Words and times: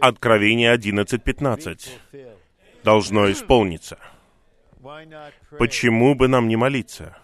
Откровение 0.00 0.74
11.15 0.74 1.88
должно 2.84 3.30
исполниться. 3.30 3.98
Почему 5.58 6.14
бы 6.14 6.28
нам 6.28 6.48
не 6.48 6.56
молиться, 6.56 7.16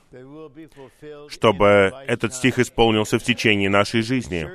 чтобы 1.29 1.93
этот 2.07 2.35
стих 2.35 2.59
исполнился 2.59 3.19
в 3.19 3.23
течение 3.23 3.71
нашей 3.71 4.03
жизни, 4.03 4.49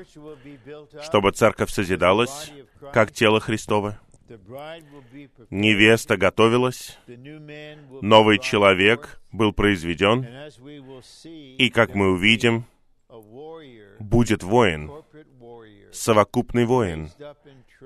чтобы 1.01 1.31
церковь 1.31 1.71
созидалась, 1.71 2.51
как 2.93 3.11
тело 3.11 3.39
Христово, 3.39 3.99
невеста 5.49 6.17
готовилась, 6.17 6.97
новый 8.01 8.39
человек 8.39 9.21
был 9.31 9.53
произведен, 9.53 10.27
и, 11.57 11.69
как 11.69 11.95
мы 11.95 12.11
увидим, 12.11 12.65
будет 13.99 14.43
воин, 14.43 14.91
совокупный 15.91 16.65
воин, 16.65 17.09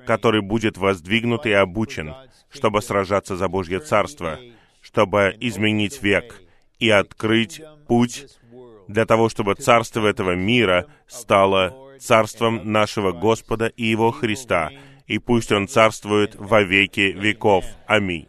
который 0.06 0.42
будет 0.42 0.78
воздвигнут 0.78 1.46
и 1.46 1.52
обучен, 1.52 2.14
чтобы 2.50 2.82
сражаться 2.82 3.36
за 3.36 3.48
Божье 3.48 3.80
Царство, 3.80 4.40
чтобы 4.82 5.36
изменить 5.40 6.02
век 6.02 6.42
и 6.80 6.90
открыть 6.90 7.62
путь 7.88 8.28
для 8.88 9.06
того, 9.06 9.30
чтобы 9.30 9.56
царство 9.56 10.08
этого 10.08 10.36
мира 10.36 10.88
стало 11.08 11.98
царством 12.00 12.72
нашего 12.72 13.12
Господа 13.12 13.68
и 13.68 13.86
Его 13.86 14.12
Христа, 14.12 14.72
и 15.08 15.20
пусть 15.20 15.52
Он 15.52 15.68
царствует 15.68 16.36
во 16.36 16.62
веки 16.62 17.14
веков. 17.14 17.66
Аминь. 17.88 18.28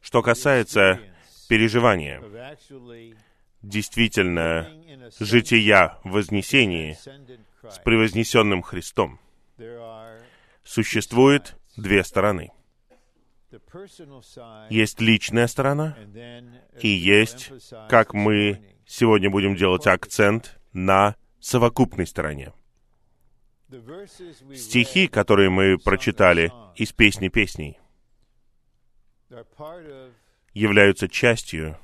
Что 0.00 0.22
касается 0.22 1.00
переживания, 1.48 2.22
действительно, 3.62 4.70
жития 5.18 5.98
в 6.04 6.10
вознесении 6.10 6.96
с 7.68 7.78
превознесенным 7.78 8.62
Христом, 8.62 9.18
существует 10.62 11.56
две 11.76 12.04
стороны. 12.04 12.52
Есть 14.70 15.00
личная 15.00 15.46
сторона, 15.46 15.96
и 16.80 16.88
есть, 16.88 17.52
как 17.88 18.12
мы 18.14 18.60
сегодня 18.86 19.30
будем 19.30 19.54
делать 19.56 19.86
акцент, 19.86 20.58
на 20.72 21.14
совокупной 21.40 22.06
стороне. 22.06 22.52
Стихи, 24.54 25.08
которые 25.08 25.50
мы 25.50 25.78
прочитали 25.78 26.52
из 26.74 26.92
«Песни 26.92 27.28
песней», 27.28 27.78
являются 30.52 31.08
частью 31.08 31.78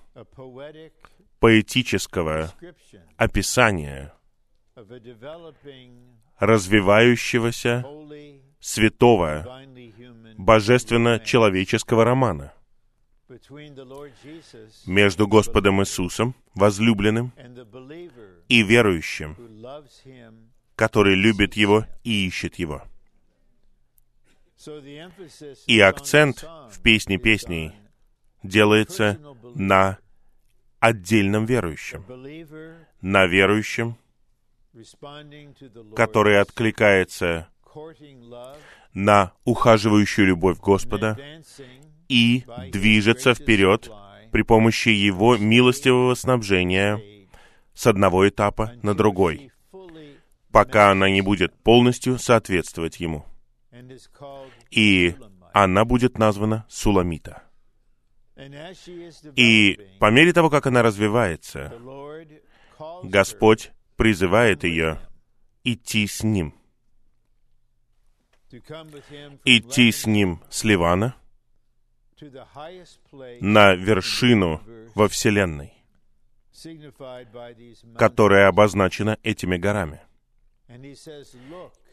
поэтического 1.40 2.52
описания 3.16 4.12
развивающегося 6.38 7.84
святого 8.60 9.46
божественно-человеческого 10.38 12.04
романа 12.04 12.52
между 14.86 15.28
Господом 15.28 15.80
Иисусом, 15.82 16.34
возлюбленным, 16.54 17.32
и 18.48 18.62
верующим, 18.62 19.36
который 20.74 21.14
любит 21.14 21.54
Его 21.54 21.86
и 22.02 22.26
ищет 22.26 22.56
Его. 22.56 22.82
И 25.66 25.80
акцент 25.80 26.42
в 26.70 26.82
«Песне 26.82 27.18
песней» 27.18 27.72
делается 28.42 29.18
на 29.54 29.98
отдельном 30.80 31.44
верующем, 31.44 32.04
на 33.00 33.26
верующем, 33.26 33.96
который 35.94 36.40
откликается 36.40 37.48
на 38.92 39.32
ухаживающую 39.44 40.26
любовь 40.26 40.58
Господа 40.58 41.18
и 42.08 42.44
движется 42.72 43.34
вперед 43.34 43.90
при 44.32 44.42
помощи 44.42 44.88
Его 44.88 45.36
милостивого 45.36 46.14
снабжения 46.14 47.00
с 47.74 47.86
одного 47.86 48.28
этапа 48.28 48.72
на 48.82 48.94
другой, 48.94 49.52
пока 50.50 50.90
она 50.90 51.08
не 51.10 51.20
будет 51.20 51.54
полностью 51.62 52.18
соответствовать 52.18 53.00
Ему. 53.00 53.24
И 54.70 55.14
она 55.52 55.84
будет 55.84 56.18
названа 56.18 56.64
Суламита. 56.68 57.42
И 59.36 59.78
по 59.98 60.10
мере 60.10 60.32
того, 60.32 60.48
как 60.50 60.66
она 60.66 60.82
развивается, 60.82 61.72
Господь 63.02 63.72
призывает 63.96 64.64
ее 64.64 64.98
идти 65.64 66.06
с 66.06 66.22
Ним. 66.22 66.54
Идти 69.44 69.92
с 69.92 70.06
Ним 70.06 70.42
с 70.48 70.64
Ливана 70.64 71.14
на 73.40 73.74
вершину 73.74 74.60
во 74.94 75.08
Вселенной, 75.08 75.72
которая 77.96 78.48
обозначена 78.48 79.18
этими 79.22 79.56
горами. 79.56 80.00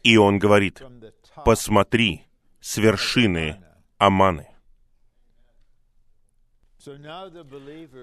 И 0.03 0.17
он 0.17 0.39
говорит, 0.39 0.81
посмотри 1.45 2.23
с 2.59 2.77
вершины 2.77 3.63
Аманы. 3.97 4.56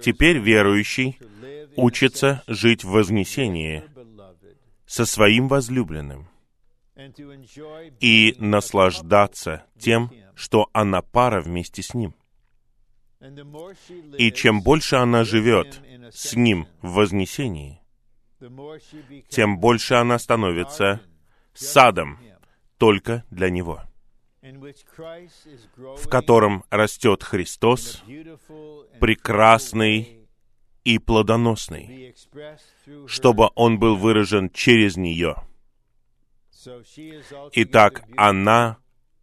Теперь 0.02 0.38
верующий 0.38 1.18
учится 1.76 2.42
жить 2.46 2.84
в 2.84 2.90
вознесении 2.90 3.82
со 4.86 5.06
своим 5.06 5.48
возлюбленным 5.48 6.28
и 8.00 8.36
наслаждаться 8.38 9.64
тем, 9.78 10.10
что 10.34 10.68
она 10.72 11.02
пара 11.02 11.40
вместе 11.40 11.82
с 11.82 11.94
ним. 11.94 12.14
И 14.18 14.30
чем 14.32 14.62
больше 14.62 14.96
она 14.96 15.24
живет 15.24 15.80
с 16.12 16.34
ним 16.34 16.68
в 16.82 16.92
вознесении, 16.92 17.80
тем 19.28 19.58
больше 19.58 19.94
она 19.94 20.18
становится 20.18 21.00
садом 21.54 22.18
только 22.78 23.24
для 23.30 23.50
него, 23.50 23.82
в 25.96 26.08
котором 26.08 26.64
растет 26.70 27.22
Христос, 27.22 28.02
прекрасный 29.00 30.28
и 30.84 30.98
плодоносный, 30.98 32.14
чтобы 33.06 33.50
Он 33.54 33.78
был 33.78 33.96
выражен 33.96 34.50
через 34.50 34.96
нее. 34.96 35.36
Итак, 37.52 38.04
она 38.16 38.78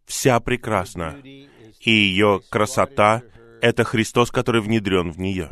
вся 0.06 0.40
прекрасна, 0.40 1.20
и 1.22 1.90
ее 1.90 2.40
красота— 2.50 3.22
это 3.60 3.84
Христос, 3.84 4.30
который 4.30 4.60
внедрен 4.60 5.12
в 5.12 5.20
нее, 5.20 5.50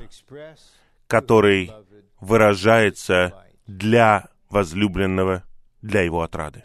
который 1.07 1.71
выражается 2.21 3.47
для 3.67 4.29
возлюбленного, 4.49 5.45
для 5.81 6.03
его 6.03 6.23
отрады. 6.23 6.65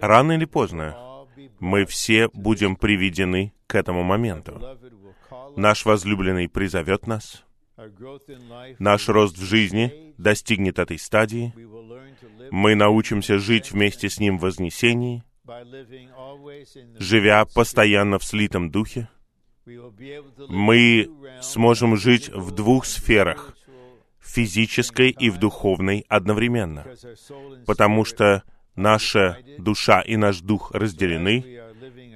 Рано 0.00 0.32
или 0.32 0.44
поздно 0.44 1.26
мы 1.60 1.84
все 1.86 2.28
будем 2.32 2.76
приведены 2.76 3.52
к 3.66 3.74
этому 3.74 4.02
моменту. 4.02 4.60
Наш 5.56 5.84
возлюбленный 5.84 6.48
призовет 6.48 7.06
нас, 7.06 7.44
наш 8.78 9.08
рост 9.08 9.36
в 9.36 9.42
жизни 9.42 10.14
достигнет 10.18 10.78
этой 10.78 10.98
стадии, 10.98 11.54
мы 12.50 12.74
научимся 12.74 13.38
жить 13.38 13.72
вместе 13.72 14.08
с 14.08 14.18
Ним 14.18 14.38
в 14.38 14.42
вознесении, 14.42 15.22
живя 16.98 17.44
постоянно 17.44 18.18
в 18.18 18.24
слитом 18.24 18.70
духе, 18.70 19.08
мы 20.48 21.08
сможем 21.42 21.96
жить 21.96 22.28
в 22.30 22.52
двух 22.52 22.86
сферах, 22.86 23.54
физической 24.20 25.10
и 25.10 25.30
в 25.30 25.38
духовной 25.38 26.04
одновременно, 26.08 26.86
потому 27.66 28.04
что 28.04 28.42
наша 28.78 29.38
душа 29.58 30.00
и 30.00 30.16
наш 30.16 30.40
дух 30.40 30.70
разделены, 30.72 31.44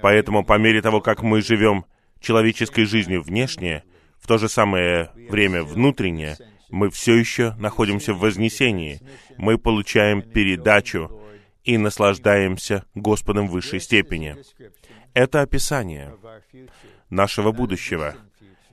поэтому 0.01 0.45
по 0.45 0.59
мере 0.59 0.81
того, 0.81 1.01
как 1.01 1.23
мы 1.23 1.43
живем 1.43 1.85
человеческой 2.21 2.85
жизнью 2.85 3.23
внешне, 3.23 3.85
в 4.21 4.29
то 4.29 4.39
же 4.39 4.49
самое 4.49 5.11
время 5.29 5.65
внутренне, 5.65 6.37
мы 6.71 6.89
все 6.91 7.15
еще 7.17 7.55
находимся 7.59 8.15
в 8.15 8.21
вознесении. 8.21 9.01
Мы 9.37 9.59
получаем 9.59 10.23
передачу 10.23 11.21
и 11.65 11.77
наслаждаемся 11.77 12.85
Господом 12.95 13.49
в 13.49 13.53
высшей 13.53 13.81
степени. 13.81 14.37
Это 15.15 15.43
описание 15.43 16.15
нашего 17.11 17.51
будущего, 17.51 18.15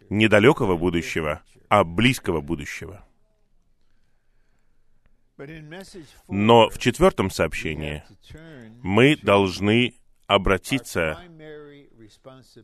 недалекого 0.10 0.78
будущего, 0.78 1.42
а 1.68 1.84
близкого 1.84 2.40
будущего. 2.40 3.04
Но 6.28 6.70
в 6.70 6.78
четвертом 6.78 7.30
сообщении 7.30 8.04
мы 8.82 9.16
должны 9.18 9.94
обратиться 10.28 11.20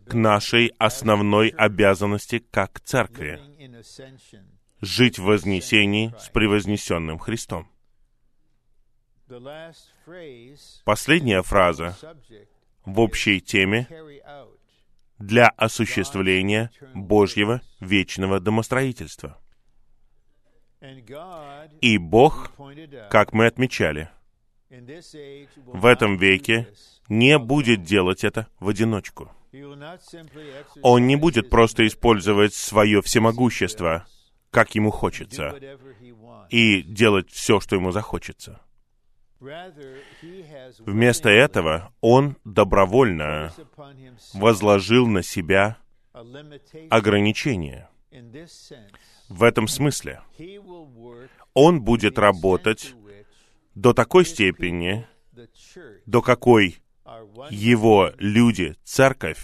к 0.08 0.14
нашей 0.14 0.74
основной 0.78 1.50
обязанности 1.50 2.40
как 2.52 2.80
церкви 2.82 3.40
жить 4.82 5.20
в 5.20 5.24
вознесении 5.24 6.14
с 6.20 6.30
превознесенным 6.30 7.18
Христом. 7.20 7.70
Последняя 10.84 11.42
фраза 11.42 11.98
в 12.86 13.00
общей 13.00 13.42
теме 13.42 13.88
для 15.18 15.48
осуществления 15.48 16.72
Божьего 16.94 17.62
вечного 17.80 18.40
домостроительства. 18.40 19.40
И 21.82 21.98
Бог, 21.98 22.52
как 23.10 23.34
мы 23.34 23.48
отмечали, 23.48 24.10
в 24.70 25.86
этом 25.86 26.18
веке 26.18 26.68
не 27.08 27.38
будет 27.38 27.84
делать 27.84 28.24
это 28.24 28.48
в 28.60 28.70
одиночку. 28.70 29.32
Он 30.82 31.08
не 31.08 31.16
будет 31.16 31.50
просто 31.50 31.88
использовать 31.88 32.54
свое 32.54 33.02
всемогущество, 33.02 34.06
как 34.52 34.76
ему 34.76 34.92
хочется, 34.92 35.56
и 36.50 36.82
делать 36.82 37.30
все, 37.32 37.60
что 37.60 37.76
ему 37.76 37.92
захочется. 37.92 38.62
Вместо 40.80 41.30
этого 41.30 41.94
он 42.02 42.38
добровольно 42.44 43.54
возложил 44.34 45.08
на 45.08 45.24
себя 45.24 45.78
ограничения. 46.90 47.90
В 49.30 49.44
этом 49.44 49.68
смысле 49.68 50.22
он 51.54 51.82
будет 51.82 52.20
работать 52.20 52.94
до 53.74 53.94
такой 53.94 54.26
степени, 54.26 55.08
до 56.06 56.22
какой 56.22 56.78
его 57.50 58.12
люди, 58.18 58.76
церковь, 58.84 59.44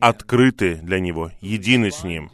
открыты 0.00 0.76
для 0.76 1.00
него, 1.00 1.30
едины 1.40 1.90
с 1.90 2.04
ним, 2.04 2.30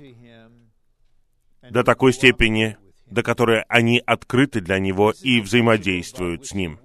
до 1.70 1.84
такой 1.84 2.12
степени, 2.12 2.76
до 3.06 3.22
которой 3.22 3.62
они 3.68 4.02
открыты 4.04 4.60
для 4.60 4.78
него 4.78 5.12
и 5.22 5.40
взаимодействуют 5.40 6.46
с 6.46 6.54
ним. 6.54 6.78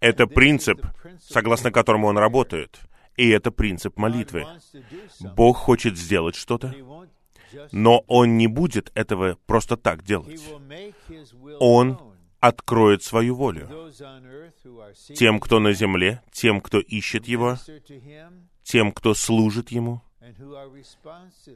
Это 0.00 0.26
принцип, 0.26 0.86
согласно 1.20 1.70
которому 1.70 2.08
он 2.08 2.18
работает. 2.18 2.80
И 3.16 3.28
это 3.28 3.50
принцип 3.50 3.98
молитвы. 3.98 4.46
Бог 5.36 5.58
хочет 5.58 5.98
сделать 5.98 6.36
что-то, 6.36 6.74
но 7.72 8.04
Он 8.06 8.36
не 8.36 8.46
будет 8.46 8.90
этого 8.94 9.38
просто 9.46 9.76
так 9.76 10.02
делать. 10.04 10.40
Он 11.58 11.98
откроет 12.40 13.02
свою 13.02 13.34
волю 13.34 13.68
тем, 15.14 15.40
кто 15.40 15.60
на 15.60 15.72
земле, 15.72 16.22
тем, 16.32 16.60
кто 16.60 16.80
ищет 16.80 17.26
Его, 17.26 17.56
тем, 18.62 18.92
кто 18.92 19.14
служит 19.14 19.70
Ему, 19.70 20.02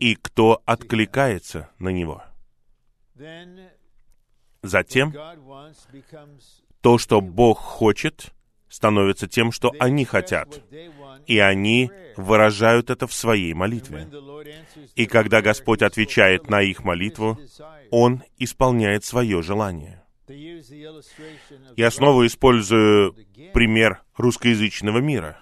и 0.00 0.14
кто 0.14 0.62
откликается 0.64 1.70
на 1.78 1.88
Него. 1.88 2.22
Затем 4.62 5.14
то, 6.80 6.98
что 6.98 7.20
Бог 7.20 7.58
хочет, 7.58 8.33
становится 8.74 9.28
тем, 9.28 9.52
что 9.52 9.72
они 9.78 10.04
хотят. 10.04 10.60
И 11.26 11.38
они 11.38 11.92
выражают 12.16 12.90
это 12.90 13.06
в 13.06 13.14
своей 13.14 13.54
молитве. 13.54 14.08
И 14.96 15.06
когда 15.06 15.40
Господь 15.42 15.82
отвечает 15.82 16.50
на 16.50 16.60
их 16.60 16.82
молитву, 16.82 17.38
Он 17.92 18.24
исполняет 18.36 19.04
свое 19.04 19.42
желание. 19.42 20.02
Я 21.76 21.90
снова 21.92 22.26
использую 22.26 23.14
пример 23.52 24.02
русскоязычного 24.16 24.98
мира. 24.98 25.38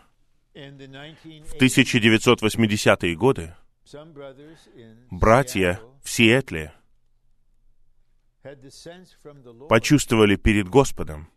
В 0.55 1.57
1980-е 1.59 3.17
годы 3.17 3.55
братья 5.11 5.81
в 6.03 6.11
Сиэтле 6.11 6.75
почувствовали 9.71 10.37
перед 10.37 10.69
Господом, 10.69 11.31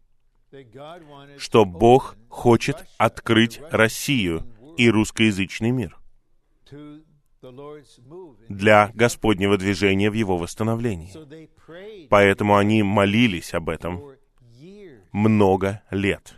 что 1.38 1.66
Бог 1.66 2.16
хочет 2.30 2.86
открыть 2.98 3.60
Россию 3.72 4.46
и 4.78 4.90
русскоязычный 4.90 5.72
мир 5.72 5.98
для 8.50 8.92
Господнего 8.94 9.58
движения 9.58 10.10
в 10.10 10.14
его 10.14 10.38
восстановлении. 10.38 11.12
Поэтому 12.10 12.58
они 12.58 12.84
молились 12.84 13.54
об 13.54 13.70
этом 13.70 14.04
много 15.12 15.82
лет. 15.92 16.36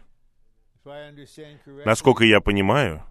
Насколько 1.85 2.23
я 2.23 2.41
понимаю, 2.41 3.03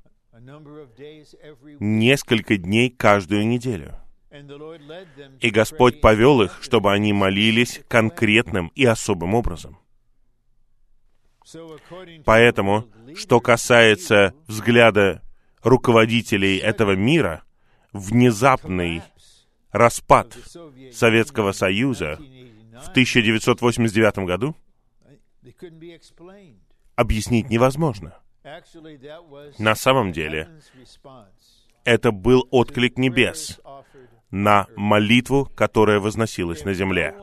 несколько 1.80 2.56
дней 2.56 2.90
каждую 2.90 3.46
неделю. 3.46 3.96
И 5.40 5.50
Господь 5.50 6.00
повел 6.00 6.42
их, 6.42 6.62
чтобы 6.62 6.92
они 6.92 7.12
молились 7.12 7.80
конкретным 7.88 8.68
и 8.74 8.84
особым 8.84 9.34
образом. 9.34 9.78
Поэтому, 12.24 12.88
что 13.14 13.40
касается 13.40 14.34
взгляда 14.46 15.22
руководителей 15.62 16.58
этого 16.58 16.92
мира, 16.92 17.44
внезапный 17.92 19.02
распад 19.70 20.36
Советского 20.92 21.52
Союза 21.52 22.18
в 22.84 22.88
1989 22.90 24.18
году 24.26 24.56
объяснить 26.94 27.48
невозможно. 27.50 28.18
На 29.58 29.74
самом 29.74 30.12
деле, 30.12 30.48
это 31.84 32.10
был 32.10 32.46
отклик 32.50 32.98
небес 32.98 33.60
на 34.30 34.66
молитву, 34.76 35.50
которая 35.54 36.00
возносилась 36.00 36.64
на 36.64 36.74
земле. 36.74 37.14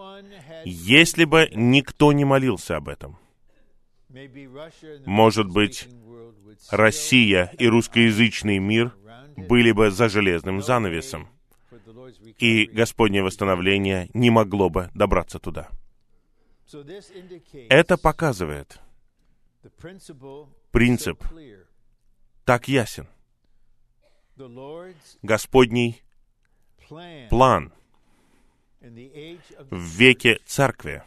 Если 0.66 1.25
бы 1.25 1.50
никто 1.54 2.14
не 2.14 2.25
молился 2.25 2.78
об 2.78 2.88
этом, 2.88 3.18
может 5.06 5.50
быть, 5.50 5.88
Россия 6.69 7.51
и 7.57 7.68
русскоязычный 7.68 8.60
мир 8.60 8.95
были 9.36 9.71
бы 9.71 9.92
за 9.92 10.10
железным 10.10 10.62
занавесом, 10.62 11.30
и 12.38 12.65
Господнее 12.65 13.24
восстановление 13.24 14.10
не 14.13 14.30
могло 14.30 14.69
бы 14.69 14.89
добраться 14.94 15.39
туда. 15.39 15.69
Это 17.69 17.98
показывает, 17.98 18.80
принцип 20.71 21.24
так 22.45 22.68
ясен. 22.68 23.07
Господний 25.21 26.04
план 27.30 27.71
в 28.81 29.98
веке 29.98 30.39
церкви 30.45 31.04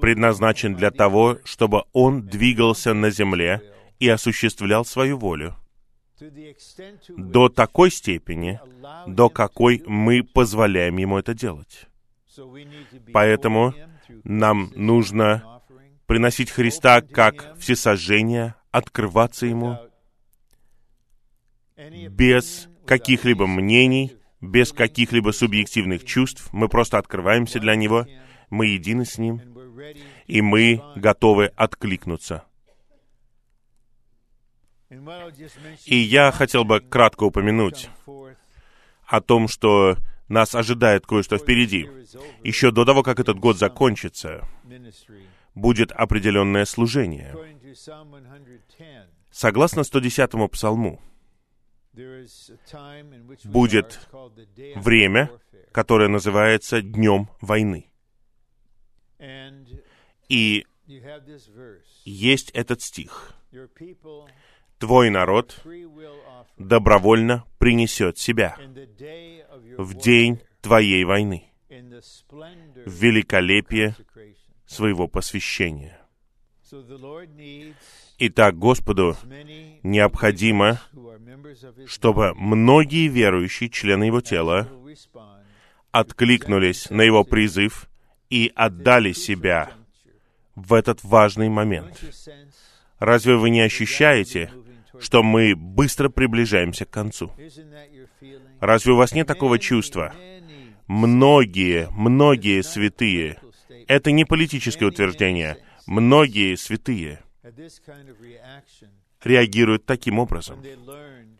предназначен 0.00 0.74
для 0.74 0.90
того, 0.90 1.38
чтобы 1.44 1.84
он 1.92 2.26
двигался 2.26 2.94
на 2.94 3.10
земле 3.10 3.62
и 3.98 4.08
осуществлял 4.08 4.84
свою 4.84 5.18
волю 5.18 5.56
до 7.08 7.48
такой 7.48 7.90
степени, 7.90 8.60
до 9.06 9.28
какой 9.28 9.82
мы 9.86 10.22
позволяем 10.22 10.96
ему 10.98 11.18
это 11.18 11.34
делать. 11.34 11.86
Поэтому 13.12 13.74
нам 14.24 14.72
нужно 14.76 15.60
приносить 16.06 16.50
Христа 16.50 17.00
как 17.00 17.56
всесожжение, 17.58 18.54
открываться 18.70 19.46
Ему 19.46 19.78
без 22.10 22.68
каких-либо 22.86 23.46
мнений, 23.46 24.16
без 24.40 24.72
каких-либо 24.72 25.30
субъективных 25.30 26.04
чувств. 26.04 26.48
Мы 26.52 26.68
просто 26.68 26.98
открываемся 26.98 27.58
для 27.58 27.74
Него, 27.74 28.06
мы 28.52 28.66
едины 28.66 29.06
с 29.06 29.16
Ним, 29.16 29.40
и 30.26 30.42
мы 30.42 30.82
готовы 30.94 31.46
откликнуться. 31.56 32.44
И 35.86 35.96
я 35.96 36.30
хотел 36.32 36.64
бы 36.64 36.80
кратко 36.80 37.24
упомянуть 37.24 37.88
о 39.06 39.20
том, 39.22 39.48
что 39.48 39.96
нас 40.28 40.54
ожидает 40.54 41.06
кое-что 41.06 41.38
впереди. 41.38 41.88
Еще 42.44 42.70
до 42.70 42.84
того, 42.84 43.02
как 43.02 43.20
этот 43.20 43.38
год 43.38 43.56
закончится, 43.56 44.46
будет 45.54 45.90
определенное 45.90 46.66
служение. 46.66 47.34
Согласно 49.30 49.80
110-му 49.80 50.48
псалму, 50.48 51.00
будет 53.44 54.08
время, 54.76 55.30
которое 55.72 56.08
называется 56.08 56.82
Днем 56.82 57.30
войны. 57.40 57.91
И 60.28 60.66
есть 62.04 62.50
этот 62.50 62.82
стих. 62.82 63.34
Твой 64.78 65.10
народ 65.10 65.62
добровольно 66.58 67.44
принесет 67.58 68.18
себя 68.18 68.58
в 69.78 69.94
день 69.94 70.40
твоей 70.60 71.04
войны, 71.04 71.44
в 71.68 72.90
великолепие 72.90 73.94
своего 74.66 75.06
посвящения. 75.06 76.00
Итак, 78.18 78.58
Господу 78.58 79.16
необходимо, 79.82 80.80
чтобы 81.86 82.34
многие 82.34 83.08
верующие 83.08 83.68
члены 83.68 84.04
Его 84.04 84.20
тела 84.20 84.68
откликнулись 85.90 86.88
на 86.90 87.02
Его 87.02 87.24
призыв 87.24 87.88
и 88.32 88.50
отдали 88.54 89.12
себя 89.12 89.72
в 90.54 90.72
этот 90.72 91.04
важный 91.04 91.50
момент. 91.50 92.02
Разве 92.98 93.36
вы 93.36 93.50
не 93.50 93.60
ощущаете, 93.60 94.50
что 94.98 95.22
мы 95.22 95.54
быстро 95.54 96.08
приближаемся 96.08 96.86
к 96.86 96.90
концу? 96.90 97.30
Разве 98.58 98.92
у 98.92 98.96
вас 98.96 99.12
нет 99.12 99.26
такого 99.26 99.58
чувства? 99.58 100.14
Многие, 100.86 101.88
многие 101.90 102.62
святые, 102.62 103.36
это 103.86 104.10
не 104.12 104.24
политическое 104.24 104.86
утверждение, 104.86 105.58
многие 105.86 106.56
святые 106.56 107.20
реагируют 109.22 109.84
таким 109.84 110.18
образом, 110.18 110.64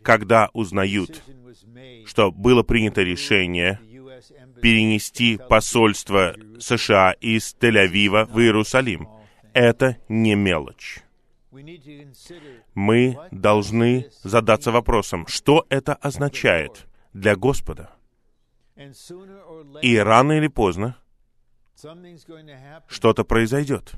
когда 0.03 0.51
узнают, 0.53 1.23
что 2.05 2.31
было 2.31 2.61
принято 2.61 3.01
решение 3.01 3.79
перенести 4.63 5.37
посольство 5.49 6.35
США 6.57 7.11
из 7.19 7.53
Тель-Авива 7.59 8.23
в 8.23 8.39
Иерусалим. 8.39 9.09
Это 9.51 9.97
не 10.07 10.35
мелочь. 10.35 11.01
Мы 12.73 13.17
должны 13.31 14.09
задаться 14.23 14.71
вопросом, 14.71 15.27
что 15.27 15.65
это 15.69 15.93
означает 15.95 16.87
для 17.11 17.35
Господа. 17.35 17.91
И 19.81 19.97
рано 19.97 20.31
или 20.33 20.47
поздно 20.47 20.97
что-то 22.87 23.25
произойдет. 23.25 23.91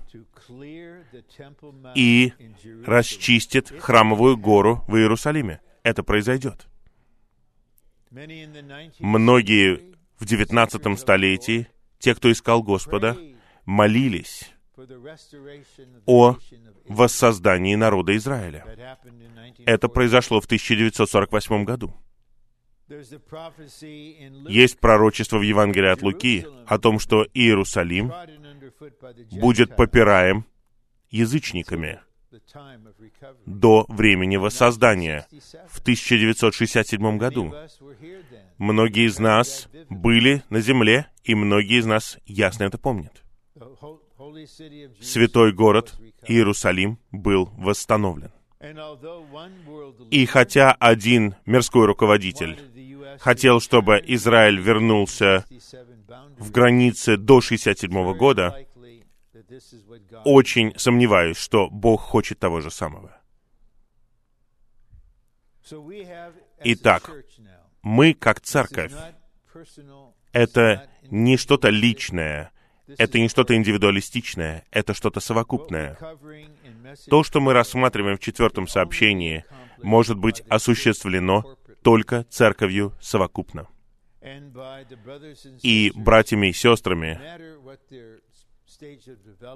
И 1.94 2.34
расчистит 2.86 3.72
храмовую 3.80 4.36
гору 4.36 4.84
в 4.88 4.96
Иерусалиме. 4.96 5.62
Это 5.84 6.02
произойдет. 6.02 6.68
Многие 9.00 9.95
в 10.20 10.26
XIX 10.26 10.98
столетии, 10.98 11.68
те, 12.00 12.16
кто 12.16 12.32
искал 12.32 12.64
Господа, 12.64 13.18
молились 13.66 14.52
о 16.06 16.38
воссоздании 16.88 17.76
народа 17.76 18.16
Израиля. 18.16 18.98
Это 19.66 19.88
произошло 19.88 20.42
в 20.42 20.46
1948 20.46 21.64
году. 21.64 21.94
Есть 24.48 24.80
пророчество 24.80 25.38
в 25.38 25.42
Евангелии 25.42 25.90
от 25.90 26.04
Луки 26.04 26.46
о 26.68 26.78
том, 26.78 27.00
что 27.00 27.26
Иерусалим 27.34 28.14
будет 29.32 29.76
попираем 29.76 30.46
язычниками 31.10 32.00
до 33.46 33.86
времени 33.88 34.38
воссоздания 34.38 35.28
в 35.70 35.80
1967 35.80 37.18
году. 37.18 37.54
Многие 38.58 39.08
из 39.08 39.20
нас 39.20 39.70
были 39.90 40.44
на 40.50 40.62
земле, 40.62 41.08
и 41.24 41.36
многие 41.36 41.80
из 41.80 41.86
нас 41.86 42.18
ясно 42.26 42.64
это 42.64 42.78
помнят. 42.78 43.24
Святой 45.02 45.54
город 45.54 45.96
Иерусалим 46.28 47.00
был 47.12 47.50
восстановлен. 47.58 48.32
И 50.12 50.26
хотя 50.26 50.72
один 50.72 51.36
мирской 51.46 51.86
руководитель 51.86 52.58
хотел, 53.20 53.60
чтобы 53.60 54.02
Израиль 54.06 54.60
вернулся 54.60 55.46
в 56.38 56.52
границы 56.52 57.18
до 57.18 57.42
67 57.42 58.18
года, 58.18 58.66
очень 60.24 60.78
сомневаюсь, 60.78 61.38
что 61.38 61.70
Бог 61.70 62.02
хочет 62.02 62.40
того 62.40 62.62
же 62.62 62.72
самого. 62.72 63.18
Итак, 66.64 67.12
мы 67.82 68.14
как 68.14 68.42
церковь, 68.42 68.94
это 70.32 70.90
не 71.10 71.38
что-то 71.38 71.70
личное, 71.70 72.52
это 72.98 73.20
не 73.20 73.30
что-то 73.30 73.56
индивидуалистичное, 73.56 74.66
это 74.72 74.94
что-то 74.94 75.20
совокупное. 75.20 75.98
То, 77.10 77.24
что 77.24 77.42
мы 77.42 77.54
рассматриваем 77.54 78.18
в 78.18 78.22
четвертом 78.22 78.68
сообщении, 78.68 79.46
может 79.82 80.18
быть 80.18 80.42
осуществлено 80.50 81.58
только 81.84 82.24
церковью 82.26 82.94
совокупно. 83.02 83.68
И 85.62 85.92
братьями 85.96 86.48
и 86.48 86.54
сестрами, 86.54 87.20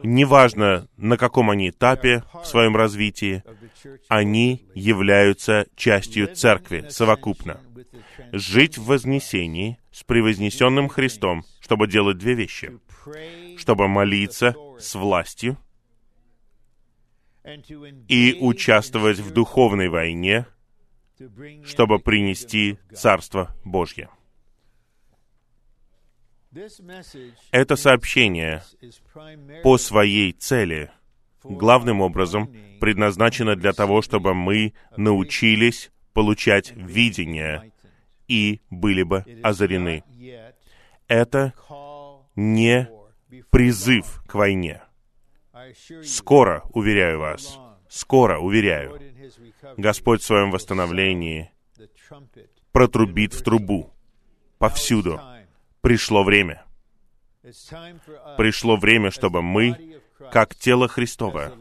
неважно, 0.04 0.88
на 0.98 1.18
каком 1.18 1.50
они 1.50 1.70
этапе 1.70 2.24
в 2.34 2.46
своем 2.46 2.76
развитии, 2.76 3.44
они 4.08 4.68
являются 4.74 5.68
частью 5.76 6.34
церкви 6.36 6.86
совокупно. 6.90 7.62
Жить 8.32 8.78
в 8.78 8.86
вознесении 8.86 9.80
с 9.92 10.04
превознесенным 10.04 10.90
Христом, 10.90 11.44
чтобы 11.60 11.88
делать 11.88 12.18
две 12.18 12.34
вещи. 12.34 12.80
Чтобы 13.58 13.88
молиться 13.88 14.56
с 14.80 14.96
властью 14.96 15.58
и 18.08 18.38
участвовать 18.40 19.20
в 19.20 19.32
духовной 19.32 19.90
войне— 19.90 20.46
чтобы 21.66 22.00
принести 22.00 22.78
Царство 22.94 23.56
Божье. 23.66 24.10
Это 27.52 27.76
сообщение 27.76 28.64
по 29.64 29.78
своей 29.78 30.32
цели 30.32 30.92
главным 31.44 32.02
образом 32.02 32.54
предназначено 32.80 33.56
для 33.56 33.74
того, 33.74 34.02
чтобы 34.02 34.34
мы 34.34 34.74
научились 34.98 35.92
получать 36.14 36.72
видение 36.76 37.72
и 38.28 38.62
были 38.70 39.04
бы 39.04 39.26
озарены. 39.44 40.04
Это 41.08 41.54
не 42.36 42.90
призыв 43.50 44.24
к 44.28 44.36
войне. 44.36 44.82
Скоро, 46.04 46.64
уверяю 46.74 47.20
вас, 47.20 47.60
скоро, 47.90 48.40
уверяю, 48.40 49.00
Господь 49.78 50.22
в 50.22 50.26
своем 50.26 50.52
восстановлении 50.52 51.52
протрубит 52.72 53.34
в 53.34 53.44
трубу 53.44 53.94
повсюду. 54.58 55.20
Пришло 55.82 56.24
время. 56.24 56.64
Пришло 58.38 58.76
время, 58.76 59.12
чтобы 59.12 59.42
мы, 59.42 60.00
как 60.32 60.56
тело 60.56 60.88
Христова, 60.88 61.54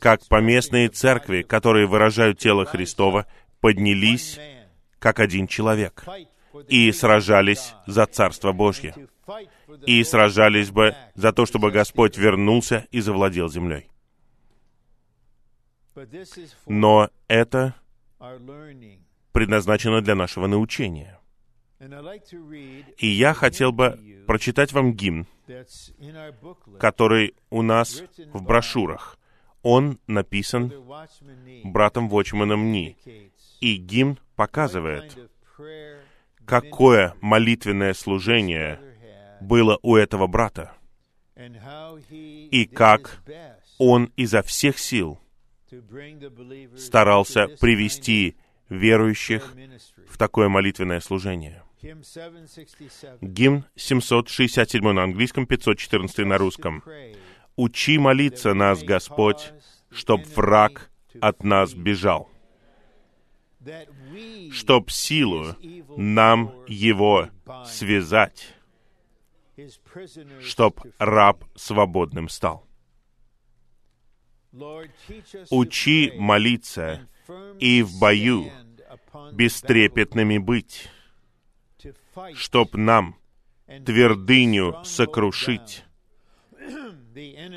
как 0.00 0.26
поместные 0.28 0.88
церкви, 0.88 1.42
которые 1.42 1.86
выражают 1.86 2.38
тело 2.38 2.64
Христова, 2.64 3.26
поднялись 3.60 4.38
как 4.98 5.18
один 5.18 5.46
человек 5.46 6.04
и 6.68 6.92
сражались 6.92 7.74
за 7.86 8.06
Царство 8.06 8.52
Божье. 8.52 8.94
И 9.86 10.04
сражались 10.04 10.70
бы 10.70 10.94
за 11.14 11.32
то, 11.32 11.46
чтобы 11.46 11.70
Господь 11.70 12.18
вернулся 12.18 12.86
и 12.90 13.00
завладел 13.00 13.48
землей. 13.48 13.88
Но 16.66 17.08
это 17.28 17.74
предназначено 19.32 20.02
для 20.02 20.14
нашего 20.14 20.46
научения. 20.46 21.18
И 22.98 23.06
я 23.06 23.34
хотел 23.34 23.72
бы 23.72 23.98
прочитать 24.26 24.72
вам 24.72 24.94
гимн, 24.94 25.26
который 26.78 27.34
у 27.50 27.62
нас 27.62 28.02
в 28.32 28.42
брошюрах. 28.42 29.18
Он 29.62 29.98
написан 30.06 30.72
братом 31.64 32.08
Вочманом 32.08 32.70
Ни. 32.70 32.96
И 33.60 33.76
гимн 33.76 34.18
показывает, 34.36 35.16
какое 36.44 37.14
молитвенное 37.20 37.94
служение 37.94 38.78
было 39.40 39.78
у 39.82 39.96
этого 39.96 40.26
брата, 40.28 40.72
и 42.10 42.64
как 42.72 43.22
он 43.78 44.12
изо 44.16 44.42
всех 44.42 44.78
сил 44.78 45.18
старался 46.76 47.48
привести 47.60 48.36
верующих 48.68 49.54
в 50.08 50.18
такое 50.18 50.48
молитвенное 50.48 51.00
служение. 51.00 51.62
Гимн 51.82 53.64
767 53.74 54.92
на 54.92 55.02
английском, 55.02 55.46
514 55.46 56.18
на 56.18 56.38
русском. 56.38 56.84
«Учи 57.56 57.98
молиться 57.98 58.54
нас, 58.54 58.82
Господь, 58.84 59.52
чтоб 59.90 60.24
враг 60.36 60.90
от 61.20 61.42
нас 61.42 61.74
бежал, 61.74 62.30
чтоб 64.52 64.90
силу 64.90 65.56
нам 65.96 66.54
его 66.68 67.28
связать, 67.66 68.54
чтоб 70.40 70.80
раб 70.98 71.44
свободным 71.56 72.28
стал». 72.28 72.64
Учи 75.50 76.12
молиться 76.16 77.08
и 77.58 77.82
в 77.82 77.98
бою 77.98 78.50
бестрепетными 79.32 80.38
быть, 80.38 80.88
чтоб 82.34 82.74
нам 82.74 83.16
твердыню 83.66 84.84
сокрушить, 84.84 85.84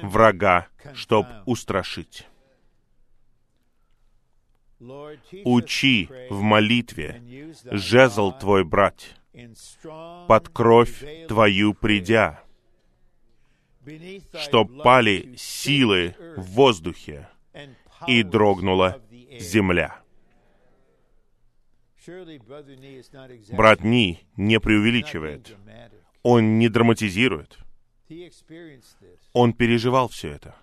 врага, 0.03 0.67
чтоб 0.93 1.25
устрашить. 1.45 2.27
Учи 5.43 6.09
в 6.29 6.41
молитве 6.41 7.53
жезл 7.71 8.31
твой 8.38 8.63
брать 8.63 9.15
под 10.27 10.50
кровь 10.50 11.27
Твою 11.27 11.74
придя, 11.74 12.43
что 14.41 14.65
пали 14.65 15.35
силы 15.38 16.15
в 16.38 16.41
воздухе, 16.41 17.29
и 18.07 18.24
дрогнула 18.24 19.01
земля. 19.39 20.04
Брат 23.51 23.83
Ни 23.83 24.19
не 24.38 24.59
преувеличивает. 24.59 25.55
Он 26.24 26.59
не 26.59 26.69
драматизирует. 26.69 27.57
Он 29.33 29.53
переживал 29.53 30.07
все 30.09 30.31
это. 30.31 30.55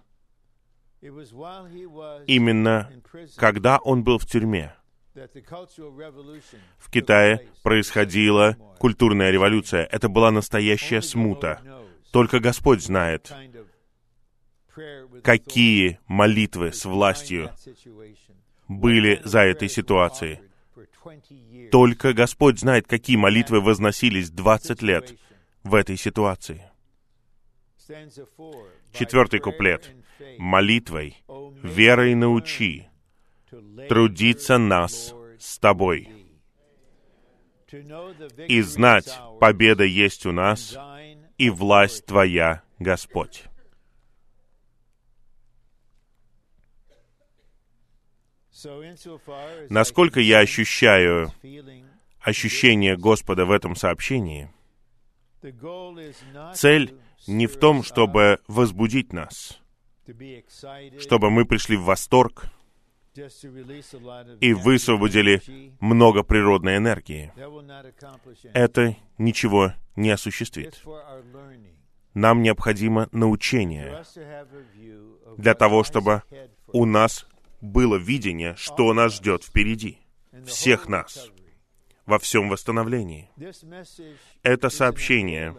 Именно 2.27 2.93
когда 3.37 3.79
он 3.79 4.05
был 4.05 4.19
в 4.19 4.27
тюрьме, 4.27 4.75
в 6.79 6.91
Китае 6.91 7.49
происходила 7.63 8.57
культурная 8.79 9.31
революция. 9.31 9.85
Это 9.85 10.09
была 10.09 10.31
настоящая 10.31 11.03
смута. 11.03 11.61
Только 12.13 12.41
Господь 12.41 12.83
знает, 12.83 13.33
какие 15.23 15.99
молитвы 16.07 16.73
с 16.73 16.85
властью 16.85 17.51
были 18.69 19.21
за 19.25 19.41
этой 19.41 19.69
ситуацией. 19.69 20.41
Только 21.71 22.13
Господь 22.13 22.61
знает, 22.61 22.87
какие 22.87 23.17
молитвы 23.17 23.61
возносились 23.61 24.31
20 24.31 24.83
лет 24.83 25.19
в 25.63 25.75
этой 25.75 25.97
ситуации. 25.97 26.63
Четвертый 28.93 29.41
куплет. 29.41 29.91
«Молитвой, 30.39 31.17
верой 31.63 32.15
научи, 32.15 32.89
трудиться 33.89 34.57
нас 34.57 35.15
с 35.39 35.59
Тобой, 35.59 36.09
и 38.49 38.61
знать, 38.61 39.19
победа 39.41 39.85
есть 39.85 40.27
у 40.27 40.33
нас, 40.33 40.77
и 41.39 41.51
власть 41.51 42.07
Твоя, 42.07 42.63
Господь». 42.79 43.45
Насколько 49.69 50.21
я 50.21 50.41
ощущаю 50.41 51.33
ощущение 52.21 52.97
Господа 52.97 53.45
в 53.45 53.51
этом 53.51 53.75
сообщении, 53.77 54.51
цель 56.55 56.95
не 57.27 57.47
в 57.47 57.57
том, 57.57 57.83
чтобы 57.83 58.39
возбудить 58.49 59.13
нас, 59.13 59.61
чтобы 60.99 61.31
мы 61.31 61.45
пришли 61.45 61.77
в 61.77 61.85
восторг 61.85 62.47
и 64.41 64.55
высвободили 64.55 65.43
много 65.81 66.23
природной 66.23 66.79
энергии. 66.79 67.33
Это 68.55 68.97
ничего 69.19 69.75
не 69.97 70.11
осуществит. 70.11 70.83
Нам 72.15 72.43
необходимо 72.43 73.09
научение 73.13 74.03
для 75.37 75.55
того, 75.55 75.83
чтобы 75.83 76.23
у 76.69 76.85
нас 76.85 77.27
было 77.63 77.97
видение, 77.97 78.55
что 78.57 78.93
нас 78.93 79.15
ждет 79.15 79.45
впереди, 79.45 79.99
всех 80.45 80.89
нас, 80.89 81.31
во 82.05 82.19
всем 82.19 82.51
восстановлении. 82.51 83.31
Это 84.43 84.69
сообщение 84.69 85.57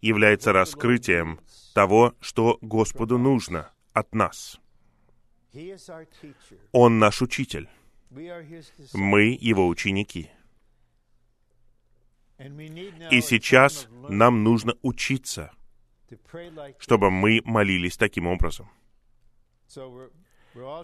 является 0.00 0.52
раскрытием 0.52 1.40
того, 1.74 2.14
что 2.20 2.58
Господу 2.62 3.18
нужно 3.18 3.70
от 3.92 4.14
нас. 4.14 4.60
Он 6.72 6.98
наш 6.98 7.20
учитель. 7.20 7.68
Мы 8.10 9.36
его 9.40 9.66
ученики. 9.66 10.30
И 12.38 13.20
сейчас 13.20 13.88
нам 14.08 14.44
нужно 14.44 14.74
учиться, 14.82 15.50
чтобы 16.78 17.10
мы 17.10 17.40
молились 17.44 17.96
таким 17.96 18.26
образом. 18.26 18.70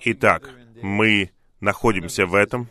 Итак, 0.05 0.51
мы 0.83 1.31
находимся 1.61 2.27
в 2.27 2.35
этом. 2.35 2.69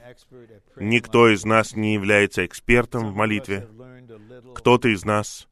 Никто 0.76 1.30
из 1.30 1.46
нас 1.46 1.76
не 1.76 1.94
является 1.94 2.46
экспертом 2.46 3.12
в 3.12 3.16
молитве. 3.16 3.68
Кто-то 4.56 4.90
из 4.90 5.06
нас 5.06 5.48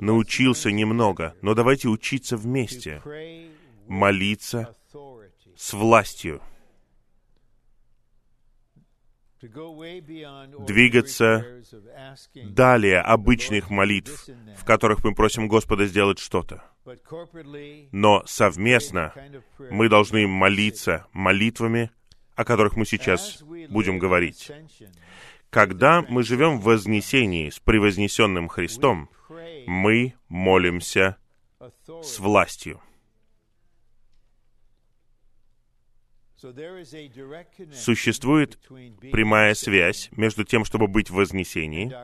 научился 0.00 0.70
немного, 0.70 1.34
но 1.42 1.54
давайте 1.54 1.88
учиться 1.88 2.36
вместе, 2.36 3.02
молиться 3.86 4.74
с 5.56 5.72
властью, 5.72 6.40
двигаться 10.66 11.62
далее 12.34 13.00
обычных 13.00 13.70
молитв, 13.70 14.26
в 14.56 14.64
которых 14.64 15.04
мы 15.04 15.14
просим 15.14 15.48
Господа 15.48 15.86
сделать 15.86 16.18
что-то. 16.18 16.64
Но 17.92 18.22
совместно 18.26 19.14
мы 19.70 19.88
должны 19.88 20.26
молиться 20.26 21.06
молитвами, 21.12 21.90
о 22.34 22.44
которых 22.44 22.76
мы 22.76 22.84
сейчас 22.84 23.42
будем 23.70 23.98
говорить. 23.98 24.50
Когда 25.50 26.02
мы 26.02 26.24
живем 26.24 26.58
в 26.58 26.64
вознесении 26.64 27.48
с 27.48 27.60
превознесенным 27.60 28.48
Христом, 28.48 29.08
мы 29.66 30.14
молимся 30.28 31.16
с 32.02 32.18
властью. 32.18 32.80
Существует 37.72 38.58
прямая 39.12 39.54
связь 39.54 40.10
между 40.12 40.44
тем, 40.44 40.64
чтобы 40.64 40.88
быть 40.88 41.10
в 41.10 41.14
вознесении, 41.14 41.94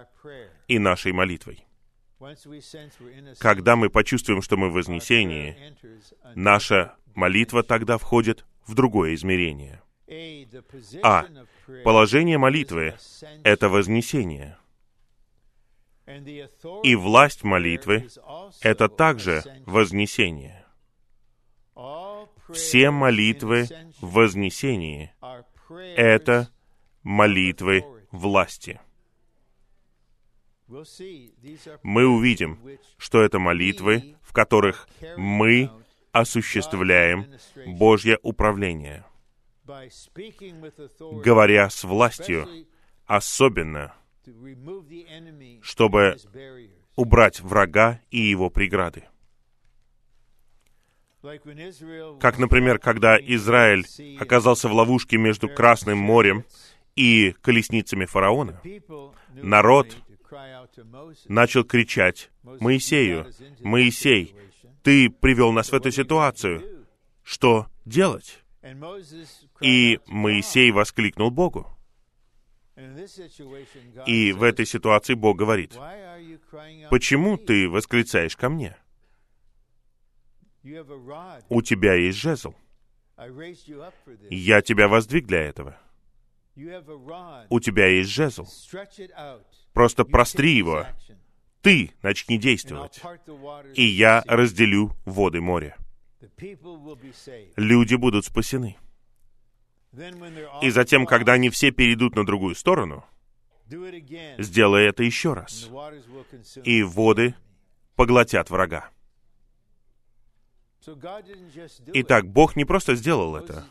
и 0.69 0.79
нашей 0.79 1.13
молитвой. 1.13 1.67
Когда 3.39 3.77
мы 3.77 3.89
почувствуем, 3.89 4.43
что 4.43 4.57
мы 4.57 4.69
в 4.69 4.75
вознесении, 4.75 5.57
наша 6.35 6.97
молитва 7.15 7.63
тогда 7.63 7.99
входит 7.99 8.45
в 8.67 8.75
другое 8.75 9.15
измерение. 9.15 9.83
А. 11.03 11.27
Положение 11.85 12.39
молитвы— 12.39 12.97
это 13.45 13.69
вознесение. 13.69 14.59
И 16.83 16.95
власть 16.97 17.45
молитвы— 17.45 18.09
это 18.61 18.89
также 18.89 19.43
вознесение. 19.67 20.60
Все 22.53 22.91
молитвы 22.91 23.67
в 24.01 24.13
вознесении— 24.13 25.13
это 25.97 26.51
молитвы 27.03 27.85
власти. 28.11 28.81
Мы 31.83 32.07
увидим, 32.07 32.61
что 32.97 33.23
это 33.23 33.39
молитвы, 33.39 34.17
в 34.23 34.33
которых 34.33 34.89
мы 35.17 35.71
осуществляем 36.13 37.27
Божье 37.67 38.19
управление, 38.23 39.05
говоря 41.25 41.69
с 41.71 41.85
властью, 41.85 42.49
особенно, 43.07 43.95
чтобы 45.63 46.17
убрать 46.97 47.41
врага 47.41 48.01
и 48.11 48.19
его 48.21 48.51
преграды. 48.51 49.05
Как, 52.21 52.39
например, 52.39 52.79
когда 52.79 53.19
Израиль 53.19 53.85
оказался 54.19 54.69
в 54.69 54.73
ловушке 54.73 55.19
между 55.19 55.49
Красным 55.49 55.99
морем 55.99 56.45
и 56.97 57.35
колесницами 57.43 58.07
фараона, 58.07 58.61
народ 59.35 59.95
начал 61.29 61.65
кричать 61.65 62.31
Моисею, 62.43 63.27
«Моисей, 63.61 64.35
ты 64.83 65.11
привел 65.11 65.53
нас 65.53 65.71
в 65.73 65.75
эту 65.75 65.91
ситуацию. 65.91 66.87
Что 67.23 67.67
делать?» 67.85 68.43
И 69.61 70.01
Моисей 70.07 70.71
воскликнул 70.71 71.31
Богу. 71.31 71.67
И 74.07 74.33
в 74.33 74.43
этой 74.43 74.65
ситуации 74.65 75.15
Бог 75.15 75.37
говорит, 75.37 75.77
«Почему 76.89 77.37
ты 77.37 77.69
восклицаешь 77.69 78.37
ко 78.37 78.49
мне?» 78.49 78.77
У 81.49 81.63
тебя 81.63 81.95
есть 81.95 82.19
жезл. 82.19 82.55
Я 84.31 84.63
тебя 84.63 84.89
воздвиг 84.89 85.27
для 85.27 85.41
этого. 85.41 85.79
У 87.49 87.61
тебя 87.61 87.87
есть 87.87 88.11
жезл. 88.11 88.47
Просто 89.73 90.05
простри 90.05 90.57
его. 90.57 90.87
Ты 91.63 91.93
начни 92.03 92.39
действовать. 92.39 93.01
И 93.75 93.85
я 93.85 94.23
разделю 94.27 94.93
воды 95.05 95.41
моря. 95.41 95.77
Люди 97.57 97.95
будут 97.95 98.25
спасены. 98.25 98.77
И 100.63 100.71
затем, 100.71 101.07
когда 101.07 101.33
они 101.33 101.51
все 101.51 101.71
перейдут 101.71 102.15
на 102.15 102.25
другую 102.25 102.55
сторону, 102.55 103.05
сделай 104.39 104.87
это 104.87 105.03
еще 105.03 105.35
раз. 105.35 105.69
И 106.65 106.83
воды 106.83 107.35
поглотят 107.97 108.51
врага. 108.51 108.91
Итак, 111.95 112.27
Бог 112.27 112.57
не 112.57 112.65
просто 112.65 112.95
сделал 112.95 113.37
это. 113.37 113.67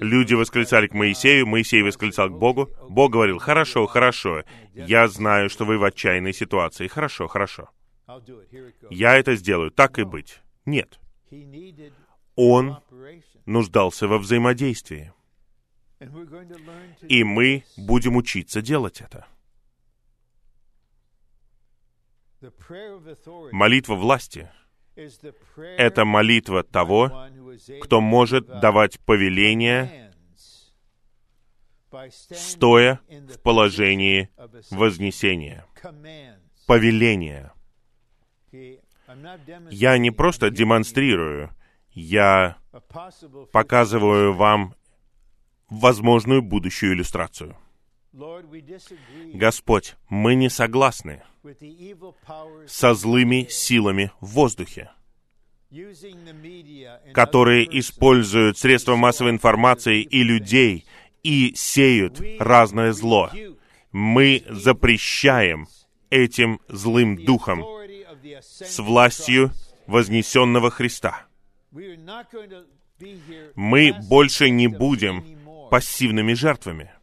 Люди 0.00 0.34
восклицали 0.34 0.88
к 0.88 0.94
Моисею, 0.94 1.46
Моисей 1.46 1.82
восклицал 1.82 2.28
к 2.28 2.38
Богу. 2.38 2.70
Бог 2.88 3.12
говорил, 3.12 3.38
хорошо, 3.38 3.86
хорошо, 3.86 4.42
я 4.74 5.06
знаю, 5.08 5.48
что 5.48 5.64
вы 5.64 5.78
в 5.78 5.84
отчаянной 5.84 6.32
ситуации. 6.32 6.88
Хорошо, 6.88 7.28
хорошо. 7.28 7.70
Я 8.90 9.16
это 9.16 9.36
сделаю, 9.36 9.70
так 9.70 9.98
и 9.98 10.04
быть. 10.04 10.40
Нет. 10.66 10.98
Он 12.36 12.78
нуждался 13.46 14.08
во 14.08 14.18
взаимодействии. 14.18 15.12
И 17.08 17.24
мы 17.24 17.64
будем 17.76 18.16
учиться 18.16 18.60
делать 18.60 19.00
это. 19.00 19.26
Молитва 23.52 23.94
власти— 23.94 24.50
это 25.76 26.04
молитва 26.04 26.62
того, 26.62 27.12
кто 27.82 28.00
может 28.00 28.46
давать 28.60 29.00
повеление, 29.00 30.12
стоя 32.10 33.00
в 33.10 33.38
положении 33.40 34.30
вознесения. 34.70 35.66
Повеление. 36.66 37.52
Я 39.70 39.98
не 39.98 40.10
просто 40.10 40.50
демонстрирую, 40.50 41.50
я 41.90 42.56
показываю 43.52 44.32
вам 44.32 44.74
возможную 45.68 46.42
будущую 46.42 46.94
иллюстрацию. 46.94 47.56
Господь, 49.34 49.96
мы 50.08 50.36
не 50.36 50.48
согласны 50.48 51.22
со 52.66 52.94
злыми 52.94 53.46
силами 53.50 54.12
в 54.20 54.26
воздухе, 54.28 54.90
которые 57.12 57.66
используют 57.78 58.56
средства 58.56 58.94
массовой 58.94 59.32
информации 59.32 60.02
и 60.02 60.22
людей 60.22 60.86
и 61.24 61.54
сеют 61.56 62.20
разное 62.38 62.92
зло. 62.92 63.30
Мы 63.90 64.44
запрещаем 64.48 65.66
этим 66.10 66.60
злым 66.68 67.24
духом 67.24 67.64
с 68.40 68.78
властью 68.78 69.50
вознесенного 69.88 70.70
Христа. 70.70 71.26
Мы 73.56 73.92
больше 74.08 74.50
не 74.50 74.68
будем 74.68 75.68
пассивными 75.70 76.34
жертвами. 76.34 76.93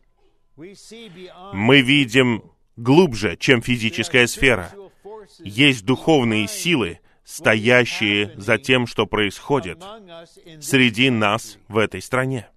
Мы 1.54 1.82
видим 1.82 2.44
глубже, 2.76 3.36
чем 3.38 3.62
физическая 3.62 4.28
сфера. 4.28 4.74
Есть 5.40 5.86
духовные 5.86 6.48
силы, 6.48 7.00
стоящие 7.24 8.34
за 8.38 8.58
тем, 8.58 8.88
что 8.88 9.06
происходит 9.06 9.84
среди 10.60 11.10
нас 11.10 11.58
в 11.68 11.78
этой 11.78 12.02
стране. 12.02 12.48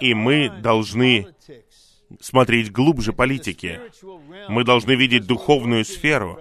И 0.00 0.14
мы 0.14 0.48
должны 0.48 1.26
смотреть 2.20 2.72
глубже 2.72 3.12
политики. 3.12 3.80
Мы 4.48 4.64
должны 4.64 4.92
видеть 4.92 5.26
духовную 5.26 5.84
сферу, 5.84 6.38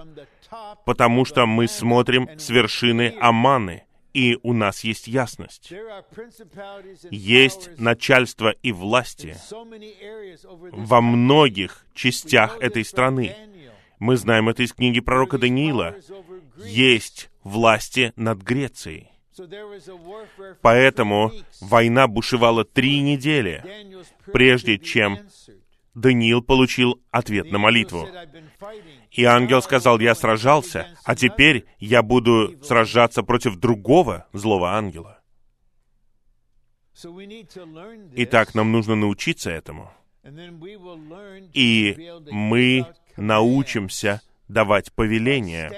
потому 0.86 1.26
что 1.26 1.46
мы 1.46 1.68
смотрим 1.68 2.30
с 2.38 2.50
вершины 2.50 3.16
Аманы, 3.20 3.85
и 4.16 4.40
у 4.44 4.54
нас 4.54 4.86
есть 4.86 5.08
ясность. 5.08 5.74
Есть 7.12 7.70
начальство 7.78 8.50
и 8.64 8.72
власти 8.72 9.36
во 10.72 11.02
многих 11.02 11.86
частях 11.94 12.58
этой 12.62 12.86
страны. 12.86 13.36
Мы 14.00 14.16
знаем 14.16 14.48
это 14.48 14.64
из 14.64 14.72
книги 14.72 15.02
пророка 15.02 15.38
Даниила. 15.38 15.96
Есть 16.64 17.30
власти 17.44 18.14
над 18.16 18.42
Грецией. 18.42 19.12
Поэтому 20.62 21.34
война 21.60 22.08
бушевала 22.08 22.64
три 22.64 23.02
недели, 23.02 23.66
прежде 24.32 24.80
чем 24.80 25.20
Даниил 25.96 26.42
получил 26.42 27.02
ответ 27.10 27.52
на 27.52 27.58
молитву. 27.58 28.08
И 29.12 29.24
ангел 29.24 29.62
сказал, 29.62 30.00
я 30.00 30.14
сражался, 30.14 30.88
а 31.06 31.16
теперь 31.16 31.66
я 31.80 32.04
буду 32.04 32.54
сражаться 32.62 33.24
против 33.24 33.56
другого 33.56 34.28
злого 34.34 34.74
ангела. 34.74 35.22
Итак, 38.16 38.54
нам 38.56 38.72
нужно 38.72 38.96
научиться 38.96 39.50
этому. 39.50 39.92
И 41.54 42.12
мы 42.30 42.86
научимся 43.16 44.22
давать 44.48 44.92
повеление, 44.94 45.72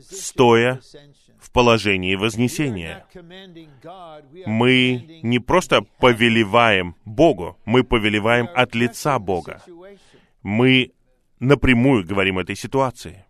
стоя 0.00 0.80
в 1.40 1.50
положении 1.50 2.14
вознесения. 2.14 3.06
Мы 4.46 5.20
не 5.22 5.38
просто 5.38 5.82
повелеваем 5.98 6.96
Богу, 7.04 7.56
мы 7.64 7.84
повелеваем 7.84 8.48
от 8.54 8.74
лица 8.74 9.18
Бога. 9.18 9.62
Мы 10.42 10.92
напрямую 11.40 12.06
говорим 12.06 12.38
этой 12.38 12.56
ситуации. 12.56 13.24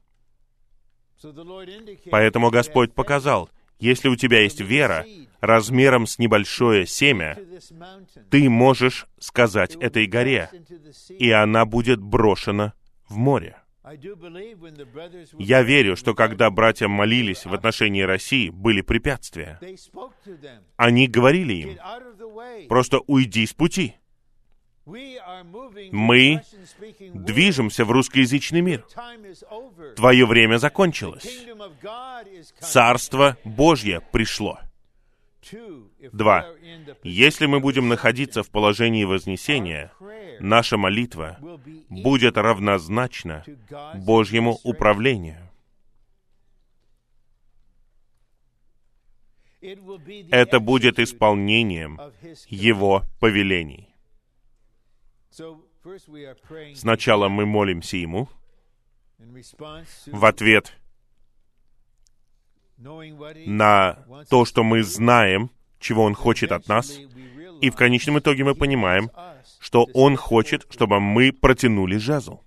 Поэтому 2.11 2.51
Господь 2.51 2.95
показал, 2.95 3.51
если 3.79 4.09
у 4.09 4.17
тебя 4.17 4.43
есть 4.43 4.61
вера 4.61 5.05
размером 5.41 6.07
с 6.07 6.19
небольшое 6.19 6.87
семя, 6.87 7.39
ты 8.31 8.49
можешь 8.49 9.07
сказать 9.19 9.77
этой 9.77 10.07
горе, 10.07 10.51
и 11.11 11.31
она 11.31 11.65
будет 11.65 12.01
брошена 12.01 12.73
в 13.09 13.17
море. 13.17 13.57
Я 15.39 15.63
верю, 15.63 15.97
что 15.97 16.15
когда 16.15 16.51
братья 16.51 16.89
молились 16.89 17.47
в 17.47 17.55
отношении 17.55 18.03
России, 18.03 18.51
были 18.51 18.81
препятствия. 18.83 19.59
Они 20.77 21.07
говорили 21.07 21.55
им, 21.55 22.69
просто 22.69 23.01
уйди 23.07 23.47
с 23.47 23.55
пути. 23.55 23.95
Мы 25.93 26.43
движемся 27.15 27.85
в 27.85 27.91
русскоязычный 27.91 28.63
мир. 28.63 28.87
Твое 29.97 30.27
время 30.27 30.57
закончилось. 30.57 31.47
Царство 32.61 33.37
Божье 33.45 34.01
пришло. 34.13 34.59
Два. 36.13 36.47
Если 37.03 37.47
мы 37.47 37.61
будем 37.61 37.89
находиться 37.89 38.43
в 38.43 38.51
положении 38.51 39.05
вознесения, 39.05 39.93
наша 40.41 40.77
молитва 40.77 41.39
будет 41.89 42.37
равнозначна 42.37 43.45
Божьему 43.95 44.59
управлению. 44.65 45.49
Это 50.31 50.61
будет 50.61 50.99
исполнением 50.99 51.99
Его 52.49 53.03
повелений. 53.21 53.89
Сначала 56.75 57.29
мы 57.29 57.47
молимся 57.47 57.97
Ему 57.97 58.29
в 60.07 60.25
ответ 60.25 60.79
на 62.77 64.05
то, 64.29 64.45
что 64.45 64.63
мы 64.63 64.83
знаем, 64.83 65.51
чего 65.81 66.05
Он 66.05 66.15
хочет 66.15 66.53
от 66.53 66.69
нас, 66.69 66.97
и 67.61 67.71
в 67.71 67.75
конечном 67.77 68.19
итоге 68.19 68.45
мы 68.45 68.55
понимаем, 68.55 69.11
что 69.61 69.87
Он 69.95 70.17
хочет, 70.17 70.67
чтобы 70.71 71.01
мы 71.01 71.33
протянули 71.33 71.97
жезл. 71.97 72.41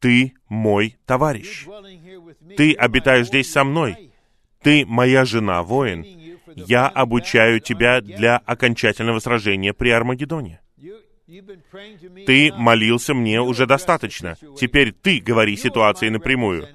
Ты 0.00 0.34
мой 0.48 0.96
товарищ. 1.06 1.66
Ты 2.56 2.74
обитаешь 2.74 3.28
здесь 3.28 3.50
со 3.50 3.64
мной. 3.64 4.12
Ты 4.62 4.84
моя 4.86 5.24
жена, 5.24 5.62
воин. 5.62 6.04
Я 6.54 6.88
обучаю 6.88 7.60
тебя 7.60 8.00
для 8.00 8.36
окончательного 8.38 9.18
сражения 9.18 9.72
при 9.72 9.90
Армагеддоне. 9.90 10.60
Ты 12.26 12.52
молился 12.52 13.14
мне 13.14 13.40
уже 13.40 13.66
достаточно. 13.66 14.36
Теперь 14.58 14.92
ты 14.92 15.20
говори 15.20 15.56
ситуации 15.56 16.08
напрямую. 16.08 16.68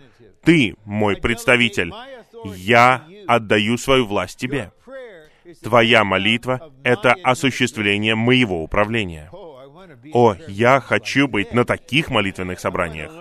Ты 0.43 0.75
мой 0.85 1.17
представитель. 1.17 1.91
Я 2.55 3.05
отдаю 3.27 3.77
свою 3.77 4.05
власть 4.05 4.39
тебе. 4.39 4.71
Твоя 5.63 6.03
молитва— 6.03 6.71
это 6.83 7.15
осуществление 7.23 8.15
моего 8.15 8.63
управления. 8.63 9.29
О, 10.13 10.35
я 10.47 10.79
хочу 10.79 11.27
быть 11.27 11.53
на 11.53 11.65
таких 11.65 12.09
молитвенных 12.09 12.59
собраниях. 12.59 13.11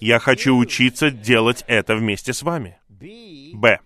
Я 0.00 0.18
хочу 0.18 0.56
учиться 0.56 1.10
делать 1.10 1.64
это 1.66 1.96
вместе 1.96 2.32
с 2.32 2.42
вами. 2.42 2.78
Б. 3.54 3.78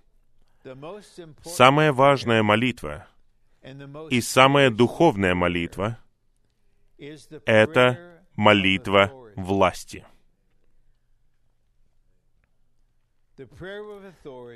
Самая 1.44 1.92
важная 1.92 2.42
молитва 2.42 3.06
и 4.10 4.20
самая 4.20 4.70
духовная 4.70 5.34
молитва— 5.34 5.98
это 7.46 8.22
молитва 8.36 9.12
власти. 9.36 10.04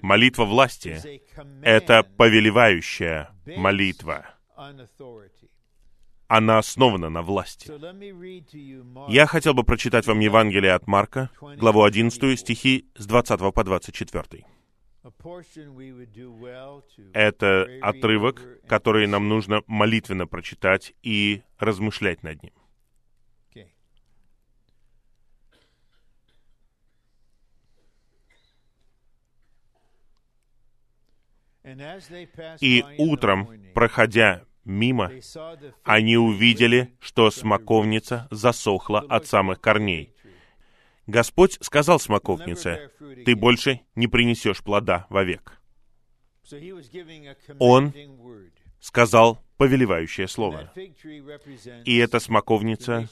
Молитва 0.02 0.44
власти— 0.44 1.00
это 1.62 2.02
повелевающая 2.02 3.30
молитва. 3.46 4.26
она 6.28 6.58
основана 6.58 7.08
на 7.08 7.22
власти. 7.22 7.70
Я 9.10 9.26
хотел 9.26 9.54
бы 9.54 9.64
прочитать 9.64 10.06
вам 10.06 10.20
Евангелие 10.20 10.72
от 10.72 10.86
Марка, 10.86 11.30
главу 11.40 11.84
11, 11.84 12.38
стихи 12.38 12.86
с 12.96 13.06
20 13.06 13.52
по 13.52 13.64
24. 13.64 14.44
Это 17.12 17.66
отрывок, 17.80 18.42
который 18.66 19.06
нам 19.06 19.28
нужно 19.28 19.62
молитвенно 19.66 20.26
прочитать 20.26 20.94
и 21.02 21.42
размышлять 21.58 22.22
над 22.22 22.42
ним. 22.42 22.52
И 32.60 32.84
утром, 32.98 33.48
проходя 33.74 34.44
мимо, 34.64 35.10
они 35.84 36.16
увидели, 36.16 36.94
что 37.00 37.30
смоковница 37.30 38.28
засохла 38.30 39.00
от 39.00 39.26
самых 39.26 39.60
корней. 39.60 40.14
Господь 41.06 41.58
сказал 41.60 42.00
смоковнице, 42.00 42.90
«Ты 43.24 43.36
больше 43.36 43.80
не 43.94 44.08
принесешь 44.08 44.62
плода 44.62 45.06
вовек». 45.08 45.60
Он 47.58 47.92
сказал 48.80 49.42
повелевающее 49.56 50.28
слово. 50.28 50.72
И 51.84 51.96
эта 51.96 52.20
смоковница 52.20 53.08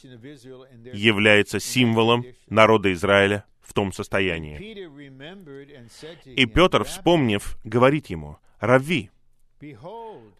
является 0.92 1.58
символом 1.58 2.24
народа 2.48 2.92
Израиля 2.92 3.44
в 3.64 3.72
том 3.72 3.92
состоянии. 3.92 4.58
И 6.24 6.46
Петр, 6.46 6.84
вспомнив, 6.84 7.56
говорит 7.64 8.06
ему, 8.06 8.38
«Рави, 8.60 9.10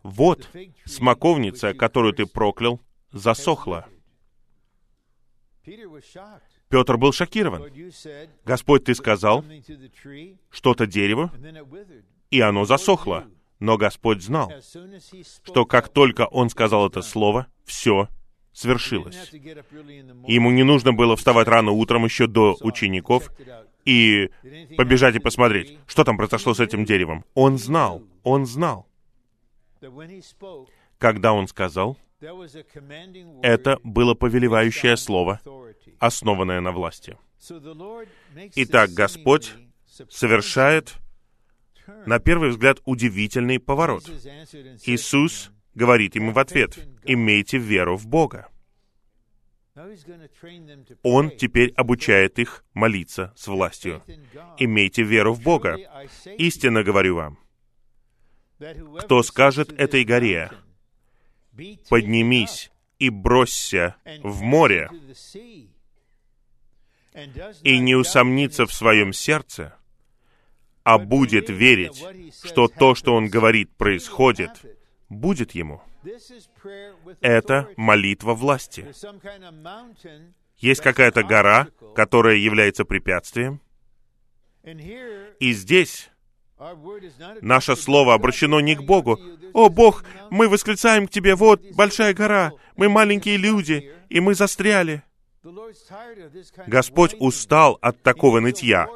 вот 0.03 0.51
смоковница, 0.85 1.75
которую 1.75 2.13
ты 2.13 2.27
проклял, 2.27 2.81
засохла». 3.11 3.89
Петр 6.69 6.97
был 6.97 7.13
шокирован. 7.13 7.73
Господь, 8.45 8.85
ты 8.85 8.95
сказал 8.95 9.45
что-то 10.51 10.87
дереву, 10.87 11.31
и 12.31 12.41
оно 12.41 12.65
засохло. 12.65 13.27
Но 13.61 13.79
Господь 13.79 14.23
знал, 14.23 14.53
что 15.45 15.65
как 15.65 15.89
только 15.89 16.27
Он 16.27 16.51
сказал 16.51 16.89
это 16.89 17.01
слово, 17.01 17.47
все 17.65 18.09
свершилось. 18.55 19.33
Ему 20.27 20.51
не 20.51 20.63
нужно 20.63 20.93
было 20.93 21.17
вставать 21.17 21.49
рано 21.49 21.73
утром 21.73 22.05
еще 22.05 22.27
до 22.27 22.57
учеников 22.61 23.31
и 23.85 24.31
побежать 24.79 25.17
и 25.17 25.19
посмотреть, 25.19 25.79
что 25.87 26.05
там 26.05 26.17
произошло 26.17 26.55
с 26.55 26.61
этим 26.61 26.85
деревом. 26.85 27.25
Он 27.35 27.59
знал, 27.59 28.03
он 28.23 28.47
знал. 28.47 28.87
Когда 30.99 31.35
он 31.35 31.49
сказал, 31.49 31.99
это 33.43 33.79
было 33.83 34.15
повелевающее 34.15 34.97
слово, 34.97 35.41
основанное 35.99 36.61
на 36.61 36.73
власти. 36.73 37.19
Итак, 38.55 38.91
Господь 38.91 39.53
совершает, 40.09 40.95
на 42.07 42.19
первый 42.21 42.51
взгляд, 42.51 42.79
удивительный 42.87 43.59
поворот. 43.59 44.09
Иисус 44.87 45.51
говорит 45.75 46.15
ему 46.15 46.33
в 46.33 46.39
ответ, 46.39 46.79
«Имейте 47.05 47.59
веру 47.59 47.97
в 47.97 48.07
Бога». 48.07 48.49
Он 51.03 51.31
теперь 51.31 51.73
обучает 51.73 52.39
их 52.39 52.65
молиться 52.75 53.33
с 53.37 53.49
властью. 53.49 54.03
«Имейте 54.59 55.03
веру 55.03 55.35
в 55.35 55.43
Бога». 55.43 55.77
Истинно 56.39 56.85
говорю 56.85 57.17
вам, 57.17 57.39
кто 59.01 59.23
скажет 59.23 59.73
этой 59.73 60.05
горе, 60.05 60.51
«Поднимись 61.89 62.71
и 62.99 63.11
бросься 63.11 63.97
в 64.23 64.43
море», 64.43 64.91
и 67.63 67.79
не 67.79 67.95
усомнится 67.95 68.67
в 68.67 68.73
своем 68.73 69.13
сердце, 69.13 69.77
а 70.83 70.99
будет 70.99 71.49
верить, 71.49 72.03
что 72.45 72.69
то, 72.69 72.95
что 72.95 73.15
он 73.15 73.29
говорит, 73.29 73.71
происходит, 73.77 74.51
будет 75.15 75.53
ему. 75.53 75.83
Это 77.21 77.69
молитва 77.77 78.35
власти. 78.35 78.87
Есть 80.59 80.81
какая-то 80.83 81.23
гора, 81.23 81.69
которая 81.95 82.37
является 82.37 82.85
препятствием. 82.85 83.61
И 84.65 85.53
здесь 85.53 86.11
наше 87.41 87.77
слово 87.77 88.15
обращено 88.15 88.61
не 88.61 88.75
к 88.75 88.83
Богу. 88.83 89.19
«О, 89.53 89.69
Бог, 89.69 90.05
мы 90.31 90.49
восклицаем 90.49 91.07
к 91.07 91.11
Тебе, 91.11 91.35
вот 91.35 91.63
большая 91.75 92.15
гора, 92.15 92.53
мы 92.77 92.89
маленькие 92.89 93.37
люди, 93.37 93.93
и 94.09 94.21
мы 94.21 94.35
застряли». 94.35 95.03
Господь 96.67 97.15
устал 97.19 97.79
от 97.83 98.03
такого 98.03 98.41
нытья. 98.41 98.89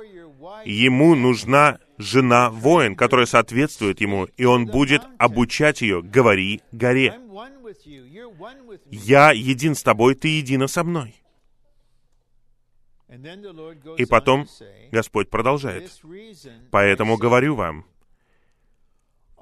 Ему 0.64 1.14
нужна 1.14 1.78
жена-воин, 1.98 2.96
которая 2.96 3.26
соответствует 3.26 4.00
ему, 4.00 4.24
и 4.36 4.44
он 4.44 4.66
будет 4.66 5.02
обучать 5.18 5.82
ее 5.82 6.02
«Говори 6.02 6.62
горе». 6.72 7.18
«Я 8.90 9.32
един 9.32 9.74
с 9.74 9.82
тобой, 9.82 10.14
ты 10.14 10.28
едина 10.28 10.66
со 10.68 10.84
мной». 10.84 11.14
И 13.96 14.04
потом 14.04 14.46
Господь 14.92 15.30
продолжает. 15.30 15.90
«Поэтому 16.70 17.16
говорю 17.16 17.54
вам, 17.54 17.84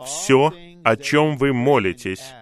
все, 0.04 0.52
о 0.84 0.96
чем 0.96 1.36
вы 1.36 1.52
молитесь 1.52 2.32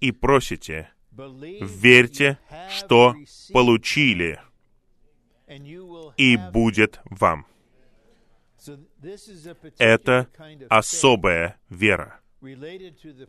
и 0.00 0.12
просите, 0.12 0.90
верьте, 1.12 2.38
что 2.70 3.14
получили, 3.52 4.40
и 6.16 6.36
будет 6.36 7.00
вам. 7.04 7.46
Это 9.78 10.28
особая 10.68 11.58
вера, 11.68 12.20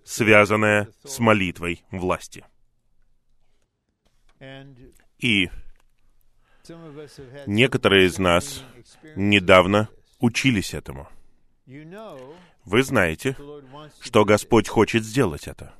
связанная 0.03 0.89
с 1.03 1.19
молитвой 1.19 1.83
власти. 1.91 2.45
И 5.19 5.49
некоторые 7.45 8.07
из 8.07 8.19
нас 8.19 8.63
недавно 9.15 9.89
учились 10.19 10.73
этому. 10.73 11.07
Вы 11.65 12.83
знаете, 12.83 13.36
что 14.01 14.25
Господь 14.25 14.67
хочет 14.67 15.03
сделать 15.03 15.47
это. 15.47 15.73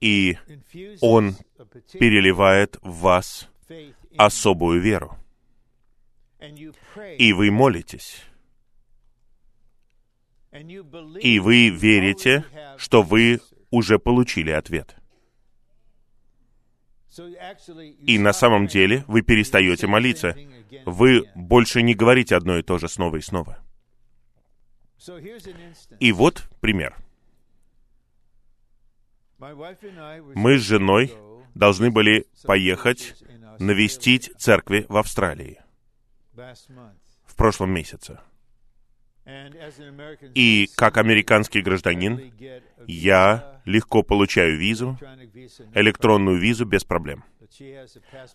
И 0.00 0.36
Он 1.00 1.36
переливает 1.92 2.78
в 2.82 3.00
вас 3.00 3.48
особую 4.16 4.80
веру 4.80 5.16
и 6.40 7.32
вы 7.32 7.50
молитесь, 7.50 8.22
и 10.52 11.38
вы 11.40 11.68
верите, 11.68 12.44
что 12.76 13.02
вы 13.02 13.40
уже 13.70 13.98
получили 13.98 14.50
ответ. 14.50 14.96
И 18.00 18.18
на 18.18 18.32
самом 18.32 18.66
деле 18.66 19.04
вы 19.08 19.22
перестаете 19.22 19.86
молиться. 19.86 20.36
Вы 20.84 21.24
больше 21.34 21.82
не 21.82 21.94
говорите 21.94 22.36
одно 22.36 22.58
и 22.58 22.62
то 22.62 22.78
же 22.78 22.88
снова 22.88 23.16
и 23.16 23.20
снова. 23.20 23.58
И 26.00 26.12
вот 26.12 26.48
пример. 26.60 26.96
Мы 29.38 30.58
с 30.58 30.62
женой 30.62 31.12
должны 31.54 31.90
были 31.90 32.26
поехать 32.44 33.14
навестить 33.58 34.30
церкви 34.38 34.86
в 34.88 34.96
Австралии 34.96 35.60
в 37.24 37.36
прошлом 37.36 37.70
месяце. 37.70 38.20
И 40.34 40.70
как 40.74 40.96
американский 40.96 41.60
гражданин, 41.60 42.32
я 42.86 43.60
легко 43.66 44.02
получаю 44.02 44.56
визу, 44.56 44.98
электронную 45.74 46.38
визу 46.38 46.64
без 46.64 46.84
проблем. 46.84 47.24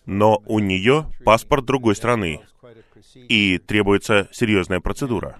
Но 0.06 0.40
у 0.46 0.60
нее 0.60 1.10
паспорт 1.24 1.64
другой 1.64 1.96
страны, 1.96 2.40
и 3.14 3.58
требуется 3.58 4.28
серьезная 4.32 4.80
процедура. 4.80 5.38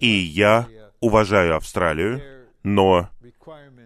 И 0.00 0.08
я 0.08 0.68
уважаю 1.00 1.56
Австралию, 1.56 2.48
но 2.62 3.10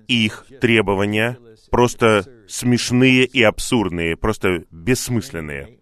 их 0.06 0.46
требования 0.61 1.37
просто 1.70 2.24
смешные 2.46 3.24
и 3.24 3.42
абсурдные, 3.42 4.16
просто 4.16 4.64
бессмысленные. 4.70 5.77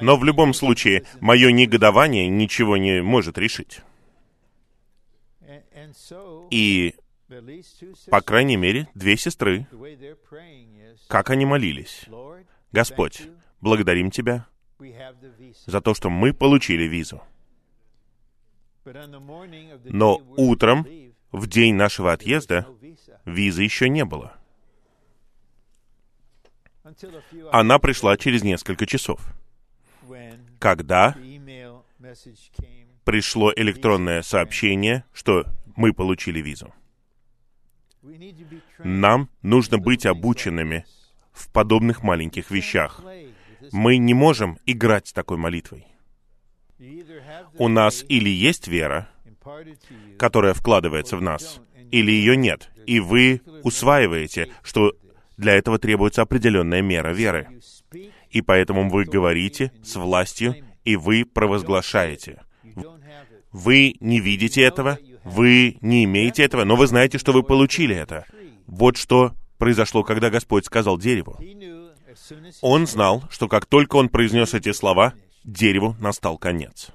Но 0.00 0.16
в 0.16 0.24
любом 0.24 0.54
случае, 0.54 1.04
мое 1.20 1.50
негодование 1.50 2.28
ничего 2.28 2.76
не 2.76 3.02
может 3.02 3.38
решить. 3.38 3.80
И, 6.50 6.94
по 8.10 8.20
крайней 8.20 8.56
мере, 8.56 8.88
две 8.94 9.16
сестры, 9.16 9.66
как 11.08 11.30
они 11.30 11.46
молились. 11.46 12.06
Господь, 12.72 13.22
благодарим 13.60 14.10
Тебя 14.10 14.46
за 15.66 15.80
то, 15.80 15.94
что 15.94 16.10
мы 16.10 16.32
получили 16.32 16.84
визу. 16.84 17.22
Но 19.84 20.22
утром, 20.36 20.86
в 21.32 21.46
день 21.46 21.74
нашего 21.74 22.12
отъезда, 22.12 22.66
визы 23.24 23.62
еще 23.62 23.88
не 23.88 24.04
было. 24.04 24.34
Она 27.52 27.78
пришла 27.78 28.16
через 28.16 28.42
несколько 28.42 28.86
часов, 28.86 29.20
когда 30.58 31.16
пришло 33.04 33.52
электронное 33.54 34.22
сообщение, 34.22 35.04
что 35.12 35.46
мы 35.76 35.92
получили 35.92 36.40
визу. 36.40 36.72
Нам 38.78 39.28
нужно 39.42 39.78
быть 39.78 40.06
обученными 40.06 40.84
в 41.32 41.50
подобных 41.52 42.02
маленьких 42.02 42.50
вещах. 42.50 43.02
Мы 43.72 43.96
не 43.96 44.14
можем 44.14 44.58
играть 44.66 45.08
с 45.08 45.12
такой 45.12 45.36
молитвой. 45.36 45.86
У 47.58 47.68
нас 47.68 48.04
или 48.08 48.28
есть 48.28 48.68
вера, 48.68 49.08
которая 50.18 50.54
вкладывается 50.54 51.16
в 51.16 51.22
нас, 51.22 51.60
или 51.90 52.12
ее 52.12 52.36
нет, 52.36 52.70
и 52.86 53.00
вы 53.00 53.40
усваиваете, 53.62 54.52
что 54.62 54.94
для 55.36 55.54
этого 55.54 55.78
требуется 55.78 56.22
определенная 56.22 56.82
мера 56.82 57.12
веры. 57.12 57.48
И 58.30 58.42
поэтому 58.42 58.88
вы 58.90 59.04
говорите 59.04 59.72
с 59.82 59.96
властью, 59.96 60.56
и 60.84 60.96
вы 60.96 61.24
провозглашаете. 61.24 62.42
Вы 63.52 63.94
не 64.00 64.20
видите 64.20 64.62
этого, 64.62 64.98
вы 65.24 65.78
не 65.80 66.04
имеете 66.04 66.42
этого, 66.42 66.64
но 66.64 66.76
вы 66.76 66.86
знаете, 66.86 67.18
что 67.18 67.32
вы 67.32 67.42
получили 67.42 67.94
это. 67.94 68.26
Вот 68.66 68.96
что 68.96 69.34
произошло, 69.56 70.02
когда 70.02 70.30
Господь 70.30 70.66
сказал 70.66 70.98
дереву. 70.98 71.38
Он 72.60 72.86
знал, 72.86 73.24
что 73.30 73.48
как 73.48 73.66
только 73.66 73.96
он 73.96 74.08
произнес 74.08 74.54
эти 74.54 74.72
слова, 74.72 75.14
дереву 75.44 75.96
настал 75.98 76.38
конец. 76.38 76.88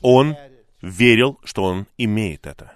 Он 0.00 0.36
верил, 0.80 1.40
что 1.44 1.64
он 1.64 1.86
имеет 1.98 2.46
это. 2.46 2.75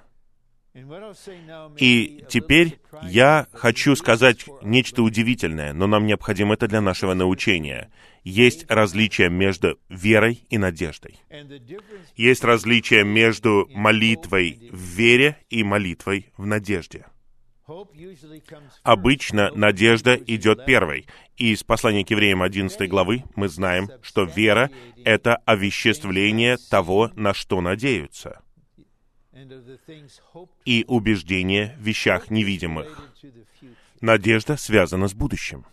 И 1.78 2.24
теперь 2.28 2.78
я 3.02 3.48
хочу 3.52 3.96
сказать 3.96 4.44
нечто 4.62 5.02
удивительное, 5.02 5.72
но 5.72 5.86
нам 5.88 6.06
необходимо 6.06 6.54
это 6.54 6.68
для 6.68 6.80
нашего 6.80 7.14
научения. 7.14 7.90
Есть 8.22 8.70
различие 8.70 9.30
между 9.30 9.78
верой 9.88 10.44
и 10.48 10.58
надеждой. 10.58 11.18
Есть 12.14 12.44
различие 12.44 13.04
между 13.04 13.68
молитвой 13.72 14.68
в 14.70 14.78
вере 14.78 15.38
и 15.48 15.64
молитвой 15.64 16.32
в 16.36 16.46
надежде. 16.46 17.06
Обычно 18.82 19.50
надежда 19.54 20.14
идет 20.14 20.66
первой. 20.66 21.06
И 21.36 21.52
из 21.52 21.64
послания 21.64 22.04
к 22.04 22.10
евреям 22.10 22.42
11 22.42 22.88
главы 22.88 23.24
мы 23.34 23.48
знаем, 23.48 23.88
что 24.02 24.24
вера— 24.24 24.70
это 25.04 25.36
овеществление 25.36 26.58
того, 26.70 27.10
на 27.14 27.32
что 27.32 27.60
надеются 27.60 28.39
и 30.64 30.84
убеждение 30.86 31.76
в 31.78 31.82
вещах 31.82 32.30
невидимых. 32.30 33.10
Надежда 34.00 34.56
связана 34.56 35.08
с 35.08 35.14
будущим. 35.14 35.66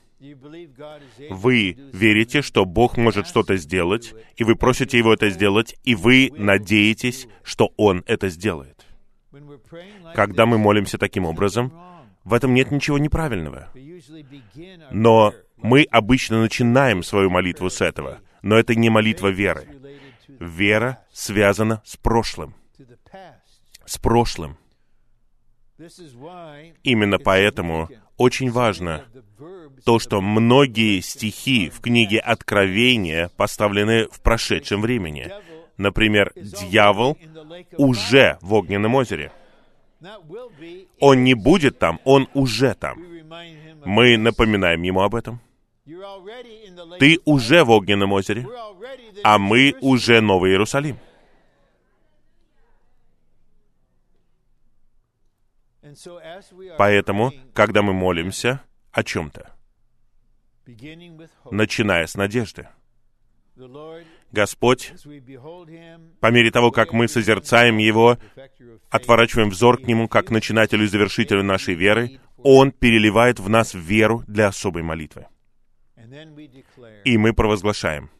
Вы 1.29 1.77
верите, 1.93 2.41
что 2.41 2.65
Бог 2.65 2.97
может 2.97 3.27
что-то 3.27 3.55
сделать, 3.57 4.13
и 4.35 4.43
вы 4.43 4.55
просите 4.55 4.97
Его 4.97 5.13
это 5.13 5.29
сделать, 5.29 5.75
и 5.83 5.95
вы 5.95 6.31
надеетесь, 6.35 7.27
что 7.43 7.71
Он 7.77 8.03
это 8.07 8.29
сделает. 8.29 8.85
Когда 10.15 10.45
мы 10.45 10.57
молимся 10.57 10.97
таким 10.97 11.25
образом, 11.25 11.71
в 12.23 12.33
этом 12.33 12.53
нет 12.53 12.71
ничего 12.71 12.97
неправильного. 12.97 13.69
Но 14.91 15.33
мы 15.57 15.83
обычно 15.91 16.41
начинаем 16.41 17.03
свою 17.03 17.29
молитву 17.29 17.69
с 17.69 17.81
этого. 17.81 18.19
Но 18.41 18.57
это 18.57 18.75
не 18.75 18.89
молитва 18.89 19.27
веры. 19.27 19.67
Вера 20.27 21.03
связана 21.11 21.81
с 21.85 21.95
прошлым 21.95 22.56
с 23.87 23.97
прошлым. 23.97 24.57
Именно 26.83 27.19
поэтому 27.19 27.89
очень 28.17 28.51
важно 28.51 29.05
то, 29.85 29.99
что 29.99 30.21
многие 30.21 30.99
стихи 31.01 31.69
в 31.69 31.79
книге 31.81 32.19
Откровения 32.19 33.29
поставлены 33.37 34.07
в 34.11 34.21
прошедшем 34.21 34.81
времени. 34.81 35.31
Например, 35.77 36.31
дьявол 36.35 37.17
уже 37.77 38.37
в 38.41 38.53
огненном 38.53 38.95
озере. 38.95 39.31
Он 40.99 41.23
не 41.23 41.33
будет 41.33 41.79
там, 41.79 41.99
он 42.03 42.27
уже 42.33 42.73
там. 42.73 43.03
Мы 43.85 44.17
напоминаем 44.17 44.81
ему 44.81 45.01
об 45.01 45.15
этом. 45.15 45.39
Ты 46.99 47.19
уже 47.23 47.63
в 47.63 47.69
огненном 47.69 48.11
озере, 48.11 48.47
а 49.23 49.37
мы 49.37 49.75
уже 49.79 50.21
Новый 50.21 50.51
Иерусалим. 50.51 50.97
Поэтому, 56.77 57.33
когда 57.53 57.81
мы 57.81 57.93
молимся 57.93 58.61
о 58.91 59.03
чем-то, 59.03 59.51
начиная 61.51 62.07
с 62.07 62.15
надежды, 62.15 62.67
Господь, 64.31 64.93
по 66.19 66.31
мере 66.31 66.51
того, 66.51 66.71
как 66.71 66.93
мы 66.93 67.07
созерцаем 67.07 67.77
Его, 67.77 68.17
отворачиваем 68.89 69.49
взор 69.49 69.81
к 69.81 69.87
Нему, 69.87 70.07
как 70.07 70.29
начинателю 70.29 70.83
и 70.83 70.87
завершителю 70.87 71.43
нашей 71.43 71.73
веры, 71.73 72.19
Он 72.37 72.71
переливает 72.71 73.39
в 73.39 73.49
нас 73.49 73.73
веру 73.73 74.23
для 74.27 74.47
особой 74.47 74.83
молитвы. 74.83 75.27
И 77.03 77.17
мы 77.17 77.33
провозглашаем, 77.33 78.11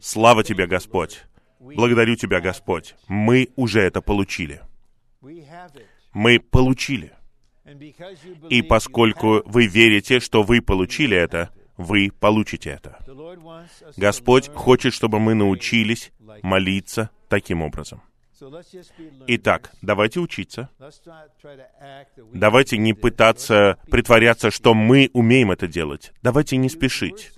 «Слава 0.00 0.44
Тебе, 0.44 0.66
Господь! 0.66 1.24
Благодарю 1.58 2.14
Тебя, 2.14 2.40
Господь! 2.40 2.94
Мы 3.08 3.48
уже 3.56 3.80
это 3.80 4.00
получили!» 4.00 4.60
Мы 6.14 6.38
получили. 6.38 7.12
И 8.50 8.62
поскольку 8.62 9.42
вы 9.44 9.66
верите, 9.66 10.20
что 10.20 10.42
вы 10.42 10.60
получили 10.60 11.16
это, 11.16 11.50
вы 11.76 12.10
получите 12.18 12.70
это. 12.70 12.98
Господь 13.96 14.48
хочет, 14.48 14.92
чтобы 14.92 15.18
мы 15.18 15.34
научились 15.34 16.12
молиться 16.42 17.10
таким 17.28 17.62
образом. 17.62 18.02
Итак, 19.26 19.72
давайте 19.80 20.20
учиться. 20.20 20.68
Давайте 22.32 22.78
не 22.78 22.92
пытаться 22.92 23.78
притворяться, 23.90 24.50
что 24.50 24.74
мы 24.74 25.10
умеем 25.12 25.50
это 25.50 25.66
делать. 25.66 26.12
Давайте 26.22 26.56
не 26.56 26.68
спешить 26.68 27.32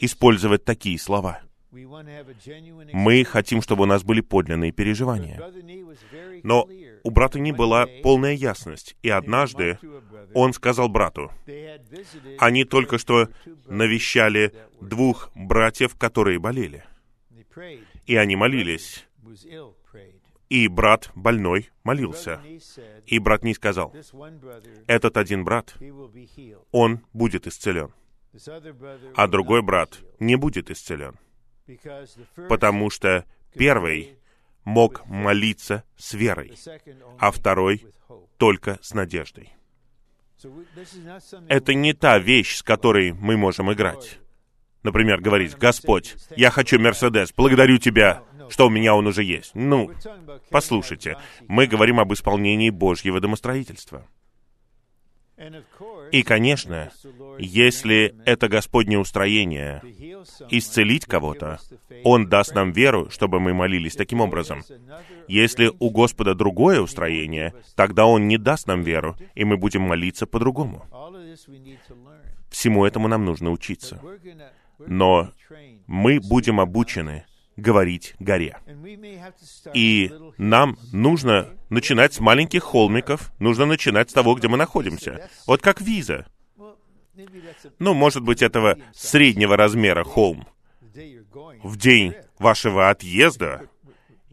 использовать 0.00 0.64
такие 0.64 0.98
слова. 0.98 1.40
Мы 1.72 3.24
хотим, 3.24 3.62
чтобы 3.62 3.84
у 3.84 3.86
нас 3.86 4.02
были 4.02 4.20
подлинные 4.20 4.72
переживания. 4.72 5.40
Но 6.42 6.68
у 7.04 7.10
брата 7.10 7.38
не 7.38 7.52
была 7.52 7.86
полная 8.02 8.32
ясность, 8.32 8.96
и 9.02 9.08
однажды 9.08 9.78
он 10.34 10.52
сказал 10.52 10.88
брату, 10.88 11.30
они 12.38 12.64
только 12.64 12.98
что 12.98 13.28
навещали 13.66 14.52
двух 14.80 15.30
братьев, 15.34 15.94
которые 15.96 16.38
болели. 16.38 16.84
И 18.06 18.16
они 18.16 18.36
молились. 18.36 19.06
И 20.48 20.66
брат 20.66 21.12
больной 21.14 21.70
молился. 21.84 22.40
И 23.06 23.20
брат 23.20 23.44
не 23.44 23.54
сказал, 23.54 23.94
этот 24.88 25.16
один 25.16 25.44
брат, 25.44 25.76
он 26.72 27.00
будет 27.12 27.46
исцелен. 27.46 27.92
А 29.14 29.28
другой 29.28 29.62
брат 29.62 30.00
не 30.18 30.36
будет 30.36 30.70
исцелен. 30.70 31.16
Потому 32.48 32.90
что 32.90 33.24
первый 33.54 34.16
мог 34.64 35.06
молиться 35.06 35.84
с 35.96 36.14
верой, 36.14 36.54
а 37.18 37.30
второй 37.30 37.86
только 38.36 38.78
с 38.82 38.94
надеждой. 38.94 39.52
Это 41.48 41.74
не 41.74 41.92
та 41.92 42.18
вещь, 42.18 42.56
с 42.56 42.62
которой 42.62 43.12
мы 43.12 43.36
можем 43.36 43.72
играть. 43.72 44.18
Например, 44.82 45.20
говорить, 45.20 45.56
«Господь, 45.56 46.16
я 46.36 46.50
хочу 46.50 46.78
Мерседес, 46.78 47.32
благодарю 47.36 47.76
Тебя, 47.78 48.22
что 48.48 48.66
у 48.66 48.70
меня 48.70 48.94
он 48.94 49.06
уже 49.06 49.22
есть». 49.22 49.54
Ну, 49.54 49.92
послушайте, 50.50 51.18
мы 51.46 51.66
говорим 51.66 52.00
об 52.00 52.12
исполнении 52.14 52.70
Божьего 52.70 53.20
домостроительства. 53.20 54.06
И, 56.12 56.22
конечно, 56.22 56.90
если 57.38 58.14
это 58.24 58.48
Господне 58.48 58.98
устроение 58.98 59.82
исцелить 60.50 61.06
кого-то, 61.06 61.58
Он 62.04 62.28
даст 62.28 62.54
нам 62.54 62.72
веру, 62.72 63.10
чтобы 63.10 63.40
мы 63.40 63.54
молились 63.54 63.94
таким 63.94 64.20
образом. 64.20 64.62
Если 65.28 65.70
у 65.78 65.90
Господа 65.90 66.34
другое 66.34 66.80
устроение, 66.80 67.54
тогда 67.76 68.06
Он 68.06 68.28
не 68.28 68.38
даст 68.38 68.66
нам 68.66 68.82
веру, 68.82 69.16
и 69.34 69.44
мы 69.44 69.56
будем 69.56 69.82
молиться 69.82 70.26
по-другому. 70.26 70.84
Всему 72.50 72.84
этому 72.84 73.08
нам 73.08 73.24
нужно 73.24 73.50
учиться. 73.50 74.00
Но 74.78 75.30
мы 75.86 76.20
будем 76.20 76.60
обучены 76.60 77.24
говорить 77.56 78.14
горе. 78.18 78.58
И 79.74 80.12
нам 80.38 80.78
нужно 80.92 81.48
начинать 81.68 82.14
с 82.14 82.20
маленьких 82.20 82.62
холмиков, 82.62 83.32
нужно 83.38 83.66
начинать 83.66 84.10
с 84.10 84.12
того, 84.12 84.34
где 84.34 84.48
мы 84.48 84.56
находимся. 84.56 85.28
Вот 85.46 85.60
как 85.60 85.80
виза. 85.80 86.26
Ну, 87.78 87.94
может 87.94 88.22
быть, 88.22 88.42
этого 88.42 88.78
среднего 88.92 89.56
размера 89.56 90.04
холм. 90.04 90.46
В 91.62 91.76
день 91.76 92.14
вашего 92.38 92.90
отъезда, 92.90 93.68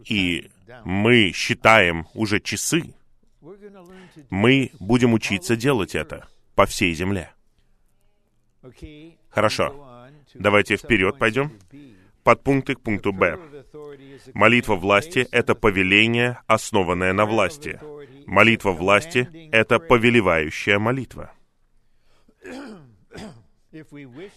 и 0.06 0.50
мы 0.86 1.32
считаем 1.34 2.08
уже 2.14 2.40
часы, 2.40 2.94
мы 4.30 4.72
будем 4.80 5.14
учиться 5.14 5.56
делать 5.56 5.96
это 5.96 6.28
по 6.56 6.66
всей 6.66 6.94
земле. 6.94 7.32
Хорошо. 9.30 10.10
Давайте 10.34 10.78
вперед 10.78 11.18
пойдем. 11.18 11.52
Подпункты 12.28 12.76
к 12.76 12.82
пункту 12.82 13.14
Б. 13.14 13.40
Молитва 14.34 14.76
власти— 14.76 15.26
это 15.32 15.56
повеление, 15.56 16.40
основанное 16.46 17.14
на 17.14 17.26
власти. 17.26 17.80
Молитва 18.26 18.74
власти— 18.74 19.30
это 19.54 19.80
повелевающая 19.80 20.78
молитва. 20.78 21.32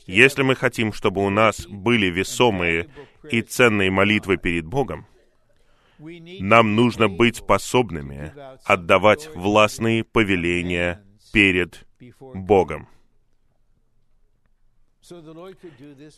Если 0.06 0.42
мы 0.42 0.54
хотим, 0.54 0.92
чтобы 0.92 1.20
у 1.26 1.30
нас 1.30 1.66
были 1.66 2.06
весомые 2.06 2.86
и 3.28 3.42
ценные 3.42 3.90
молитвы 3.90 4.36
перед 4.36 4.66
Богом, 4.66 5.08
нам 5.98 6.76
нужно 6.76 7.08
быть 7.08 7.38
способными 7.38 8.32
отдавать 8.66 9.28
властные 9.34 10.04
повеления 10.04 11.02
перед 11.32 11.88
Богом. 12.20 12.86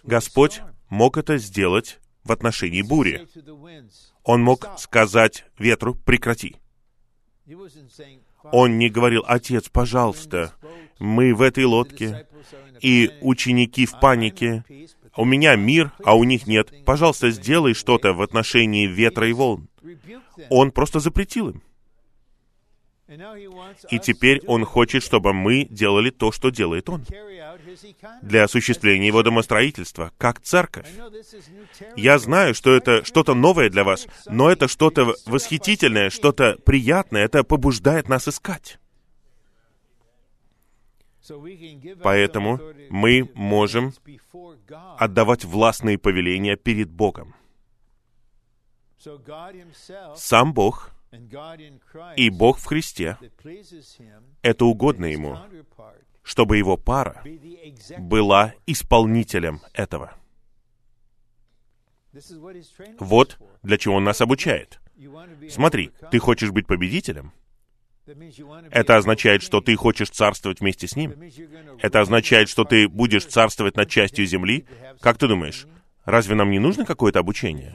Господь 0.04 0.60
мог 0.88 1.16
это 1.16 1.38
сделать 1.38 2.00
в 2.24 2.32
отношении 2.32 2.82
бури. 2.82 3.26
Он 4.24 4.42
мог 4.42 4.68
сказать 4.78 5.44
ветру 5.58 5.94
«прекрати». 5.94 6.56
Он 8.50 8.78
не 8.78 8.88
говорил 8.88 9.24
«Отец, 9.26 9.68
пожалуйста, 9.68 10.54
мы 10.98 11.34
в 11.34 11.42
этой 11.42 11.64
лодке, 11.64 12.26
и 12.80 13.10
ученики 13.20 13.86
в 13.86 13.98
панике, 14.00 14.64
у 15.16 15.24
меня 15.24 15.56
мир, 15.56 15.92
а 16.04 16.16
у 16.16 16.24
них 16.24 16.46
нет. 16.46 16.72
Пожалуйста, 16.84 17.30
сделай 17.30 17.74
что-то 17.74 18.12
в 18.14 18.22
отношении 18.22 18.86
ветра 18.86 19.28
и 19.28 19.32
волн». 19.32 19.68
Он 20.48 20.70
просто 20.70 21.00
запретил 21.00 21.50
им. 21.50 21.62
И 23.90 23.98
теперь 23.98 24.40
Он 24.46 24.64
хочет, 24.64 25.02
чтобы 25.02 25.32
мы 25.34 25.64
делали 25.64 26.10
то, 26.10 26.32
что 26.32 26.50
делает 26.50 26.88
Он, 26.88 27.04
для 28.22 28.44
осуществления 28.44 29.06
Его 29.06 29.22
домостроительства, 29.22 30.12
как 30.18 30.40
церковь. 30.40 30.86
Я 31.96 32.18
знаю, 32.18 32.54
что 32.54 32.74
это 32.74 33.04
что-то 33.04 33.34
новое 33.34 33.70
для 33.70 33.84
вас, 33.84 34.06
но 34.26 34.50
это 34.50 34.68
что-то 34.68 35.14
восхитительное, 35.26 36.10
что-то 36.10 36.56
приятное, 36.64 37.24
это 37.24 37.44
побуждает 37.44 38.08
нас 38.08 38.28
искать. 38.28 38.78
Поэтому 42.02 42.60
мы 42.90 43.30
можем 43.34 43.94
отдавать 44.98 45.44
властные 45.44 45.98
повеления 45.98 46.56
перед 46.56 46.90
Богом. 46.90 47.34
Сам 50.16 50.52
Бог 50.52 50.90
и 52.16 52.30
Бог 52.30 52.58
в 52.58 52.64
Христе— 52.64 53.18
это 54.42 54.64
угодно 54.64 55.06
Ему, 55.06 55.38
чтобы 56.32 56.56
Его 56.56 56.78
пара 56.78 57.22
была 57.98 58.54
исполнителем 58.66 59.60
этого. 59.74 60.14
Вот 62.98 63.38
для 63.62 63.76
чего 63.76 63.96
Он 63.96 64.04
нас 64.04 64.22
обучает. 64.22 64.80
Смотри, 65.50 65.90
ты 66.10 66.18
хочешь 66.18 66.50
быть 66.50 66.66
победителем? 66.66 67.32
Это 68.70 68.96
означает, 68.96 69.42
что 69.42 69.60
ты 69.60 69.76
хочешь 69.76 70.08
царствовать 70.08 70.60
вместе 70.60 70.88
с 70.88 70.96
Ним? 70.96 71.12
Это 71.82 72.00
означает, 72.00 72.48
что 72.48 72.64
ты 72.64 72.88
будешь 72.88 73.26
царствовать 73.26 73.76
над 73.76 73.90
частью 73.90 74.24
земли? 74.24 74.64
Как 75.00 75.18
ты 75.18 75.28
думаешь, 75.28 75.66
разве 76.06 76.34
нам 76.34 76.50
не 76.50 76.58
нужно 76.58 76.86
какое-то 76.86 77.18
обучение? 77.18 77.74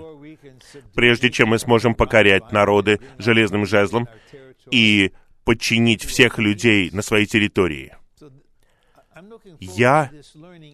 прежде 0.95 1.29
чем 1.29 1.49
мы 1.49 1.59
сможем 1.59 1.93
покорять 1.93 2.51
народы 2.51 2.99
железным 3.19 3.67
жезлом 3.67 4.07
и 4.71 5.11
подчинить 5.43 6.03
всех 6.03 6.39
людей 6.39 6.89
на 6.91 7.01
своей 7.01 7.25
территории. 7.25 7.93
Я 9.59 10.11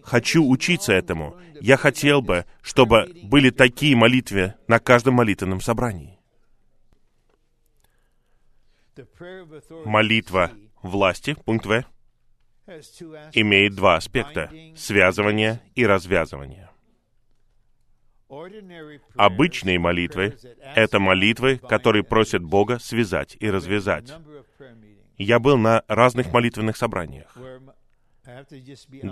хочу 0.02 0.46
учиться 0.48 0.92
этому. 0.92 1.36
Я 1.60 1.76
хотел 1.76 2.22
бы, 2.22 2.46
чтобы 2.62 3.12
были 3.22 3.50
такие 3.50 3.96
молитвы 3.96 4.54
на 4.68 4.78
каждом 4.78 5.14
молитвенном 5.14 5.60
собрании. 5.60 6.18
Молитва 9.84 10.52
власти, 10.82 11.36
пункт 11.44 11.66
В, 11.66 11.84
имеет 13.32 13.74
два 13.74 13.96
аспекта— 13.96 14.50
связывание 14.76 15.60
и 15.74 15.84
развязывание. 15.84 16.70
Обычные 19.16 19.78
молитвы— 19.78 20.36
это 20.74 20.98
молитвы, 20.98 21.58
которые 21.58 22.02
просят 22.04 22.42
Бога 22.42 22.78
связать 22.78 23.36
и 23.38 23.50
развязать. 23.50 24.12
Я 25.16 25.38
был 25.38 25.56
на 25.56 25.84
разных 25.86 26.32
молитвенных 26.32 26.76
собраниях, 26.76 27.36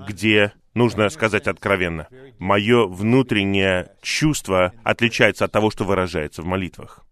где, 0.08 0.52
нужно 0.74 1.08
сказать 1.08 1.46
откровенно, 1.46 2.08
мое 2.38 2.86
внутреннее 2.86 3.92
чувство 4.02 4.72
отличается 4.82 5.44
от 5.44 5.52
того, 5.52 5.70
что 5.70 5.84
выражается 5.84 6.42
в 6.42 6.46
молитвах. 6.46 7.04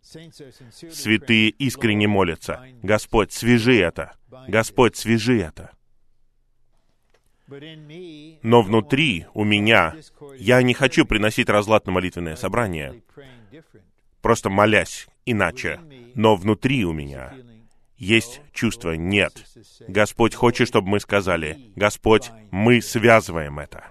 Святые 0.00 1.50
искренне 1.50 2.08
молятся. 2.08 2.62
Господь, 2.82 3.32
свяжи 3.32 3.78
это. 3.78 4.12
Господь, 4.48 4.96
свяжи 4.96 5.40
это. 5.40 5.70
Но 8.42 8.62
внутри, 8.62 9.26
у 9.34 9.44
меня, 9.44 9.96
я 10.36 10.62
не 10.62 10.74
хочу 10.74 11.06
приносить 11.06 11.48
разлад 11.48 11.86
на 11.86 11.92
молитвенное 11.92 12.36
собрание, 12.36 13.02
просто 14.20 14.50
молясь 14.50 15.06
иначе. 15.24 15.80
Но 16.14 16.36
внутри 16.36 16.84
у 16.84 16.92
меня 16.92 17.34
есть 17.98 18.40
чувство 18.52 18.92
«нет». 18.92 19.44
Господь 19.86 20.34
хочет, 20.34 20.68
чтобы 20.68 20.88
мы 20.88 21.00
сказали, 21.00 21.58
«Господь, 21.76 22.30
мы 22.50 22.80
связываем 22.80 23.58
это». 23.58 23.84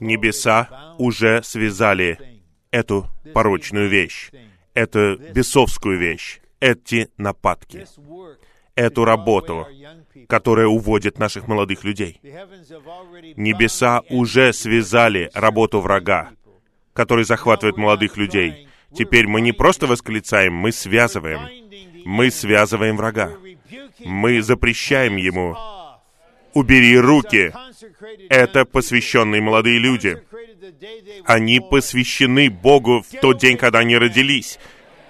Небеса 0.00 0.94
уже 0.98 1.42
связали 1.42 2.18
эту 2.70 3.06
порочную 3.32 3.88
вещь, 3.88 4.30
эту 4.74 5.16
бесовскую 5.16 5.98
вещь, 5.98 6.40
эти 6.60 7.08
нападки, 7.16 7.86
эту 8.74 9.04
работу, 9.04 9.66
которая 10.28 10.66
уводит 10.66 11.18
наших 11.18 11.46
молодых 11.46 11.84
людей. 11.84 12.20
Небеса 13.36 14.02
уже 14.10 14.52
связали 14.52 15.30
работу 15.34 15.80
врага, 15.80 16.30
который 16.92 17.24
захватывает 17.24 17.76
молодых 17.76 18.16
людей. 18.16 18.68
Теперь 18.94 19.26
мы 19.26 19.40
не 19.40 19.52
просто 19.52 19.86
восклицаем, 19.86 20.54
мы 20.54 20.72
связываем. 20.72 21.63
Мы 22.04 22.30
связываем 22.30 22.96
врага. 22.96 23.32
Мы 24.00 24.42
запрещаем 24.42 25.16
ему. 25.16 25.56
Убери 26.52 26.98
руки. 26.98 27.52
Это 28.28 28.64
посвященные 28.64 29.40
молодые 29.40 29.78
люди. 29.78 30.22
Они 31.24 31.60
посвящены 31.60 32.50
Богу 32.50 33.02
в 33.02 33.20
тот 33.20 33.38
день, 33.38 33.56
когда 33.56 33.80
они 33.80 33.96
родились. 33.96 34.58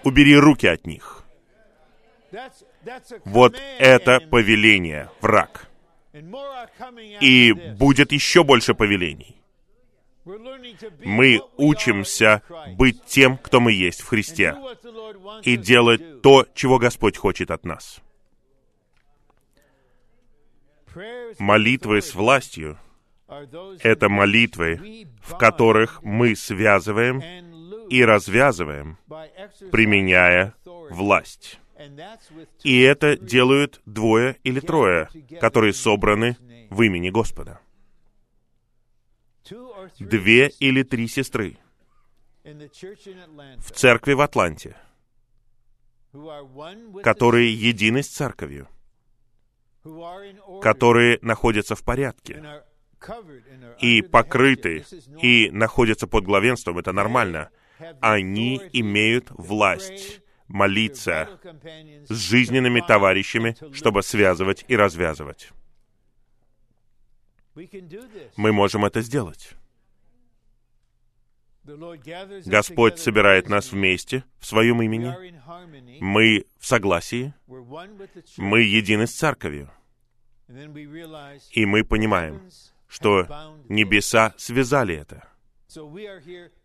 Убери 0.05 0.37
руки 0.37 0.67
от 0.67 0.87
них. 0.87 1.25
Вот 3.25 3.57
это 3.79 4.21
повеление, 4.21 5.11
враг. 5.21 5.69
И 7.21 7.53
будет 7.53 8.13
еще 8.13 8.45
больше 8.45 8.75
повелений. 8.75 9.37
Мы 11.05 11.41
учимся 11.57 12.43
быть 12.77 13.05
тем, 13.05 13.37
кто 13.37 13.61
мы 13.61 13.73
есть 13.73 14.01
в 14.01 14.07
Христе, 14.07 14.57
и 15.43 15.57
делать 15.57 16.23
то, 16.23 16.47
чего 16.55 16.79
Господь 16.79 17.17
хочет 17.17 17.51
от 17.51 17.65
нас. 17.65 18.01
Молитвы 21.39 22.01
с 22.01 22.15
властью— 22.15 22.79
это 23.83 24.09
молитвы, 24.09 25.07
в 25.23 25.37
которых 25.37 26.03
мы 26.03 26.37
связываем 26.37 27.23
и 27.89 28.05
развязываем, 28.05 28.99
применяя 29.73 30.55
власть. 30.65 31.59
И 32.63 32.81
это 32.81 33.17
делают 33.17 33.81
двое 33.85 34.37
или 34.45 34.61
трое, 34.61 35.09
которые 35.41 35.73
собраны 35.73 36.37
в 36.71 36.83
имени 36.83 37.11
Господа. 37.11 37.61
Две 39.99 40.49
или 40.61 40.83
три 40.83 41.09
сестры 41.09 41.59
в 42.45 43.71
церкви 43.73 44.13
в 44.13 44.21
Атланте, 44.21 44.77
которые 47.03 47.53
едины 47.53 48.03
с 48.03 48.09
церковью, 48.09 48.69
которые 50.63 51.19
находятся 51.23 51.75
в 51.75 51.83
порядке 51.83 52.63
и 53.81 54.03
покрыты, 54.03 54.85
и 55.21 55.51
находятся 55.51 56.07
под 56.07 56.25
главенством, 56.25 56.79
это 56.79 56.93
нормально, 56.93 57.51
они 58.01 58.61
имеют 58.73 59.31
власть 59.31 60.21
молиться 60.47 61.41
с 62.09 62.15
жизненными 62.15 62.81
товарищами, 62.81 63.57
чтобы 63.73 64.03
связывать 64.03 64.65
и 64.69 64.77
развязывать. 64.77 65.51
Мы 68.37 68.53
можем 68.53 68.85
это 68.85 69.01
сделать. 69.01 69.55
Господь 72.47 72.99
собирает 72.99 73.49
нас 73.49 73.73
вместе 73.73 74.25
в 74.39 74.47
Своем 74.47 74.83
имени. 74.83 75.15
Мы 76.01 76.45
в 76.59 76.67
согласии. 76.67 77.33
Мы 78.37 78.63
едины 78.63 79.07
с 79.07 79.13
Церковью. 79.13 79.71
И 81.53 81.67
мы 81.67 81.85
понимаем, 81.85 82.51
что 82.87 83.27
небеса 83.69 84.35
связали 84.37 84.95
это. 84.95 85.29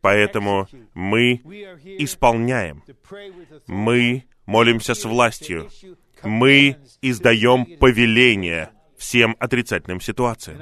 Поэтому 0.02 0.68
мы 0.94 1.36
исполняем, 1.98 2.84
мы 3.68 4.26
молимся 4.46 4.94
с 4.94 5.06
властью, 5.06 5.70
мы 6.24 6.78
издаем 7.02 7.66
повеление 7.78 8.72
всем 9.00 9.36
отрицательным 9.40 10.02
ситуациям. 10.02 10.62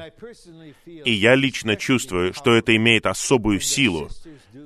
И 0.85 1.11
я 1.11 1.35
лично 1.35 1.75
чувствую, 1.75 2.33
что 2.33 2.55
это 2.55 2.75
имеет 2.75 3.05
особую 3.05 3.59
силу, 3.59 4.09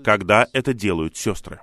когда 0.03 0.47
это 0.53 0.73
делают 0.73 1.15
сестры. 1.17 1.61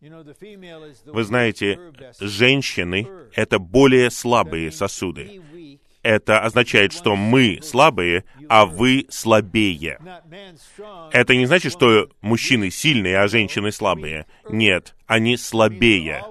Вы 0.00 1.24
знаете, 1.24 1.80
женщины— 2.20 3.08
это 3.34 3.58
более 3.58 4.10
слабые 4.10 4.70
сосуды. 4.70 5.42
Это 6.02 6.38
означает, 6.38 6.92
что 6.92 7.16
мы 7.16 7.58
слабые, 7.62 8.24
а 8.48 8.64
вы 8.64 9.06
слабее. 9.08 9.98
Это 11.10 11.34
не 11.34 11.46
значит, 11.46 11.72
что 11.72 12.08
мужчины 12.20 12.70
сильные, 12.70 13.18
а 13.18 13.26
женщины 13.26 13.72
слабые. 13.72 14.26
Нет, 14.48 14.94
они 15.06 15.36
слабее. 15.36 16.24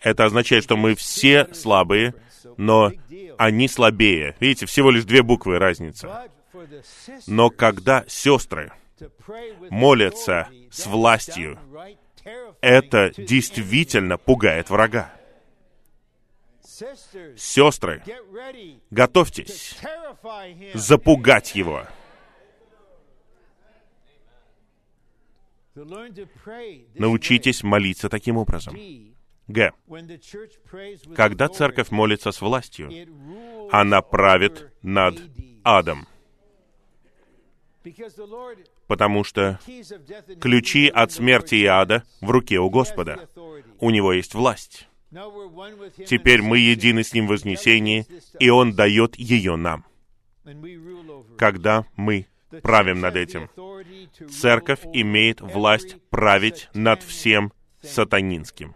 Это 0.00 0.24
означает, 0.24 0.64
что 0.64 0.76
мы 0.76 0.96
все 0.96 1.46
слабые, 1.52 2.14
но 2.60 2.92
они 3.38 3.68
слабее. 3.68 4.36
Видите, 4.38 4.66
всего 4.66 4.90
лишь 4.90 5.04
две 5.04 5.22
буквы 5.22 5.58
разница. 5.58 6.30
Но 7.26 7.48
когда 7.48 8.04
сестры 8.06 8.70
молятся 9.70 10.46
с 10.70 10.86
властью, 10.86 11.58
это 12.60 13.12
действительно 13.16 14.18
пугает 14.18 14.68
врага. 14.68 15.10
Сестры, 17.34 18.02
готовьтесь 18.90 19.78
запугать 20.74 21.54
его. 21.54 21.86
Научитесь 26.94 27.62
молиться 27.62 28.10
таким 28.10 28.36
образом. 28.36 28.76
Г. 29.50 29.72
Когда 31.14 31.48
церковь 31.48 31.90
молится 31.90 32.30
с 32.30 32.40
властью, 32.40 32.90
она 33.70 34.00
правит 34.00 34.72
над 34.82 35.18
адом. 35.64 36.06
Потому 38.86 39.24
что 39.24 39.58
ключи 40.40 40.88
от 40.88 41.12
смерти 41.12 41.56
и 41.56 41.64
ада 41.64 42.04
в 42.20 42.30
руке 42.30 42.58
у 42.58 42.70
Господа. 42.70 43.28
У 43.78 43.90
Него 43.90 44.12
есть 44.12 44.34
власть. 44.34 44.88
Теперь 46.06 46.42
мы 46.42 46.58
едины 46.58 47.02
с 47.02 47.12
Ним 47.12 47.26
в 47.26 47.30
вознесении, 47.30 48.06
и 48.38 48.50
Он 48.50 48.72
дает 48.74 49.16
ее 49.16 49.56
нам. 49.56 49.84
Когда 51.36 51.86
мы 51.96 52.26
правим 52.62 53.00
над 53.00 53.16
этим. 53.16 53.48
Церковь 54.28 54.80
имеет 54.92 55.40
власть 55.40 55.96
править 56.10 56.68
над 56.74 57.02
всем 57.02 57.52
сатанинским. 57.82 58.74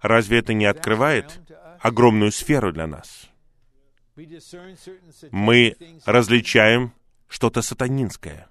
Разве 0.00 0.38
это 0.38 0.54
не 0.54 0.66
открывает 0.66 1.40
огромную 1.80 2.32
сферу 2.32 2.72
для 2.72 2.86
нас? 2.86 3.28
Мы 5.30 5.76
различаем 6.04 6.92
что-то 7.28 7.62
сатанинское. 7.62 8.48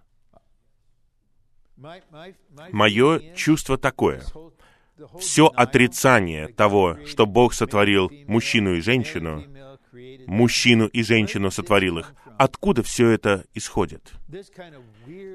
Мое 2.71 3.33
чувство 3.35 3.77
такое. 3.77 4.23
Все 5.19 5.47
отрицание 5.47 6.47
того, 6.47 6.97
что 7.05 7.25
Бог 7.25 7.53
сотворил 7.53 8.11
мужчину 8.27 8.75
и 8.75 8.81
женщину, 8.81 9.43
мужчину 10.25 10.87
и 10.87 11.03
женщину 11.03 11.51
сотворил 11.51 11.99
их, 11.99 12.15
откуда 12.37 12.81
все 12.81 13.09
это 13.09 13.45
исходит? 13.53 14.11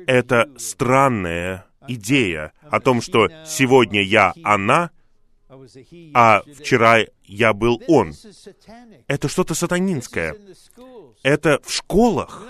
Это 0.07 0.51
странная 0.57 1.67
идея 1.87 2.53
о 2.71 2.81
том, 2.81 3.01
что 3.01 3.29
сегодня 3.47 4.03
я 4.03 4.33
она, 4.43 4.91
а 6.15 6.43
вчера 6.59 6.99
я 7.25 7.53
был 7.53 7.81
он. 7.89 8.15
Это 9.07 9.29
что-то 9.29 9.55
сатанинское. 9.55 10.37
Это 11.23 11.61
в 11.63 11.73
школах. 11.73 12.43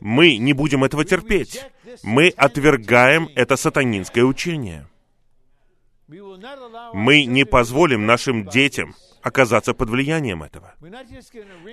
Мы 0.00 0.36
не 0.38 0.52
будем 0.52 0.84
этого 0.84 1.04
терпеть. 1.04 1.64
Мы 2.02 2.28
отвергаем 2.28 3.28
это 3.34 3.56
сатанинское 3.56 4.24
учение. 4.24 4.86
Мы 6.92 7.24
не 7.24 7.44
позволим 7.44 8.06
нашим 8.06 8.46
детям 8.46 8.94
оказаться 9.22 9.74
под 9.74 9.90
влиянием 9.90 10.42
этого. 10.42 10.74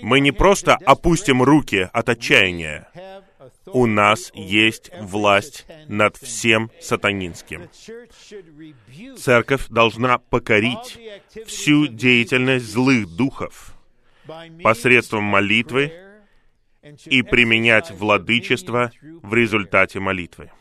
Мы 0.01 0.19
не 0.19 0.31
просто 0.31 0.75
опустим 0.85 1.43
руки 1.43 1.87
от 1.93 2.09
отчаяния. 2.09 2.89
У 3.67 3.85
нас 3.85 4.31
есть 4.33 4.91
власть 4.99 5.65
над 5.87 6.17
всем 6.17 6.71
сатанинским. 6.81 7.69
Церковь 9.17 9.67
должна 9.69 10.17
покорить 10.17 10.99
всю 11.45 11.87
деятельность 11.87 12.65
злых 12.65 13.07
духов 13.15 13.73
посредством 14.63 15.23
молитвы 15.23 15.91
и 17.05 17.21
применять 17.21 17.91
владычество 17.91 18.91
в 19.01 19.33
результате 19.33 19.99
молитвы. 19.99 20.51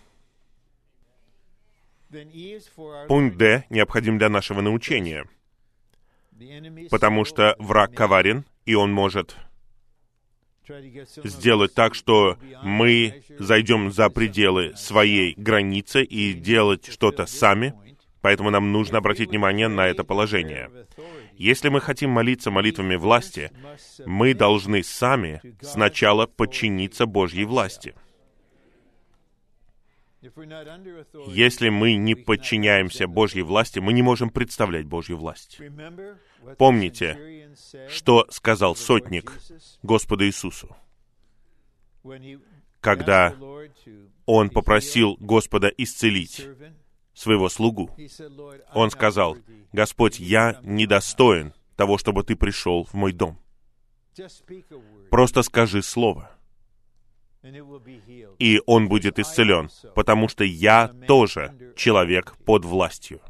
Пункт 3.09 3.37
Д 3.37 3.65
необходим 3.71 4.19
для 4.19 4.29
нашего 4.29 4.61
научения— 4.61 5.27
потому 6.91 7.25
что 7.25 7.57
враг 7.59 7.95
коварен, 7.95 8.45
и 8.65 8.75
он 8.75 8.93
может 8.93 9.37
сделать 11.25 11.75
так, 11.75 11.95
что 11.95 12.39
мы 12.63 13.23
зайдем 13.39 13.91
за 13.91 14.11
пределы 14.11 14.75
своей 14.77 15.35
границы 15.37 16.03
и 16.03 16.33
делать 16.33 16.87
что-то 16.87 17.27
сами, 17.27 17.75
поэтому 18.21 18.51
нам 18.51 18.73
нужно 18.73 18.99
обратить 18.99 19.31
внимание 19.31 19.69
на 19.69 19.87
это 19.87 20.05
положение. 20.05 20.71
Если 21.37 21.69
мы 21.69 21.81
хотим 21.81 22.11
молиться 22.11 22.51
молитвами 22.51 22.97
власти, 22.97 23.51
мы 24.07 24.35
должны 24.35 24.83
сами 24.83 25.41
сначала 25.61 26.27
подчиниться 26.27 27.07
Божьей 27.07 27.45
власти. 27.45 27.95
Если 31.27 31.69
мы 31.69 31.95
не 31.97 32.15
подчиняемся 32.15 33.09
Божьей 33.09 33.43
власти, 33.43 33.81
мы 33.81 33.93
не 33.93 34.03
можем 34.03 34.31
представлять 34.31 34.87
Божью 34.87 35.17
власть. 35.17 35.61
Помните, 36.59 37.42
что 37.89 38.27
сказал 38.31 38.77
сотник 38.77 39.33
Господу 39.83 40.27
Иисусу, 40.27 40.77
когда 42.81 43.35
он 44.27 44.51
попросил 44.51 45.17
Господа 45.21 45.69
исцелить 45.69 46.47
своего 47.15 47.49
слугу. 47.49 47.91
Он 48.75 48.91
сказал, 48.91 49.37
«Господь, 49.73 50.19
я 50.19 50.61
недостоин 50.63 51.53
того, 51.77 51.99
чтобы 51.99 52.23
ты 52.23 52.37
пришел 52.37 52.85
в 52.85 52.95
мой 52.95 53.13
дом. 53.13 53.39
Просто 55.11 55.43
скажи 55.43 55.83
слово, 55.83 56.31
и 58.39 58.61
он 58.67 58.89
будет 58.89 59.19
исцелен, 59.19 59.71
потому 59.95 60.29
что 60.29 60.45
я 60.45 60.89
тоже 61.07 61.73
человек 61.77 62.37
под 62.45 62.65
властью. 62.65 63.21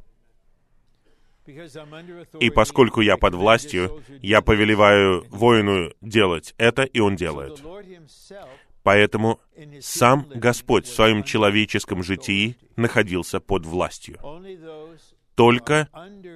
И 2.40 2.50
поскольку 2.50 3.00
я 3.00 3.16
под 3.16 3.34
властью, 3.34 4.02
я 4.20 4.42
повелеваю 4.42 5.24
воину 5.28 5.92
делать 6.00 6.54
это, 6.58 6.82
и 6.82 7.00
он 7.00 7.16
делает. 7.16 7.62
Поэтому 8.82 9.40
сам 9.80 10.28
Господь 10.34 10.86
в 10.86 10.94
своем 10.94 11.22
человеческом 11.22 12.02
житии 12.02 12.56
находился 12.76 13.40
под 13.40 13.64
властью. 13.66 14.18
Только 15.34 15.88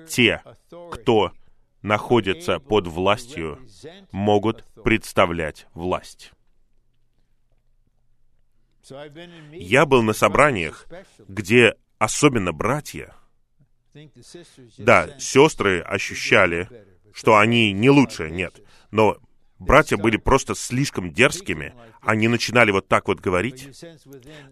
те, 0.08 0.42
кто 0.90 1.32
находится 1.82 2.58
под 2.58 2.86
властью, 2.86 3.60
могут 4.12 4.64
представлять 4.82 5.66
власть. 5.74 6.32
Я 9.52 9.84
был 9.86 10.02
на 10.02 10.12
собраниях, 10.12 10.86
где 11.26 11.74
особенно 11.98 12.52
братья, 12.52 13.14
да, 14.78 15.18
сестры 15.18 15.80
ощущали, 15.80 16.68
что 17.12 17.36
они 17.36 17.72
не 17.72 17.90
лучше, 17.90 18.30
нет, 18.30 18.60
но 18.90 19.18
братья 19.58 19.96
были 19.96 20.16
просто 20.16 20.54
слишком 20.54 21.12
дерзкими, 21.12 21.74
они 22.02 22.28
начинали 22.28 22.70
вот 22.70 22.86
так 22.88 23.08
вот 23.08 23.20
говорить, 23.20 23.84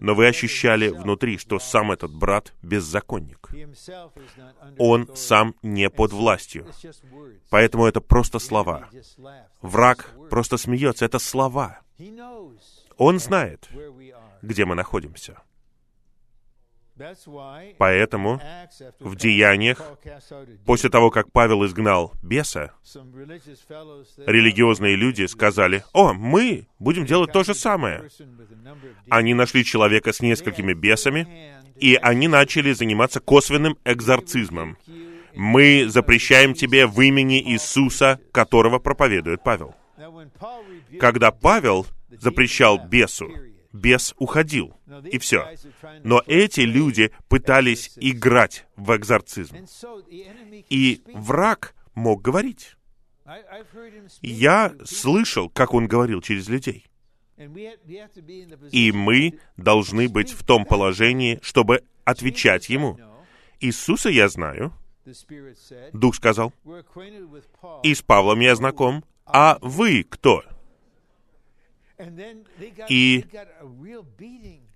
но 0.01 0.15
вы 0.15 0.27
ощущали 0.27 0.89
внутри, 0.89 1.39
что 1.39 1.59
сам 1.59 1.93
этот 1.93 2.13
брат 2.13 2.53
беззаконник. 2.63 3.49
Он 4.79 5.09
сам 5.15 5.55
не 5.63 5.89
под 5.89 6.13
властью. 6.13 6.67
Поэтому 7.51 7.87
это 7.87 8.01
просто 8.01 8.39
слова. 8.39 8.89
Враг 9.63 10.11
просто 10.31 10.57
смеется, 10.57 11.05
это 11.05 11.19
слова. 11.19 11.81
Он 12.97 13.19
знает, 13.21 13.69
где 14.43 14.65
мы 14.65 14.75
находимся. 14.75 15.41
Поэтому 17.79 18.41
в 19.01 19.17
Деяниях, 19.17 19.83
после 20.65 20.91
того, 20.91 21.11
как 21.11 21.33
Павел 21.33 21.65
изгнал 21.67 22.13
беса, 22.23 22.73
религиозные 24.27 24.95
люди 24.95 25.27
сказали, 25.27 25.85
«О, 25.93 26.13
мы 26.13 26.69
будем 26.79 27.05
делать 27.05 27.33
то 27.33 27.43
же 27.43 27.55
самое». 27.55 28.09
Они 29.11 29.35
нашли 29.35 29.65
человека 29.65 30.13
с 30.13 30.21
несколькими 30.21 30.73
бесами, 30.73 31.53
и 31.77 31.97
они 32.01 32.29
начали 32.29 32.73
заниматься 32.73 33.21
косвенным 33.21 33.77
экзорцизмом. 33.85 34.79
Мы 35.35 35.87
запрещаем 35.89 36.55
тебе 36.55 36.87
в 36.87 37.01
имени 37.01 37.43
Иисуса, 37.43 38.21
которого 38.31 38.79
проповедует 38.79 39.43
Павел. 39.43 39.75
Когда 41.01 41.33
Павел 41.33 41.87
запрещал 42.21 42.79
бесу, 42.79 43.33
бес 43.75 44.15
уходил, 44.19 44.79
и 45.11 45.19
все. 45.19 45.47
Но 46.03 46.23
эти 46.27 46.61
люди 46.61 47.13
пытались 47.29 47.93
играть 47.97 48.67
в 48.77 48.97
экзорцизм. 48.97 49.57
И 50.71 51.03
враг 51.13 51.75
мог 51.95 52.23
говорить. 52.23 52.77
Я 54.23 54.73
слышал, 54.85 55.51
как 55.51 55.75
он 55.75 55.89
говорил 55.89 56.23
через 56.23 56.49
людей. 56.49 56.87
И 58.71 58.93
мы 58.93 59.39
должны 59.57 60.09
быть 60.09 60.31
в 60.31 60.47
том 60.47 60.65
положении, 60.65 61.41
чтобы 61.43 61.83
отвечать 62.05 62.69
ему. 62.69 62.99
Иисуса 63.61 64.09
я 64.09 64.29
знаю, 64.29 64.73
Дух 65.93 66.15
сказал, 66.15 66.53
и 67.83 67.95
с 67.95 68.03
Павлом 68.03 68.41
я 68.41 68.55
знаком, 68.55 69.05
а 69.27 69.59
вы 69.61 70.05
кто? 70.05 70.45
И 72.89 73.25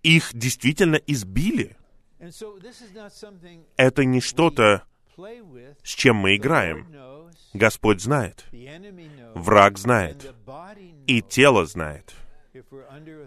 их 0.03 0.31
действительно 0.35 0.97
избили. 1.07 1.77
Это 3.77 4.05
не 4.05 4.21
что-то, 4.21 4.85
с 5.83 5.91
чем 5.91 6.17
мы 6.17 6.37
играем. 6.37 6.87
Господь 7.55 8.01
знает. 8.01 8.47
Враг 9.35 9.79
знает. 9.79 10.35
И 11.07 11.23
тело 11.23 11.67
знает. 11.67 12.15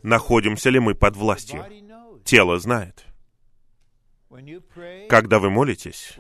Находимся 0.03 0.69
ли 0.69 0.79
мы 0.79 0.95
под 0.95 1.15
властью? 1.15 1.65
Тело 2.23 2.59
знает. 2.59 3.05
Когда 5.09 5.39
вы 5.39 5.49
молитесь, 5.49 6.13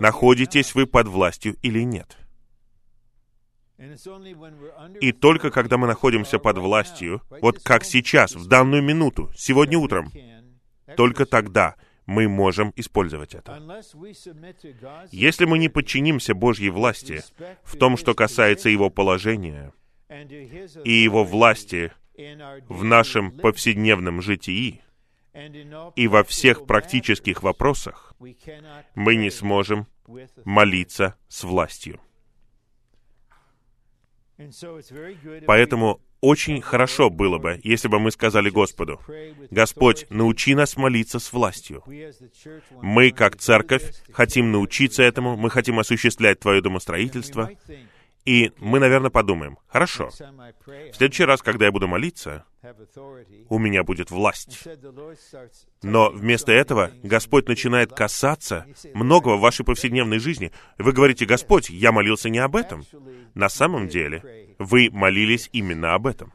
находитесь 0.00 0.74
вы 0.74 0.86
под 0.86 1.08
властью 1.08 1.56
или 1.60 1.80
нет. 1.82 2.16
И 5.00 5.12
только 5.12 5.50
когда 5.50 5.76
мы 5.76 5.86
находимся 5.86 6.38
под 6.38 6.58
властью, 6.58 7.22
вот 7.40 7.62
как 7.62 7.84
сейчас, 7.84 8.34
в 8.34 8.46
данную 8.46 8.82
минуту, 8.82 9.30
сегодня 9.36 9.78
утром, 9.78 10.12
только 10.96 11.26
тогда 11.26 11.74
мы 12.06 12.28
можем 12.28 12.72
использовать 12.76 13.34
это. 13.34 13.60
Если 15.10 15.44
мы 15.44 15.58
не 15.58 15.68
подчинимся 15.68 16.34
Божьей 16.34 16.70
власти 16.70 17.22
в 17.62 17.76
том, 17.76 17.96
что 17.96 18.14
касается 18.14 18.68
Его 18.68 18.90
положения 18.90 19.72
и 20.84 20.92
Его 20.92 21.24
власти 21.24 21.92
в 22.68 22.84
нашем 22.84 23.32
повседневном 23.32 24.22
житии 24.22 24.82
и 25.96 26.06
во 26.06 26.22
всех 26.22 26.66
практических 26.66 27.42
вопросах, 27.42 28.14
мы 28.94 29.16
не 29.16 29.30
сможем 29.30 29.88
молиться 30.44 31.16
с 31.28 31.42
властью. 31.42 32.00
Поэтому 35.46 36.00
очень 36.20 36.62
хорошо 36.62 37.10
было 37.10 37.38
бы, 37.38 37.60
если 37.62 37.88
бы 37.88 38.00
мы 38.00 38.10
сказали 38.10 38.48
Господу, 38.48 39.00
«Господь, 39.50 40.06
научи 40.10 40.54
нас 40.54 40.76
молиться 40.76 41.18
с 41.18 41.32
властью». 41.32 41.84
Мы, 42.82 43.10
как 43.10 43.36
церковь, 43.36 43.92
хотим 44.10 44.50
научиться 44.50 45.02
этому, 45.02 45.36
мы 45.36 45.50
хотим 45.50 45.78
осуществлять 45.78 46.40
Твое 46.40 46.62
домостроительство, 46.62 47.50
и 48.24 48.52
мы, 48.58 48.78
наверное, 48.78 49.10
подумаем, 49.10 49.58
хорошо, 49.66 50.08
в 50.08 50.94
следующий 50.94 51.24
раз, 51.24 51.42
когда 51.42 51.66
я 51.66 51.72
буду 51.72 51.86
молиться, 51.86 52.46
у 53.50 53.58
меня 53.58 53.84
будет 53.84 54.10
власть. 54.10 54.66
Но 55.82 56.10
вместо 56.10 56.52
этого 56.52 56.90
Господь 57.02 57.48
начинает 57.48 57.92
касаться 57.92 58.66
многого 58.94 59.36
в 59.36 59.40
вашей 59.40 59.64
повседневной 59.66 60.18
жизни. 60.18 60.52
Вы 60.78 60.92
говорите, 60.92 61.26
Господь, 61.26 61.68
я 61.68 61.92
молился 61.92 62.30
не 62.30 62.38
об 62.38 62.56
этом. 62.56 62.84
На 63.34 63.50
самом 63.50 63.88
деле, 63.88 64.54
вы 64.58 64.88
молились 64.90 65.50
именно 65.52 65.94
об 65.94 66.06
этом. 66.06 66.32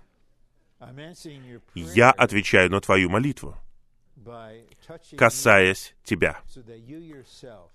Я 1.73 2.11
отвечаю 2.11 2.69
на 2.69 2.81
твою 2.81 3.09
молитву, 3.09 3.57
касаясь 5.17 5.95
тебя, 6.03 6.39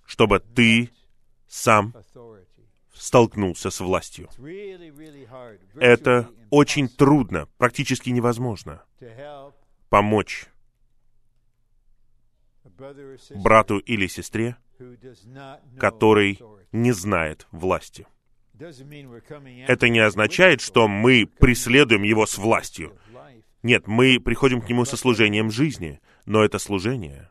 чтобы 0.06 0.38
ты 0.40 0.90
сам 1.48 1.92
столкнулся 2.94 3.70
с 3.70 3.80
властью. 3.80 4.28
Это 5.74 6.30
очень 6.50 6.88
трудно, 6.88 7.48
практически 7.58 8.10
невозможно 8.10 8.82
помочь 9.88 10.46
брату 13.36 13.78
или 13.78 14.06
сестре, 14.08 14.56
который 15.78 16.40
не 16.72 16.92
знает 16.92 17.46
власти. 17.52 18.06
Это 18.58 19.88
не 19.88 20.00
означает, 20.00 20.60
что 20.60 20.88
мы 20.88 21.26
преследуем 21.26 22.02
его 22.02 22.26
с 22.26 22.38
властью. 22.38 22.98
Нет, 23.62 23.86
мы 23.86 24.20
приходим 24.20 24.60
к 24.60 24.68
нему 24.68 24.84
со 24.84 24.96
служением 24.96 25.50
жизни, 25.50 26.00
но 26.26 26.44
это 26.44 26.58
служение 26.58 27.30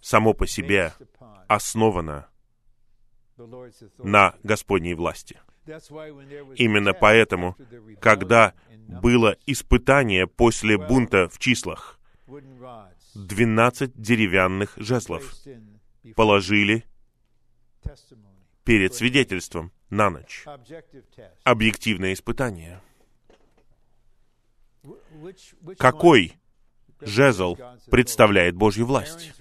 само 0.00 0.32
по 0.32 0.46
себе 0.46 0.92
основано 1.48 2.28
на 3.98 4.34
Господней 4.42 4.94
власти. 4.94 5.40
Именно 6.56 6.92
поэтому, 6.92 7.56
когда 8.00 8.54
было 8.88 9.36
испытание 9.46 10.26
после 10.26 10.76
бунта 10.76 11.28
в 11.28 11.38
числах, 11.38 11.98
12 13.14 13.92
деревянных 14.00 14.74
жезлов 14.76 15.34
положили 16.14 16.84
перед 18.64 18.94
свидетельством 18.94 19.72
на 19.90 20.10
ночь. 20.10 20.44
Объективное 21.44 22.12
испытание. 22.12 22.80
Какой 25.78 26.36
жезл 27.00 27.56
представляет 27.90 28.54
Божью 28.54 28.86
власть? 28.86 29.32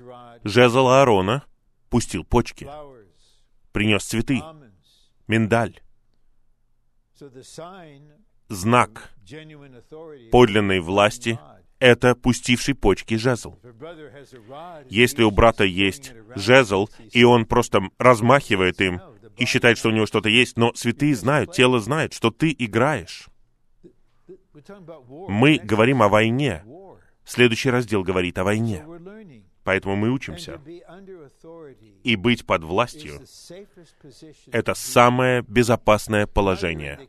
Жезл 0.44 0.88
Аарона 0.88 1.46
пустил 1.90 2.24
почки 2.24 2.68
принес 3.74 4.06
цветы, 4.06 4.42
миндаль. 5.28 5.82
Знак 8.48 9.12
подлинной 10.32 10.80
власти— 10.80 11.40
это 11.80 12.16
пустивший 12.16 12.76
почки 12.76 13.16
жезл. 13.16 13.58
Если 14.90 15.24
у 15.24 15.32
брата 15.32 15.66
есть 15.66 16.14
жезл, 16.36 16.88
и 17.12 17.24
он 17.24 17.46
просто 17.46 17.82
размахивает 17.98 18.80
им 18.80 19.02
и 19.38 19.46
считает, 19.46 19.78
что 19.78 19.90
у 19.90 19.92
него 19.92 20.06
что-то 20.06 20.30
есть, 20.30 20.58
но 20.58 20.74
святые 20.76 21.16
знают, 21.16 21.52
тело 21.52 21.80
знает, 21.80 22.14
что 22.14 22.32
ты 22.32 22.56
играешь. 22.58 23.28
Мы 25.28 25.58
говорим 25.58 26.02
о 26.04 26.10
войне. 26.10 26.64
Следующий 27.26 27.70
раздел 27.70 28.04
говорит 28.04 28.38
о 28.38 28.44
войне. 28.44 28.86
Поэтому 29.64 29.96
мы 29.96 30.12
учимся. 30.12 30.60
И 32.04 32.16
быть 32.16 32.46
под 32.46 32.64
властью— 32.64 33.22
это 34.52 34.74
самое 34.74 35.42
безопасное 35.42 36.28
положение. 36.28 37.00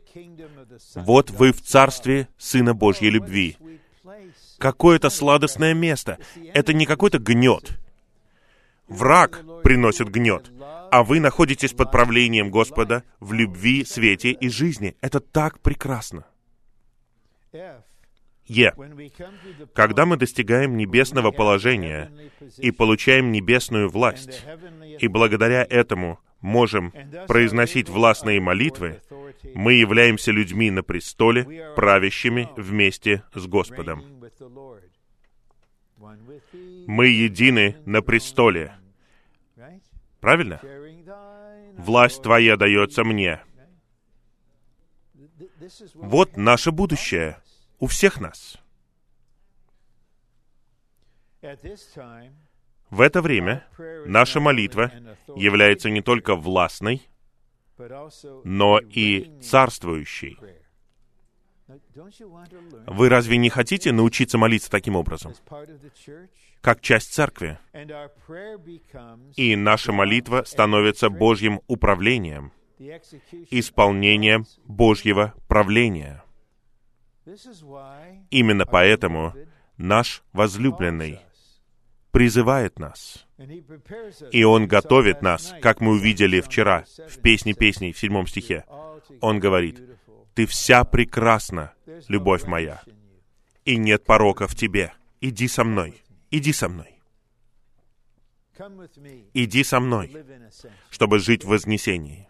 Вот 0.95 1.29
вы 1.31 1.51
в 1.51 1.61
царстве 1.61 2.29
Сына 2.37 2.73
Божьей 2.73 3.09
любви. 3.09 3.57
Какое 4.57 4.95
это 4.95 5.09
сладостное 5.09 5.73
место. 5.73 6.17
Это 6.53 6.73
не 6.73 6.85
какой-то 6.85 7.19
гнет. 7.19 7.77
Враг 8.87 9.43
приносит 9.63 10.09
гнет, 10.09 10.51
а 10.91 11.03
вы 11.03 11.19
находитесь 11.19 11.73
под 11.73 11.91
правлением 11.91 12.51
Господа 12.51 13.03
в 13.19 13.33
любви, 13.33 13.83
свете 13.83 14.31
и 14.31 14.47
жизни. 14.47 14.95
Это 15.01 15.19
так 15.19 15.59
прекрасно. 15.59 16.25
Е. 18.47 18.73
Когда 19.73 20.05
мы 20.05 20.17
достигаем 20.17 20.77
небесного 20.77 21.31
положения 21.31 22.11
и 22.57 22.71
получаем 22.71 23.31
небесную 23.31 23.89
власть, 23.89 24.45
и 24.99 25.07
благодаря 25.07 25.65
этому 25.67 26.19
можем 26.41 26.93
произносить 27.27 27.89
властные 27.89 28.39
молитвы, 28.39 29.01
мы 29.55 29.73
являемся 29.73 30.31
людьми 30.31 30.69
на 30.69 30.83
престоле, 30.83 31.73
правящими 31.75 32.49
вместе 32.55 33.23
с 33.33 33.47
Господом. 33.47 34.03
Мы 36.87 37.07
едины 37.07 37.77
на 37.85 38.01
престоле. 38.01 38.75
Правильно? 40.19 40.61
Власть 41.77 42.21
Твоя 42.21 42.57
дается 42.57 43.03
мне. 43.03 43.41
Вот 45.95 46.37
наше 46.37 46.71
будущее 46.71 47.37
у 47.79 47.87
всех 47.87 48.19
нас. 48.19 48.57
В 52.89 53.01
это 53.01 53.21
время 53.21 53.67
наша 54.05 54.39
молитва 54.39 54.91
является 55.35 55.89
не 55.89 56.01
только 56.01 56.35
властной, 56.35 57.07
но 58.43 58.79
и 58.79 59.39
царствующей. 59.41 60.37
Вы 62.87 63.09
разве 63.09 63.37
не 63.37 63.49
хотите 63.49 63.91
научиться 63.91 64.37
молиться 64.37 64.69
таким 64.69 64.95
образом? 64.95 65.33
Как 66.61 66.81
часть 66.81 67.13
церкви. 67.13 67.59
И 69.35 69.55
наша 69.55 69.91
молитва 69.91 70.43
становится 70.45 71.09
Божьим 71.09 71.61
управлением, 71.67 72.51
исполнением 73.49 74.45
Божьего 74.65 75.33
правления. 75.47 76.24
Именно 78.29 78.65
поэтому 78.65 79.33
наш 79.77 80.23
возлюбленный 80.33 81.19
призывает 82.11 82.79
нас. 82.79 83.25
И 84.31 84.43
Он 84.43 84.67
готовит 84.67 85.21
нас, 85.21 85.53
как 85.61 85.81
мы 85.81 85.93
увидели 85.93 86.39
вчера 86.41 86.85
в 87.09 87.19
«Песне 87.19 87.53
песней» 87.53 87.91
в 87.91 87.99
седьмом 87.99 88.27
стихе. 88.27 88.65
Он 89.21 89.39
говорит, 89.39 89.81
«Ты 90.33 90.45
вся 90.45 90.83
прекрасна, 90.83 91.73
любовь 92.07 92.45
моя, 92.45 92.81
и 93.65 93.77
нет 93.77 94.05
порока 94.05 94.47
в 94.47 94.55
тебе. 94.55 94.93
Иди 95.19 95.47
со 95.47 95.63
мной, 95.63 96.01
иди 96.31 96.53
со 96.53 96.69
мной. 96.69 97.01
Иди 99.33 99.63
со 99.63 99.79
мной, 99.79 100.15
чтобы 100.89 101.19
жить 101.19 101.43
в 101.43 101.49
вознесении. 101.49 102.29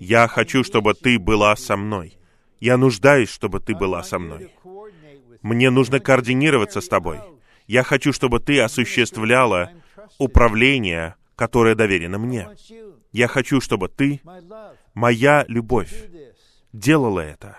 Я 0.00 0.26
хочу, 0.26 0.64
чтобы 0.64 0.94
ты 0.94 1.18
была 1.18 1.54
со 1.54 1.76
мной. 1.76 2.18
Я 2.60 2.76
нуждаюсь, 2.76 3.30
чтобы 3.30 3.60
ты 3.60 3.74
была 3.74 4.02
со 4.02 4.18
мной. 4.18 4.52
Мне 5.42 5.70
нужно 5.70 6.00
координироваться 6.00 6.80
с 6.80 6.88
тобой. 6.88 7.20
Я 7.66 7.82
хочу, 7.82 8.12
чтобы 8.12 8.40
ты 8.40 8.60
осуществляла 8.60 9.72
управление, 10.18 11.16
которое 11.36 11.74
доверено 11.74 12.18
мне. 12.18 12.48
Я 13.12 13.28
хочу, 13.28 13.60
чтобы 13.60 13.88
ты, 13.88 14.20
моя 14.94 15.44
любовь, 15.48 15.92
делала 16.72 17.20
это. 17.20 17.58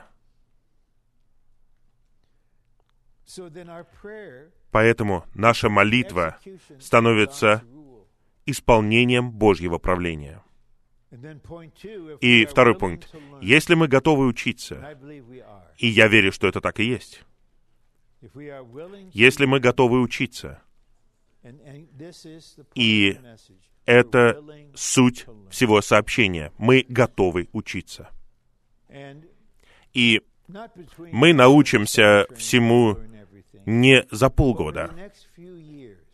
Поэтому 4.72 5.26
наша 5.34 5.70
молитва 5.70 6.38
становится 6.80 7.64
исполнением 8.46 9.32
Божьего 9.32 9.78
правления. 9.78 10.44
И 12.22 12.46
второй 12.46 12.76
пункт. 12.76 13.14
Если 13.42 13.74
мы 13.74 13.88
готовы 13.88 14.28
учиться, 14.28 14.98
и 15.78 15.88
я 15.88 16.08
верю, 16.08 16.32
что 16.32 16.48
это 16.48 16.62
так 16.62 16.80
и 16.80 16.84
есть, 16.84 17.24
если 19.14 19.46
мы 19.46 19.60
готовы 19.60 20.02
учиться, 20.02 20.62
и 22.76 23.18
это 23.86 24.44
суть 24.76 25.26
всего 25.50 25.82
сообщения, 25.82 26.52
мы 26.58 26.86
готовы 26.88 27.50
учиться. 27.54 28.10
И 29.94 30.22
мы 31.12 31.34
научимся 31.34 32.28
всему 32.36 32.98
не 33.66 34.06
за 34.12 34.30
полгода. 34.30 34.92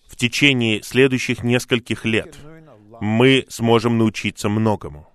В 0.08 0.16
течение 0.16 0.84
следующих 0.84 1.44
нескольких 1.44 2.06
лет 2.06 2.38
мы 3.02 3.46
сможем 3.50 3.98
научиться 3.98 4.50
многому. 4.50 5.08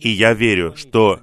И 0.00 0.08
я 0.08 0.32
верю, 0.32 0.74
что 0.76 1.20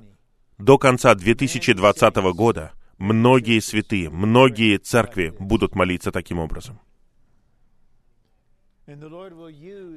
до 0.57 0.77
конца 0.77 1.15
2020 1.15 2.15
года 2.33 2.71
многие 2.97 3.59
святые, 3.59 4.09
многие 4.09 4.77
церкви 4.77 5.33
будут 5.39 5.75
молиться 5.75 6.11
таким 6.11 6.39
образом. 6.39 6.79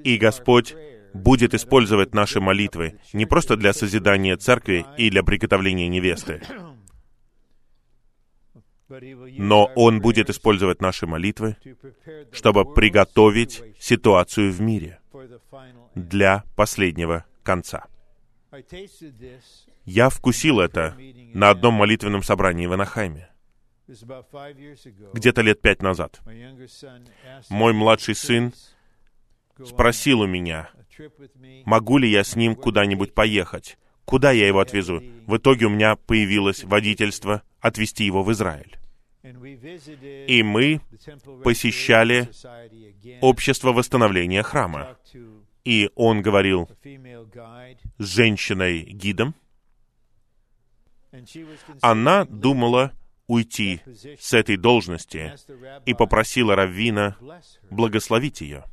И 0.05 0.17
Господь 0.19 0.75
будет 1.13 1.55
использовать 1.55 2.15
наши 2.15 2.41
молитвы 2.41 2.99
не 3.13 3.27
просто 3.27 3.57
для 3.57 3.73
созидания 3.73 4.37
церкви 4.37 4.87
и 4.97 5.11
для 5.11 5.23
приготовления 5.23 5.89
невесты, 5.89 6.41
но 8.89 9.71
Он 9.77 10.01
будет 10.01 10.31
использовать 10.31 10.81
наши 10.81 11.07
молитвы, 11.07 11.57
чтобы 12.33 12.73
приготовить 12.73 13.63
ситуацию 13.79 14.53
в 14.53 14.61
мире 14.63 14.98
для 15.95 16.45
последнего 16.57 17.25
конца. 17.43 17.87
Я 19.85 20.09
вкусил 20.11 20.61
это 20.61 20.97
на 21.35 21.51
одном 21.51 21.75
молитвенном 21.75 22.23
собрании 22.23 22.67
в 22.67 22.73
Анахайме, 22.73 23.31
где-то 25.13 25.43
лет 25.43 25.61
пять 25.61 25.83
назад. 25.83 26.21
Мой 27.49 27.73
младший 27.73 28.15
сын 28.15 28.53
спросил 29.65 30.21
у 30.21 30.27
меня, 30.27 30.71
могу 31.65 31.99
ли 31.99 32.11
я 32.11 32.25
с 32.25 32.37
ним 32.37 32.55
куда-нибудь 32.55 33.15
поехать, 33.15 33.79
куда 34.05 34.31
я 34.31 34.47
его 34.47 34.61
отвезу. 34.61 35.03
В 35.27 35.37
итоге 35.37 35.67
у 35.67 35.71
меня 35.71 35.97
появилось 35.97 36.65
водительство 36.65 37.43
отвезти 37.61 38.05
его 38.05 38.23
в 38.23 38.33
Израиль. 38.33 38.79
И 40.27 40.43
мы 40.43 40.81
посещали 41.45 42.29
общество 43.21 43.73
восстановления 43.73 44.43
храма. 44.43 44.97
И 45.65 45.91
он 45.95 46.23
говорил 46.23 46.69
с 47.99 48.05
женщиной-гидом. 48.05 49.35
Она 51.81 52.25
думала 52.25 52.93
уйти 53.27 53.81
с 54.19 54.33
этой 54.33 54.57
должности 54.57 55.35
и 55.85 55.95
попросила 55.95 56.57
Раввина 56.57 57.17
благословить 57.71 58.41
ее. 58.41 58.65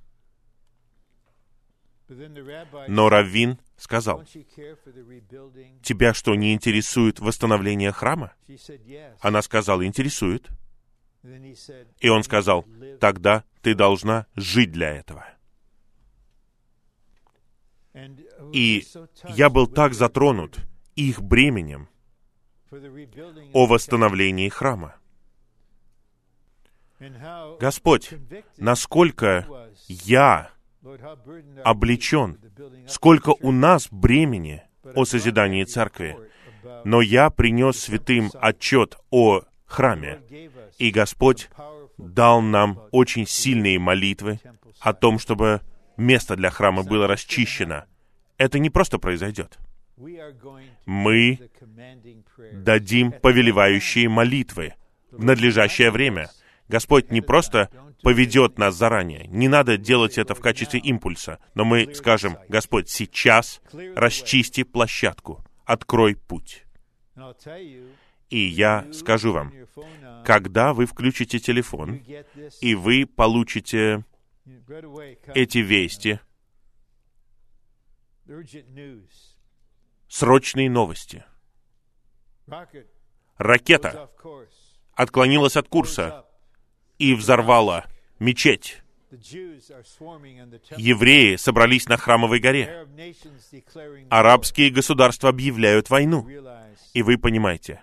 Но 2.88 3.10
Раввин 3.10 3.58
сказал, 3.78 4.24
«Тебя 5.84 6.14
что, 6.14 6.36
не 6.36 6.54
интересует 6.54 7.20
восстановление 7.20 7.92
храма?» 7.92 8.34
Она 9.20 9.42
сказала, 9.42 9.86
«Интересует». 9.86 10.50
И 12.00 12.10
он 12.10 12.24
сказал, 12.24 12.66
«Тогда 13.00 13.44
ты 13.62 13.76
должна 13.76 14.28
жить 14.36 14.72
для 14.72 14.92
этого». 14.92 15.26
И 18.54 18.86
я 19.30 19.50
был 19.50 19.68
так 19.68 19.94
затронут 19.94 20.60
их 20.96 21.22
бременем 21.22 21.90
о 23.54 23.66
восстановлении 23.68 24.50
храма. 24.50 24.96
Господь, 27.60 28.14
насколько 28.58 29.48
я 29.88 30.52
облечен, 31.64 32.40
сколько 32.88 33.30
у 33.30 33.52
нас 33.52 33.88
бремени 33.92 34.64
о 34.96 35.06
созидании 35.06 35.64
церкви. 35.64 36.18
Но 36.84 37.02
я 37.02 37.30
принес 37.30 37.80
святым 37.80 38.32
отчет 38.36 38.98
о 39.10 39.42
храме, 39.66 40.22
и 40.78 40.92
Господь 40.92 41.50
дал 41.98 42.42
нам 42.42 42.82
очень 42.92 43.26
сильные 43.26 43.80
молитвы 43.80 44.40
о 44.80 44.94
том, 44.94 45.20
чтобы 45.20 45.62
место 45.98 46.36
для 46.36 46.50
храма 46.50 46.84
было 46.84 47.08
расчищено. 47.08 47.86
Это 48.38 48.60
не 48.60 48.70
просто 48.70 49.00
произойдет. 49.00 49.58
Мы 50.86 51.40
дадим 52.52 53.12
повелевающие 53.12 54.10
молитвы 54.10 54.74
в 55.12 55.24
надлежащее 55.24 55.90
время. 55.90 56.30
Господь 56.68 57.12
не 57.12 57.22
просто 57.22 57.70
поведет 58.02 58.58
нас 58.58 58.76
заранее. 58.76 59.28
Не 59.28 59.48
надо 59.48 59.78
делать 59.78 60.18
это 60.18 60.36
в 60.36 60.40
качестве 60.40 60.80
импульса, 60.80 61.40
но 61.54 61.66
мы 61.66 61.94
скажем, 61.96 62.38
Господь, 62.50 62.90
сейчас 62.90 63.62
расчисти 63.96 64.64
площадку, 64.64 65.44
открой 65.66 66.16
путь. 66.16 66.66
И 68.30 68.40
я 68.40 68.88
скажу 68.92 69.32
вам, 69.32 69.54
когда 70.26 70.74
вы 70.74 70.86
включите 70.86 71.40
телефон, 71.40 72.04
и 72.62 72.76
вы 72.76 73.06
получите 73.06 74.04
эти 75.34 75.60
вести, 75.60 76.20
срочные 80.08 80.70
новости. 80.70 81.24
Ракета 83.38 84.10
отклонилась 84.94 85.58
от 85.58 85.68
курса 85.68 86.26
и 87.00 87.14
взорвала 87.14 87.86
мечеть. 88.20 88.82
Евреи 90.78 91.36
собрались 91.36 91.88
на 91.88 91.98
Храмовой 91.98 92.40
горе. 92.40 92.88
Арабские 94.10 94.72
государства 94.72 95.30
объявляют 95.30 95.90
войну. 95.90 96.28
И 96.94 97.02
вы 97.02 97.18
понимаете, 97.18 97.82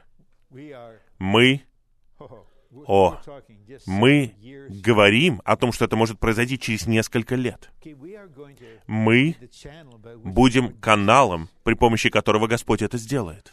мы, 1.19 1.63
о, 2.87 3.19
мы 3.87 4.35
говорим 4.69 5.41
о 5.45 5.57
том, 5.57 5.73
что 5.73 5.85
это 5.85 5.97
может 5.97 6.19
произойти 6.19 6.59
через 6.59 6.87
несколько 6.87 7.35
лет. 7.35 7.71
Мы 8.87 9.37
будем 10.25 10.73
каналом, 10.81 11.49
при 11.63 11.75
помощи 11.75 12.11
которого 12.11 12.47
Господь 12.47 12.83
это 12.83 12.99
сделает. 12.99 13.53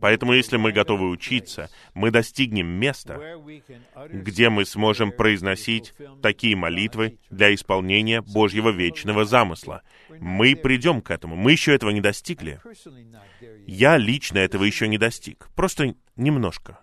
Поэтому, 0.00 0.32
если 0.34 0.56
мы 0.56 0.72
готовы 0.72 1.08
учиться, 1.08 1.70
мы 1.94 2.10
достигнем 2.10 2.66
места, 2.66 3.18
где 4.12 4.50
мы 4.50 4.64
сможем 4.64 5.12
произносить 5.12 5.94
такие 6.22 6.56
молитвы 6.56 7.18
для 7.30 7.54
исполнения 7.54 8.20
Божьего 8.20 8.70
вечного 8.70 9.24
замысла. 9.24 9.82
Мы 10.08 10.56
придем 10.56 11.00
к 11.00 11.10
этому. 11.10 11.36
Мы 11.36 11.52
еще 11.52 11.74
этого 11.74 11.90
не 11.90 12.00
достигли. 12.00 12.60
Я 13.66 13.96
лично 13.96 14.38
этого 14.38 14.64
еще 14.64 14.88
не 14.88 14.98
достиг. 14.98 15.48
Просто 15.54 15.94
немножко. 16.16 16.80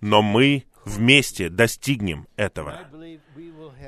Но 0.00 0.22
мы 0.22 0.64
вместе 0.84 1.48
достигнем 1.48 2.26
этого. 2.36 2.88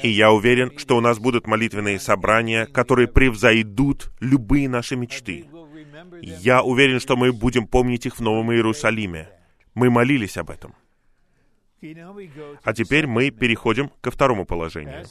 И 0.03 0.09
я 0.09 0.33
уверен, 0.33 0.79
что 0.79 0.97
у 0.97 1.01
нас 1.01 1.19
будут 1.19 1.47
молитвенные 1.47 1.99
собрания, 1.99 2.67
которые 2.67 3.09
превзойдут 3.09 4.11
любые 4.21 4.69
наши 4.69 4.97
мечты. 4.97 5.47
Я 6.23 6.63
уверен, 6.63 7.01
что 7.01 7.17
мы 7.17 7.33
будем 7.33 7.67
помнить 7.67 8.07
их 8.07 8.17
в 8.17 8.21
Новом 8.21 8.53
Иерусалиме. 8.53 9.29
Мы 9.75 9.91
молились 9.91 10.37
об 10.37 10.51
этом. 10.51 10.75
А 12.63 12.75
теперь 12.75 13.07
мы 13.07 13.31
переходим 13.31 13.91
ко 14.01 14.11
второму 14.11 14.45
положению. 14.45 15.05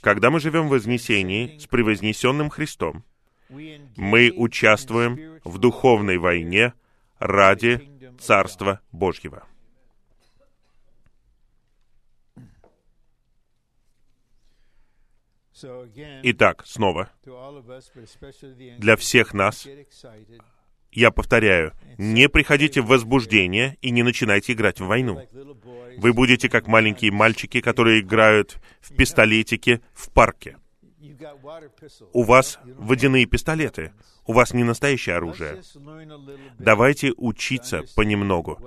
Когда 0.00 0.30
мы 0.30 0.40
живем 0.40 0.66
в 0.66 0.70
Вознесении 0.70 1.58
с 1.58 1.66
превознесенным 1.66 2.50
Христом, 2.50 3.04
мы 3.96 4.32
участвуем 4.34 5.38
в 5.44 5.58
духовной 5.58 6.18
войне 6.18 6.72
ради 7.18 7.88
Царства 8.18 8.80
Божьего. 8.90 9.46
Итак, 16.22 16.62
снова, 16.66 17.10
для 18.78 18.96
всех 18.96 19.34
нас, 19.34 19.68
я 20.90 21.10
повторяю, 21.10 21.72
не 21.98 22.28
приходите 22.28 22.80
в 22.80 22.86
возбуждение 22.86 23.78
и 23.80 23.90
не 23.90 24.02
начинайте 24.02 24.52
играть 24.52 24.80
в 24.80 24.86
войну. 24.86 25.26
Вы 25.96 26.12
будете 26.12 26.48
как 26.48 26.66
маленькие 26.66 27.12
мальчики, 27.12 27.60
которые 27.60 28.00
играют 28.00 28.58
в 28.80 28.94
пистолетики 28.94 29.80
в 29.94 30.10
парке. 30.12 30.56
У 32.12 32.22
вас 32.24 32.58
водяные 32.64 33.26
пистолеты. 33.26 33.92
У 34.24 34.32
вас 34.32 34.52
не 34.52 34.64
настоящее 34.64 35.16
оружие. 35.16 35.62
Давайте 36.58 37.12
учиться 37.16 37.82
понемногу, 37.96 38.58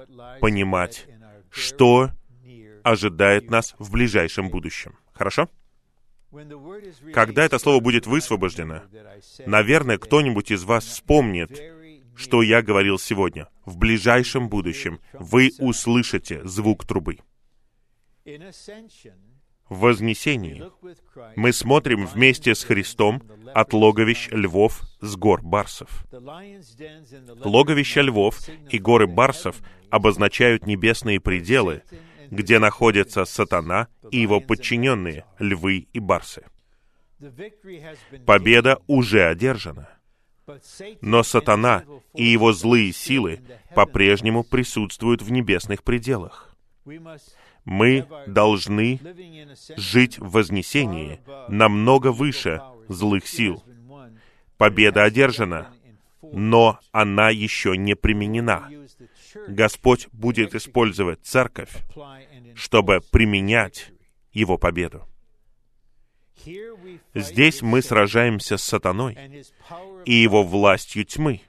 понимать, 0.41 1.07
что 1.49 2.09
ожидает 2.83 3.49
нас 3.49 3.75
в 3.79 3.91
ближайшем 3.91 4.49
будущем. 4.49 4.97
Хорошо? 5.13 5.49
Когда 7.13 7.45
это 7.45 7.59
слово 7.59 7.79
будет 7.79 8.07
высвобождено, 8.07 8.83
наверное, 9.45 9.97
кто-нибудь 9.97 10.51
из 10.51 10.63
вас 10.63 10.85
вспомнит, 10.85 11.61
что 12.15 12.41
я 12.41 12.61
говорил 12.61 12.97
сегодня. 12.97 13.47
В 13.65 13.77
ближайшем 13.77 14.49
будущем 14.49 14.99
вы 15.13 15.51
услышите 15.59 16.45
звук 16.47 16.85
трубы. 16.85 17.19
В 19.67 19.79
вознесении 19.79 20.63
мы 21.35 21.51
смотрим 21.51 22.05
вместе 22.05 22.53
с 22.53 22.63
Христом 22.63 23.23
от 23.53 23.73
логовищ 23.73 24.29
львов 24.31 24.81
с 25.01 25.15
гор 25.15 25.41
барсов. 25.41 26.05
Логовища 27.43 28.01
львов 28.01 28.39
и 28.69 28.77
горы 28.77 29.07
барсов 29.07 29.57
обозначают 29.89 30.67
небесные 30.67 31.19
пределы, 31.19 31.81
где 32.31 32.59
находятся 32.59 33.25
сатана 33.25 33.87
и 34.11 34.17
его 34.17 34.39
подчиненные, 34.39 35.25
львы 35.39 35.87
и 35.93 35.99
барсы. 35.99 36.45
Победа 38.25 38.79
уже 38.87 39.23
одержана. 39.23 39.89
Но 41.01 41.23
сатана 41.23 41.83
и 42.13 42.23
его 42.23 42.53
злые 42.53 42.93
силы 42.93 43.41
по-прежнему 43.73 44.43
присутствуют 44.43 45.21
в 45.21 45.31
небесных 45.31 45.83
пределах. 45.83 46.55
Мы 47.63 48.07
должны 48.27 48.99
жить 49.75 50.19
в 50.19 50.31
вознесении 50.31 51.19
намного 51.47 52.11
выше 52.11 52.61
злых 52.87 53.27
сил. 53.27 53.63
Победа 54.57 55.03
одержана, 55.03 55.73
но 56.21 56.79
она 56.91 57.29
еще 57.31 57.75
не 57.75 57.95
применена. 57.95 58.69
Господь 59.47 60.07
будет 60.11 60.55
использовать 60.55 61.19
церковь, 61.23 61.71
чтобы 62.55 63.01
применять 63.11 63.91
его 64.31 64.57
победу. 64.57 65.07
Здесь 67.13 67.61
мы 67.61 67.81
сражаемся 67.81 68.57
с 68.57 68.63
сатаной 68.63 69.43
и 70.05 70.13
его 70.13 70.43
властью 70.43 71.05
тьмы, 71.05 71.41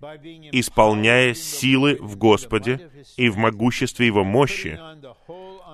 исполняя 0.00 1.34
силы 1.34 1.96
в 2.00 2.16
Господе 2.16 2.90
и 3.16 3.28
в 3.28 3.36
могуществе 3.36 4.06
Его 4.06 4.24
мощи, 4.24 4.78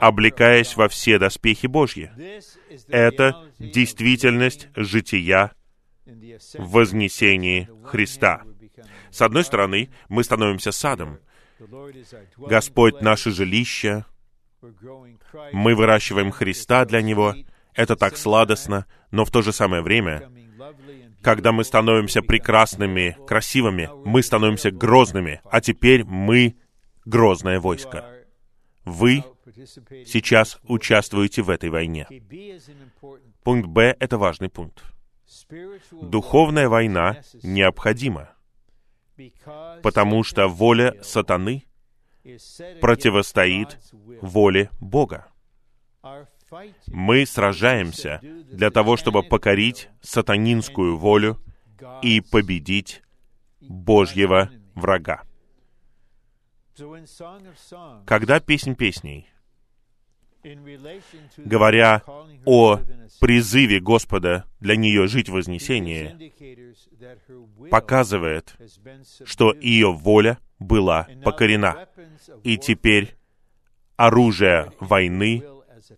облекаясь 0.01 0.77
во 0.77 0.89
все 0.89 1.19
доспехи 1.19 1.67
Божьи. 1.67 2.11
Это 2.89 3.51
действительность 3.59 4.69
жития 4.75 5.53
в 6.07 6.71
вознесении 6.71 7.69
Христа. 7.85 8.43
С 9.11 9.23
одной 9.23 9.45
стороны, 9.45 9.91
мы 10.09 10.25
становимся 10.25 10.73
садом. 10.73 11.19
Господь— 12.37 13.01
наше 13.03 13.31
жилище. 13.31 14.05
Мы 15.53 15.75
выращиваем 15.75 16.31
Христа 16.31 16.85
для 16.85 17.03
Него. 17.03 17.35
Это 17.75 17.97
так 17.97 18.17
сладостно, 18.17 18.87
но 19.11 19.25
в 19.25 19.31
то 19.31 19.43
же 19.43 19.53
самое 19.53 19.83
время, 19.83 20.31
когда 21.23 21.53
мы 21.53 21.65
становимся 21.65 22.23
прекрасными, 22.23 23.17
красивыми, 23.27 23.91
мы 24.05 24.23
становимся 24.23 24.71
грозными, 24.71 25.41
а 25.45 25.61
теперь 25.61 26.05
мы 26.05 26.57
грозное 27.05 27.61
войско. 27.61 28.05
Вы 28.85 29.25
сейчас 30.07 30.59
участвуете 30.65 31.43
в 31.43 31.51
этой 31.51 31.71
войне. 31.71 32.07
Пункт 33.43 33.69
Б— 33.69 33.97
это 33.99 34.19
важный 34.19 34.51
пункт. 34.51 34.83
Духовная 35.91 36.69
война 36.69 37.21
необходима, 37.43 38.31
потому 39.83 40.23
что 40.23 40.49
воля 40.49 40.95
сатаны 41.03 41.65
противостоит 42.81 43.79
воле 44.21 44.71
Бога. 44.81 45.27
Мы 46.87 47.27
сражаемся 47.27 48.21
для 48.23 48.71
того, 48.71 48.97
чтобы 48.97 49.23
покорить 49.23 49.89
сатанинскую 50.01 50.97
волю 50.97 51.41
и 52.03 52.21
победить 52.21 53.03
Божьего 53.61 54.51
врага. 54.75 55.23
Когда 58.07 58.41
песнь 58.41 58.75
песней, 58.75 59.29
говоря 61.37 62.03
о 62.45 62.79
призыве 63.21 63.81
Господа 63.81 64.45
для 64.61 64.77
нее 64.77 65.07
жить 65.07 65.29
в 65.29 65.33
вознесении, 65.33 66.33
показывает, 67.71 68.57
что 69.25 69.53
ее 69.55 69.93
воля 69.93 70.39
была 70.59 71.09
покорена. 71.25 71.89
И 72.43 72.59
теперь 72.59 73.17
оружие 73.97 74.73
войны 74.81 75.45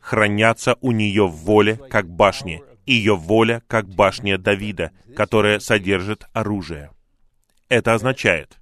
хранятся 0.00 0.76
у 0.80 0.92
нее 0.92 1.26
в 1.26 1.36
воле, 1.36 1.76
как 1.76 2.08
башни, 2.08 2.62
ее 2.84 3.16
воля, 3.16 3.62
как 3.66 3.88
башня 3.88 4.38
Давида, 4.38 4.92
которая 5.14 5.58
содержит 5.58 6.26
оружие. 6.32 6.90
Это 7.68 7.94
означает, 7.94 8.58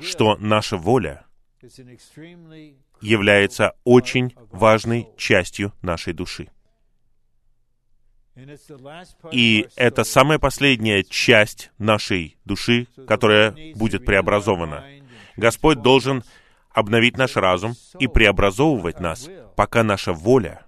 что 0.00 0.36
наша 0.36 0.76
воля 0.76 1.26
является 3.00 3.74
очень 3.84 4.34
важной 4.50 5.08
частью 5.16 5.72
нашей 5.82 6.12
души. 6.12 6.48
И 9.32 9.66
это 9.76 10.04
самая 10.04 10.38
последняя 10.38 11.02
часть 11.02 11.70
нашей 11.78 12.36
души, 12.44 12.86
которая 13.06 13.54
будет 13.74 14.04
преобразована. 14.04 14.84
Господь 15.36 15.80
должен 15.80 16.22
обновить 16.70 17.16
наш 17.16 17.36
разум 17.36 17.74
и 17.98 18.06
преобразовывать 18.06 19.00
нас, 19.00 19.28
пока 19.56 19.82
наша 19.82 20.12
воля, 20.12 20.66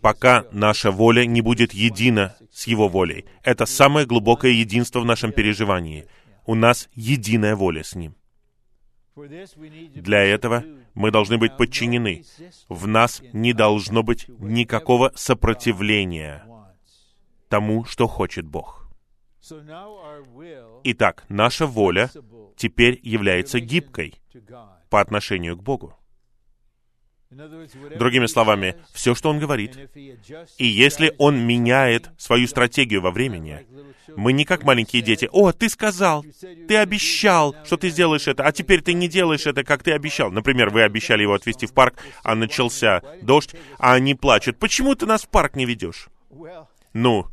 пока 0.00 0.44
наша 0.50 0.90
воля 0.90 1.24
не 1.24 1.40
будет 1.40 1.72
едина 1.72 2.36
с 2.52 2.66
Его 2.66 2.88
волей. 2.88 3.26
Это 3.44 3.64
самое 3.66 4.06
глубокое 4.06 4.50
единство 4.50 5.00
в 5.00 5.04
нашем 5.04 5.30
переживании. 5.30 6.06
У 6.46 6.54
нас 6.54 6.88
единая 6.94 7.54
воля 7.54 7.84
с 7.84 7.94
Ним. 7.94 8.16
Для 9.16 10.22
этого 10.22 10.64
мы 10.94 11.10
должны 11.10 11.38
быть 11.38 11.56
подчинены. 11.56 12.24
В 12.68 12.86
нас 12.86 13.22
не 13.32 13.52
должно 13.52 14.02
быть 14.02 14.28
никакого 14.28 15.12
сопротивления 15.14 16.46
тому, 17.48 17.84
что 17.84 18.06
хочет 18.06 18.46
Бог. 18.46 18.88
Итак, 20.84 21.24
наша 21.28 21.66
воля 21.66 22.10
теперь 22.56 23.00
является 23.02 23.60
гибкой 23.60 24.20
по 24.90 25.00
отношению 25.00 25.56
к 25.56 25.62
Богу. 25.62 25.94
Другими 27.30 28.26
словами, 28.26 28.76
все, 28.92 29.14
что 29.14 29.30
он 29.30 29.38
говорит, 29.38 29.76
и 30.58 30.66
если 30.66 31.14
он 31.18 31.38
меняет 31.40 32.10
свою 32.18 32.46
стратегию 32.46 33.02
во 33.02 33.10
времени, 33.10 33.66
мы 34.14 34.32
не 34.32 34.44
как 34.44 34.62
маленькие 34.64 35.02
дети. 35.02 35.28
«О, 35.32 35.52
ты 35.52 35.68
сказал, 35.68 36.24
ты 36.68 36.76
обещал, 36.76 37.54
что 37.64 37.76
ты 37.76 37.90
сделаешь 37.90 38.28
это, 38.28 38.44
а 38.44 38.52
теперь 38.52 38.82
ты 38.82 38.92
не 38.92 39.08
делаешь 39.08 39.46
это, 39.46 39.64
как 39.64 39.82
ты 39.82 39.92
обещал». 39.92 40.30
Например, 40.30 40.70
вы 40.70 40.82
обещали 40.82 41.22
его 41.22 41.34
отвезти 41.34 41.66
в 41.66 41.72
парк, 41.72 41.96
а 42.22 42.34
начался 42.34 43.02
дождь, 43.22 43.54
а 43.78 43.94
они 43.94 44.14
плачут. 44.14 44.58
«Почему 44.58 44.94
ты 44.94 45.06
нас 45.06 45.22
в 45.22 45.28
парк 45.28 45.56
не 45.56 45.64
ведешь?» 45.64 46.08
Ну, 46.92 47.26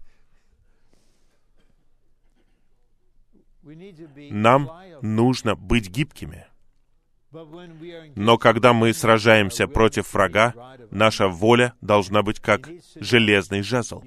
нам 4.29 4.69
нужно 5.01 5.55
быть 5.55 5.89
гибкими. 5.89 6.47
Но 8.15 8.37
когда 8.37 8.73
мы 8.73 8.93
сражаемся 8.93 9.67
против 9.67 10.13
врага, 10.13 10.77
наша 10.91 11.27
воля 11.27 11.73
должна 11.81 12.21
быть 12.21 12.39
как 12.39 12.69
железный 12.95 13.61
жезл. 13.61 14.03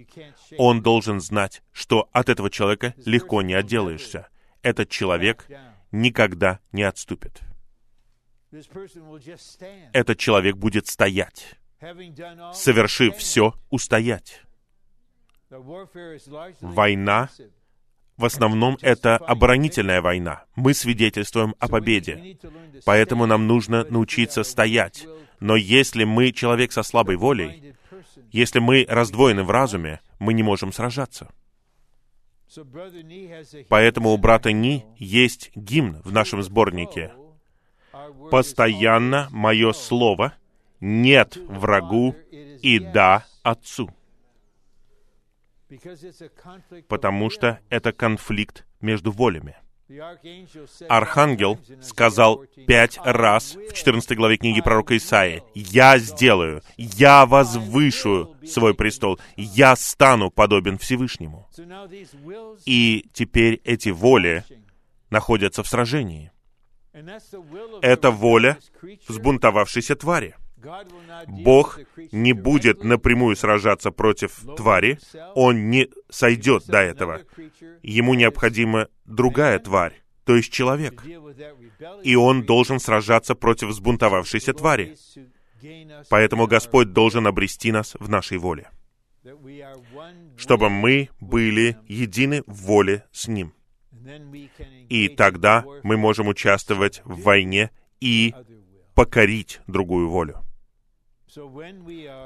Он 0.59 0.83
должен 0.83 1.21
знать, 1.21 1.63
что 1.73 2.09
от 2.13 2.29
этого 2.29 2.51
человека 2.51 2.95
легко 3.05 3.43
не 3.43 3.55
отделаешься. 3.55 4.29
Этот 4.63 4.89
человек 4.91 5.47
никогда 5.91 6.61
не 6.73 6.83
отступит. 6.83 7.41
Этот 9.93 10.19
человек 10.19 10.57
будет 10.57 10.87
стоять, 10.87 11.57
совершив 12.53 13.17
все, 13.17 13.55
устоять. 13.71 14.43
Война 16.61 17.29
в 18.17 18.25
основном 18.25 18.79
это 18.81 19.17
оборонительная 19.17 20.01
война. 20.01 20.45
Мы 20.55 20.75
свидетельствуем 20.75 21.55
о 21.59 21.69
победе. 21.69 22.39
Поэтому 22.85 23.27
нам 23.27 23.47
нужно 23.47 23.85
научиться 23.85 24.43
стоять. 24.43 25.07
Но 25.41 25.57
если 25.57 26.05
мы 26.05 26.33
человек 26.33 26.73
со 26.73 26.83
слабой 26.83 27.17
волей, 27.17 27.75
если 28.33 28.59
мы 28.59 28.87
раздвоены 28.89 29.45
в 29.45 29.51
разуме, 29.51 30.01
мы 30.19 30.33
не 30.33 30.43
можем 30.43 30.73
сражаться. 30.73 31.29
Поэтому 33.69 34.11
у 34.11 34.17
брата 34.17 34.53
Ни 34.53 34.85
есть 34.97 35.51
гимн 35.55 36.01
в 36.05 36.13
нашем 36.13 36.43
сборнике. 36.43 37.13
«Постоянно 38.31 39.29
мое 39.31 39.73
слово 39.73 40.35
нет 40.81 41.37
врагу 41.37 42.15
и 42.31 42.79
да 42.79 43.27
отцу» 43.43 43.91
потому 46.89 47.31
что 47.31 47.61
это 47.69 47.93
конфликт 47.93 48.67
между 48.81 49.13
волями. 49.13 49.57
Архангел 50.89 51.61
сказал 51.81 52.45
пять 52.67 52.99
раз 53.05 53.55
в 53.55 53.73
14 53.73 54.17
главе 54.17 54.37
книги 54.37 54.61
пророка 54.61 54.97
Исаии, 54.97 55.45
«Я 55.55 55.99
сделаю, 55.99 56.63
я 56.77 57.25
возвышу 57.25 58.35
свой 58.45 58.75
престол, 58.75 59.21
я 59.37 59.77
стану 59.77 60.31
подобен 60.31 60.79
Всевышнему». 60.79 61.49
И 62.65 63.09
теперь 63.13 63.61
эти 63.65 63.91
воли 63.91 64.45
находятся 65.11 65.63
в 65.63 65.69
сражении. 65.69 66.33
Это 67.81 68.11
воля 68.11 68.59
взбунтовавшейся 69.07 69.95
твари— 69.95 70.35
Бог 71.29 71.79
не 72.13 72.33
будет 72.33 72.83
напрямую 72.83 73.37
сражаться 73.37 73.91
против 73.91 74.41
твари, 74.57 74.99
Он 75.35 75.71
не 75.71 75.89
сойдет 76.09 76.67
до 76.67 76.79
этого. 76.79 77.21
Ему 77.83 78.15
необходима 78.15 78.89
другая 79.05 79.59
тварь, 79.59 80.03
то 80.25 80.35
есть 80.35 80.53
человек. 80.53 81.03
И 82.03 82.17
он 82.17 82.45
должен 82.45 82.81
сражаться 82.81 83.35
против 83.35 83.69
взбунтовавшейся 83.69 84.55
твари. 84.55 84.97
Поэтому 86.11 86.47
Господь 86.47 86.93
должен 86.93 87.27
обрести 87.27 87.73
нас 87.73 87.95
в 87.99 88.09
нашей 88.09 88.39
воле, 88.39 88.71
чтобы 90.37 90.69
мы 90.69 91.09
были 91.21 91.77
едины 91.87 92.43
в 92.47 92.63
воле 92.63 93.05
с 93.13 93.29
Ним. 93.29 93.53
И 94.89 95.09
тогда 95.09 95.65
мы 95.83 95.97
можем 95.97 96.29
участвовать 96.29 97.03
в 97.05 97.23
войне 97.23 97.71
и 98.01 98.35
покорить 98.95 99.61
другую 99.67 100.09
волю. 100.09 100.46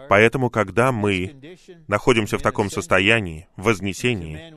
Поэтому, 0.09 0.51
когда 0.51 0.93
мы 0.93 1.59
находимся 1.89 2.39
в 2.39 2.43
таком 2.43 2.71
состоянии, 2.71 3.49
вознесении, 3.57 4.55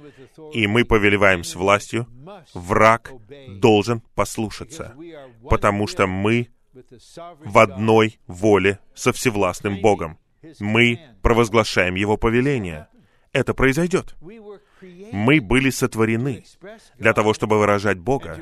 и 0.53 0.67
мы 0.67 0.85
повелеваем 0.85 1.43
с 1.43 1.55
властью, 1.55 2.07
враг 2.53 3.11
должен 3.47 4.01
послушаться, 4.15 4.95
потому 5.49 5.87
что 5.87 6.07
мы 6.07 6.49
в 7.45 7.57
одной 7.57 8.19
воле 8.27 8.79
со 8.95 9.13
всевластным 9.13 9.81
Богом. 9.81 10.17
Мы 10.59 10.99
провозглашаем 11.21 11.95
Его 11.95 12.17
повеление. 12.17 12.87
Это 13.31 13.53
произойдет. 13.53 14.15
Мы 15.11 15.39
были 15.39 15.69
сотворены 15.69 16.43
для 16.97 17.13
того, 17.13 17.33
чтобы 17.33 17.57
выражать 17.57 17.97
Бога 17.99 18.39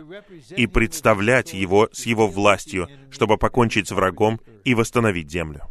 и 0.56 0.68
представлять 0.68 1.54
Его 1.54 1.90
с 1.92 2.06
Его 2.06 2.28
властью, 2.28 2.90
чтобы 3.12 3.38
покончить 3.38 3.88
с 3.88 3.92
врагом 3.92 4.40
и 4.64 4.74
восстановить 4.74 5.30
землю. 5.30 5.62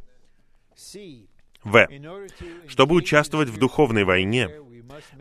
В. 1.63 1.89
Чтобы 2.69 2.95
участвовать 2.95 3.49
в 3.49 3.59
духовной 3.59 4.05
войне, 4.05 4.49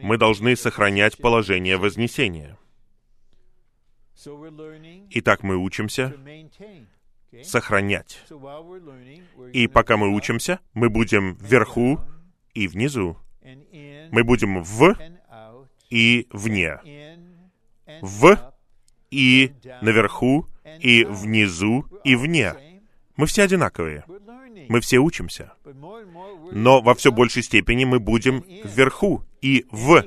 мы 0.02 0.18
должны 0.18 0.56
сохранять 0.56 1.18
положение 1.18 1.78
Вознесения. 1.78 2.58
Итак, 5.12 5.44
мы 5.44 5.58
учимся 5.58 6.14
сохранять. 7.44 8.24
И 9.54 9.68
пока 9.68 9.98
мы 9.98 10.14
учимся, 10.14 10.60
мы 10.74 10.90
будем 10.90 11.36
вверху 11.36 12.00
и 12.54 12.68
внизу. 12.68 13.18
Мы 14.12 14.24
будем 14.24 14.64
в 14.64 14.96
и 15.90 16.28
вне. 16.32 16.80
В 18.02 18.54
и 19.12 19.54
наверху, 19.82 20.48
и 20.80 21.04
внизу, 21.04 21.86
и 22.04 22.16
вне. 22.16 22.54
Мы 23.16 23.26
все 23.26 23.44
одинаковые. 23.44 24.06
Мы 24.68 24.82
все 24.82 24.98
учимся. 24.98 25.54
Но 26.52 26.82
во 26.82 26.96
все 26.96 27.12
большей 27.12 27.44
степени 27.44 27.86
мы 27.86 28.00
будем 28.00 28.44
вверху 28.64 29.24
и 29.42 29.66
в. 29.72 30.04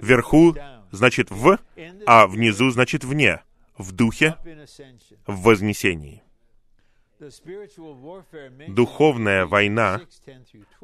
Вверху 0.00 0.56
значит 0.90 1.30
в, 1.30 1.58
а 2.06 2.26
внизу 2.26 2.70
значит 2.70 3.04
вне. 3.04 3.42
В 3.76 3.92
духе, 3.92 4.36
в 5.26 5.42
вознесении. 5.42 6.22
Духовная 8.68 9.46
война, 9.46 10.00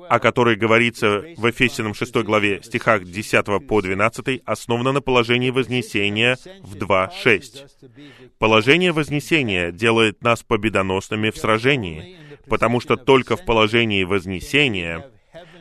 о 0.08 0.18
которой 0.20 0.56
говорится 0.56 1.20
в 1.36 1.46
Ефесянам 1.46 1.94
6 1.94 2.16
главе 2.18 2.62
стихах 2.62 3.04
10 3.04 3.66
по 3.66 3.80
12, 3.80 4.42
основана 4.44 4.92
на 4.92 5.00
положении 5.00 5.50
Вознесения 5.50 6.36
в 6.60 6.76
2.6. 6.76 8.30
Положение 8.38 8.92
Вознесения 8.92 9.72
делает 9.72 10.22
нас 10.22 10.42
победоносными 10.42 11.30
в 11.30 11.38
сражении, 11.38 12.16
потому 12.46 12.80
что 12.80 12.96
только 12.96 13.36
в 13.36 13.44
положении 13.44 14.04
Вознесения 14.04 15.10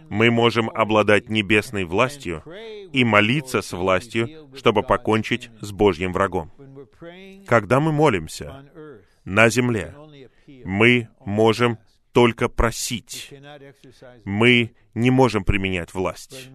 мы 0.09 0.31
можем 0.31 0.69
обладать 0.69 1.29
небесной 1.29 1.83
властью 1.83 2.43
и 2.93 3.03
молиться 3.03 3.61
с 3.61 3.73
властью, 3.73 4.49
чтобы 4.55 4.83
покончить 4.83 5.49
с 5.61 5.71
Божьим 5.71 6.13
врагом. 6.13 6.51
Когда 7.45 7.79
мы 7.79 7.91
молимся 7.91 8.65
на 9.25 9.49
земле, 9.49 9.93
мы 10.65 11.09
можем 11.25 11.77
только 12.11 12.49
просить. 12.49 13.31
Мы 14.25 14.73
не 14.95 15.11
можем 15.11 15.43
применять 15.43 15.93
власть. 15.93 16.49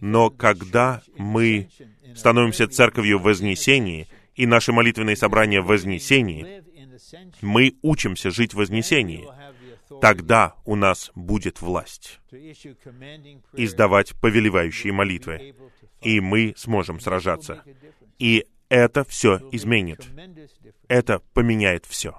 Но 0.00 0.30
когда 0.30 1.02
мы 1.16 1.68
становимся 2.14 2.68
церковью 2.68 3.18
в 3.18 3.22
Вознесении, 3.22 4.06
и 4.34 4.46
наши 4.46 4.72
молитвенные 4.72 5.16
собрания 5.16 5.60
в 5.60 5.66
Вознесении, 5.66 6.62
мы 7.40 7.74
учимся 7.82 8.30
жить 8.30 8.52
в 8.52 8.58
Вознесении. 8.58 9.26
Тогда 10.00 10.54
у 10.64 10.76
нас 10.76 11.10
будет 11.14 11.60
власть 11.60 12.20
издавать 13.54 14.14
повелевающие 14.20 14.92
молитвы, 14.92 15.54
и 16.00 16.20
мы 16.20 16.54
сможем 16.56 17.00
сражаться. 17.00 17.62
И 18.18 18.46
это 18.68 19.04
все 19.04 19.40
изменит. 19.50 20.06
Это 20.88 21.20
поменяет 21.34 21.86
все. 21.86 22.16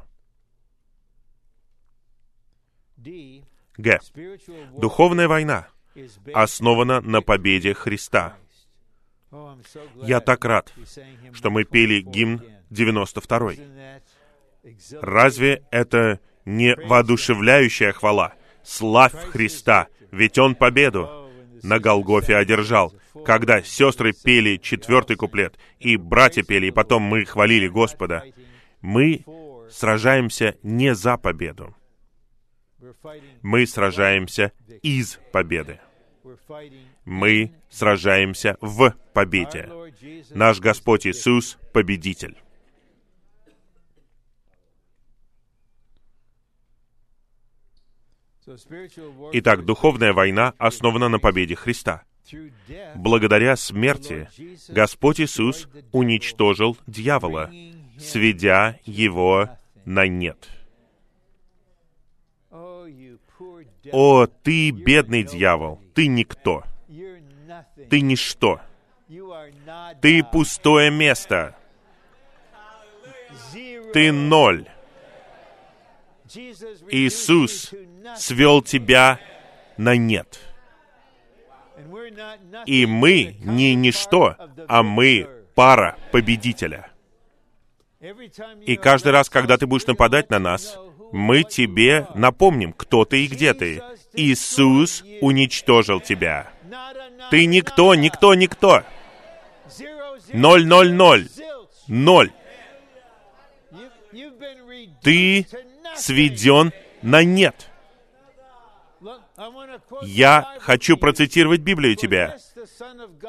Г. 3.78 4.00
Духовная 4.78 5.28
война 5.28 5.68
основана 6.34 7.02
на 7.02 7.22
победе 7.22 7.74
Христа. 7.74 8.38
Я 10.04 10.20
так 10.20 10.46
рад, 10.46 10.74
что 11.34 11.50
мы 11.50 11.64
пели 11.64 12.02
гимн 12.02 12.42
92. 12.70 13.52
Разве 15.02 15.64
это 15.72 16.20
не 16.46 16.76
воодушевляющая 16.76 17.92
хвала? 17.92 18.34
Славь 18.64 19.14
Христа, 19.32 19.88
ведь 20.12 20.38
Он 20.38 20.56
победу 20.56 21.30
на 21.64 21.80
Голгофе 21.80 22.36
одержал. 22.36 22.94
Когда 23.26 23.62
сестры 23.62 24.14
пели 24.14 24.58
четвертый 24.58 25.16
куплет, 25.16 25.58
и 25.80 25.98
братья 25.98 26.44
пели, 26.44 26.68
и 26.68 26.72
потом 26.72 27.04
мы 27.04 27.26
хвалили 27.26 27.68
Господа, 27.68 28.24
мы 28.82 29.24
сражаемся 29.70 30.56
не 30.64 30.96
за 30.96 31.18
победу. 31.18 31.76
Мы 33.42 33.68
сражаемся 33.68 34.52
из 34.82 35.20
победы. 35.32 35.80
Мы 37.06 37.54
сражаемся 37.70 38.58
в 38.62 38.94
победе. 39.14 39.70
Наш 40.32 40.60
Господь 40.60 41.08
Иисус— 41.08 41.58
победитель. 41.74 42.38
Итак, 49.34 49.66
духовная 49.66 50.14
война 50.14 50.54
основана 50.58 51.10
на 51.10 51.20
победе 51.20 51.56
Христа. 51.56 52.04
Благодаря 52.96 53.56
смерти 53.56 54.30
Господь 54.70 55.22
Иисус 55.22 55.68
уничтожил 55.92 56.78
дьявола, 56.88 57.52
сведя 58.00 58.80
его 58.86 59.50
на 59.86 60.08
нет. 60.08 60.61
О, 63.92 64.28
ты 64.28 64.72
бедный 64.72 65.24
дьявол, 65.24 65.82
ты 65.96 66.08
никто, 66.08 66.64
ты 67.90 68.02
ничто, 68.02 68.62
ты 70.02 70.24
пустое 70.24 70.92
место, 70.92 71.56
ты 73.94 74.12
ноль. 74.12 74.68
Иисус 76.90 77.74
свел 78.16 78.62
тебя 78.62 79.20
на 79.78 79.98
нет. 79.98 80.40
И 82.66 82.86
мы 82.86 83.36
не 83.42 83.76
ничто, 83.76 84.36
а 84.68 84.84
мы 84.84 85.28
пара 85.56 85.98
победителя. 86.12 86.90
И 88.66 88.78
каждый 88.78 89.12
раз, 89.12 89.30
когда 89.30 89.58
ты 89.58 89.68
будешь 89.68 89.86
нападать 89.86 90.30
на 90.30 90.40
нас, 90.40 90.78
мы 91.12 91.44
тебе 91.44 92.08
напомним, 92.16 92.74
кто 92.74 93.06
ты 93.06 93.26
и 93.26 93.28
где 93.28 93.54
ты. 93.54 93.82
Иисус 94.14 95.04
уничтожил 95.22 96.00
тебя. 96.00 96.52
Ты 97.30 97.46
никто, 97.46 97.96
никто, 97.96 98.34
никто. 98.36 98.84
Ноль, 100.34 100.66
ноль, 100.66 100.92
ноль. 100.92 101.28
Ноль. 101.88 102.32
Ты 105.02 105.48
сведен 105.96 106.72
на 107.02 107.24
нет. 107.24 107.68
Я 110.04 110.56
хочу 110.60 110.98
процитировать 110.98 111.62
Библию 111.62 111.96
тебе. 111.96 112.38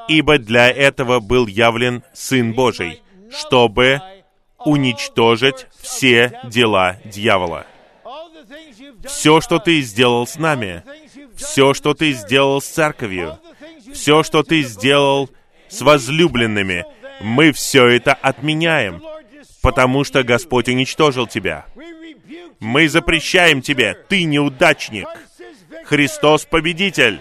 «Ибо 0.09 0.39
для 0.39 0.69
этого 0.71 1.21
был 1.21 1.47
явлен 1.47 2.03
Сын 2.13 2.53
Божий, 2.53 3.03
чтобы 3.31 4.01
уничтожить 4.59 5.67
все 5.81 6.41
дела 6.45 6.99
дьявола». 7.05 7.67
Все, 9.07 9.41
что 9.41 9.59
ты 9.59 9.81
сделал 9.81 10.27
с 10.27 10.37
нами, 10.37 10.83
все, 11.37 11.75
что 11.75 11.95
ты 11.95 12.13
сделал 12.13 12.61
с 12.61 12.67
церковью, 12.67 13.39
все, 13.93 14.23
что 14.23 14.43
ты 14.43 14.63
сделал 14.63 15.31
с 15.69 15.81
возлюбленными, 15.81 16.85
мы 17.21 17.53
все 17.53 17.87
это 17.87 18.15
отменяем, 18.15 19.03
потому 19.61 20.05
что 20.05 20.23
Господь 20.23 20.69
уничтожил 20.69 21.27
тебя. 21.27 21.67
Мы 22.61 22.89
запрещаем 22.89 23.61
тебе, 23.63 23.95
ты 24.09 24.25
неудачник. 24.25 25.09
Христос 25.85 26.45
победитель. 26.45 27.21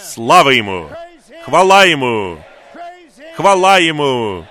Слава 0.00 0.50
Ему! 0.50 0.88
Хвала 1.44 1.84
Ему! 1.84 2.38
Хвала 3.36 3.78
Ему! 3.78 4.46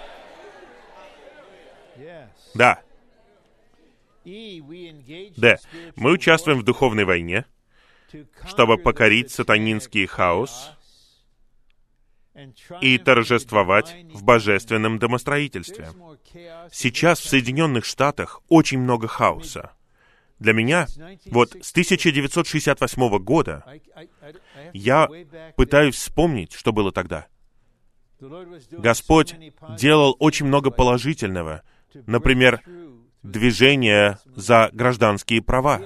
Да. 2.53 2.79
Д. 5.41 5.59
Мы 5.95 6.11
участвуем 6.11 6.59
в 6.59 6.63
духовной 6.63 7.03
войне, 7.03 7.45
чтобы 8.47 8.77
покорить 8.77 9.31
сатанинский 9.31 10.05
хаос 10.05 10.71
и 12.79 12.97
торжествовать 12.97 13.93
в 14.13 14.23
божественном 14.23 14.99
домостроительстве. 14.99 15.89
Сейчас 16.71 17.19
в 17.19 17.27
Соединенных 17.27 17.83
Штатах 17.83 18.41
очень 18.47 18.79
много 18.79 19.07
хаоса. 19.07 19.71
Для 20.39 20.53
меня, 20.53 20.87
вот 21.25 21.55
с 21.61 21.71
1968 21.71 23.17
года, 23.19 23.63
я 24.73 25.07
пытаюсь 25.55 25.95
вспомнить, 25.95 26.53
что 26.53 26.71
было 26.71 26.91
тогда. 26.91 27.27
Господь 28.71 29.35
делал 29.77 30.15
очень 30.19 30.45
много 30.45 30.71
положительного. 30.71 31.63
Например, 32.07 32.61
движение 33.23 34.17
за 34.25 34.69
гражданские 34.73 35.41
права. 35.41 35.81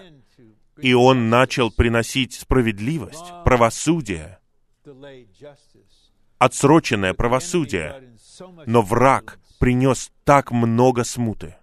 И 0.77 0.93
Он 0.93 1.29
начал 1.29 1.71
приносить 1.71 2.33
справедливость, 2.33 3.25
правосудие, 3.43 4.39
отсроченное 6.37 7.13
правосудие. 7.13 8.15
Но 8.65 8.81
враг 8.81 9.39
принес 9.59 10.11
так 10.25 10.51
много 10.51 11.03
смуты. 11.03 11.55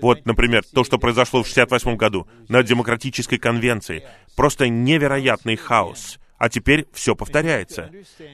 Вот, 0.00 0.24
например, 0.26 0.64
то, 0.64 0.84
что 0.84 0.98
произошло 0.98 1.42
в 1.42 1.46
68 1.46 1.96
году 1.96 2.28
на 2.48 2.62
Демократической 2.62 3.36
конвенции. 3.36 4.06
Просто 4.36 4.68
невероятный 4.68 5.56
хаос. 5.56 6.18
А 6.38 6.48
теперь 6.48 6.86
все 6.92 7.14
повторяется. 7.14 7.90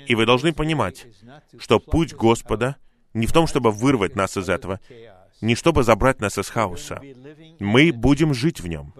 И 0.06 0.14
вы 0.14 0.26
должны 0.26 0.52
понимать, 0.52 1.06
что 1.58 1.80
путь 1.80 2.14
Господа 2.14 2.76
не 3.14 3.26
в 3.26 3.32
том, 3.32 3.46
чтобы 3.46 3.72
вырвать 3.72 4.14
нас 4.14 4.36
из 4.36 4.48
этого, 4.48 4.78
не 5.40 5.54
чтобы 5.54 5.82
забрать 5.82 6.20
нас 6.20 6.38
из 6.38 6.48
хаоса. 6.48 7.00
Мы 7.58 7.92
будем 7.92 8.34
жить 8.34 8.60
в 8.60 8.66
нем, 8.66 8.92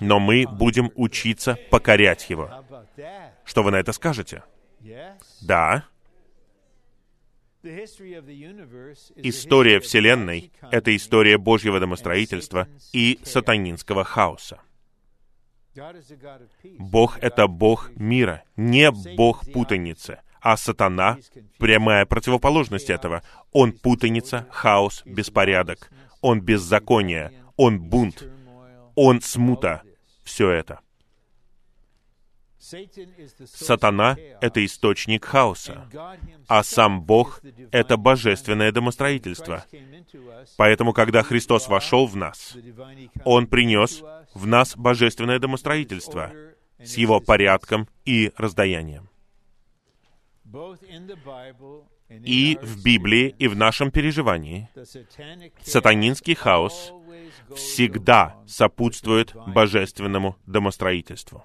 но 0.00 0.18
мы 0.20 0.46
будем 0.46 0.90
учиться 0.94 1.58
покорять 1.70 2.28
его. 2.30 2.50
Что 3.44 3.62
вы 3.62 3.70
на 3.70 3.76
это 3.76 3.92
скажете? 3.92 4.42
Да. 5.40 5.84
История 9.16 9.80
Вселенной— 9.80 10.52
это 10.70 10.94
история 10.94 11.38
Божьего 11.38 11.80
домостроительства 11.80 12.68
и 12.92 13.18
сатанинского 13.24 14.04
хаоса. 14.04 14.60
Бог— 16.78 17.18
это 17.20 17.46
Бог 17.46 17.90
мира, 17.96 18.42
не 18.56 18.90
Бог 18.90 19.44
путаницы, 19.52 20.20
а 20.40 20.56
сатана— 20.56 21.18
прямая 21.58 22.06
противоположность 22.06 22.90
этого. 22.90 23.22
Он 23.52 23.72
путаница, 23.72 24.46
хаос, 24.50 25.02
беспорядок. 25.04 25.90
Он 26.20 26.40
беззаконие, 26.40 27.32
он 27.56 27.80
бунт, 27.80 28.24
он 28.94 29.20
смута. 29.20 29.82
Все 30.24 30.50
это— 30.50 30.80
Сатана— 33.46 34.16
это 34.42 34.64
источник 34.64 35.24
хаоса, 35.24 35.88
а 36.48 36.62
сам 36.62 37.02
Бог— 37.02 37.40
это 37.72 37.96
божественное 37.96 38.72
домостроительство. 38.72 39.64
Поэтому, 40.56 40.92
когда 40.92 41.22
Христос 41.22 41.68
вошел 41.68 42.06
в 42.06 42.16
нас, 42.16 42.56
Он 43.24 43.46
принес 43.46 44.02
в 44.34 44.46
нас 44.46 44.76
божественное 44.76 45.38
домостроительство 45.38 46.30
с 46.82 46.98
Его 46.98 47.20
порядком 47.20 47.88
и 48.04 48.32
раздаянием. 48.36 49.08
И 52.24 52.58
в 52.62 52.82
Библии, 52.82 53.34
и 53.38 53.48
в 53.48 53.56
нашем 53.56 53.90
переживании 53.90 54.68
сатанинский 55.62 56.34
хаос 56.34 56.92
всегда 57.54 58.36
сопутствует 58.46 59.34
божественному 59.46 60.36
домостроительству. 60.46 61.44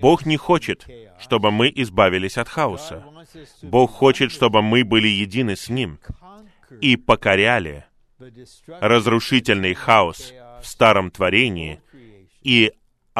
Бог 0.00 0.26
не 0.26 0.36
хочет, 0.36 0.86
чтобы 1.18 1.50
мы 1.50 1.72
избавились 1.74 2.38
от 2.38 2.48
хаоса. 2.48 3.04
Бог 3.62 3.90
хочет, 3.90 4.30
чтобы 4.30 4.62
мы 4.62 4.84
были 4.84 5.08
едины 5.08 5.56
с 5.56 5.68
Ним 5.68 5.98
и 6.80 6.96
покоряли 6.96 7.86
разрушительный 8.68 9.74
хаос 9.74 10.32
в 10.62 10.66
старом 10.66 11.10
творении 11.10 11.80
и 12.42 12.72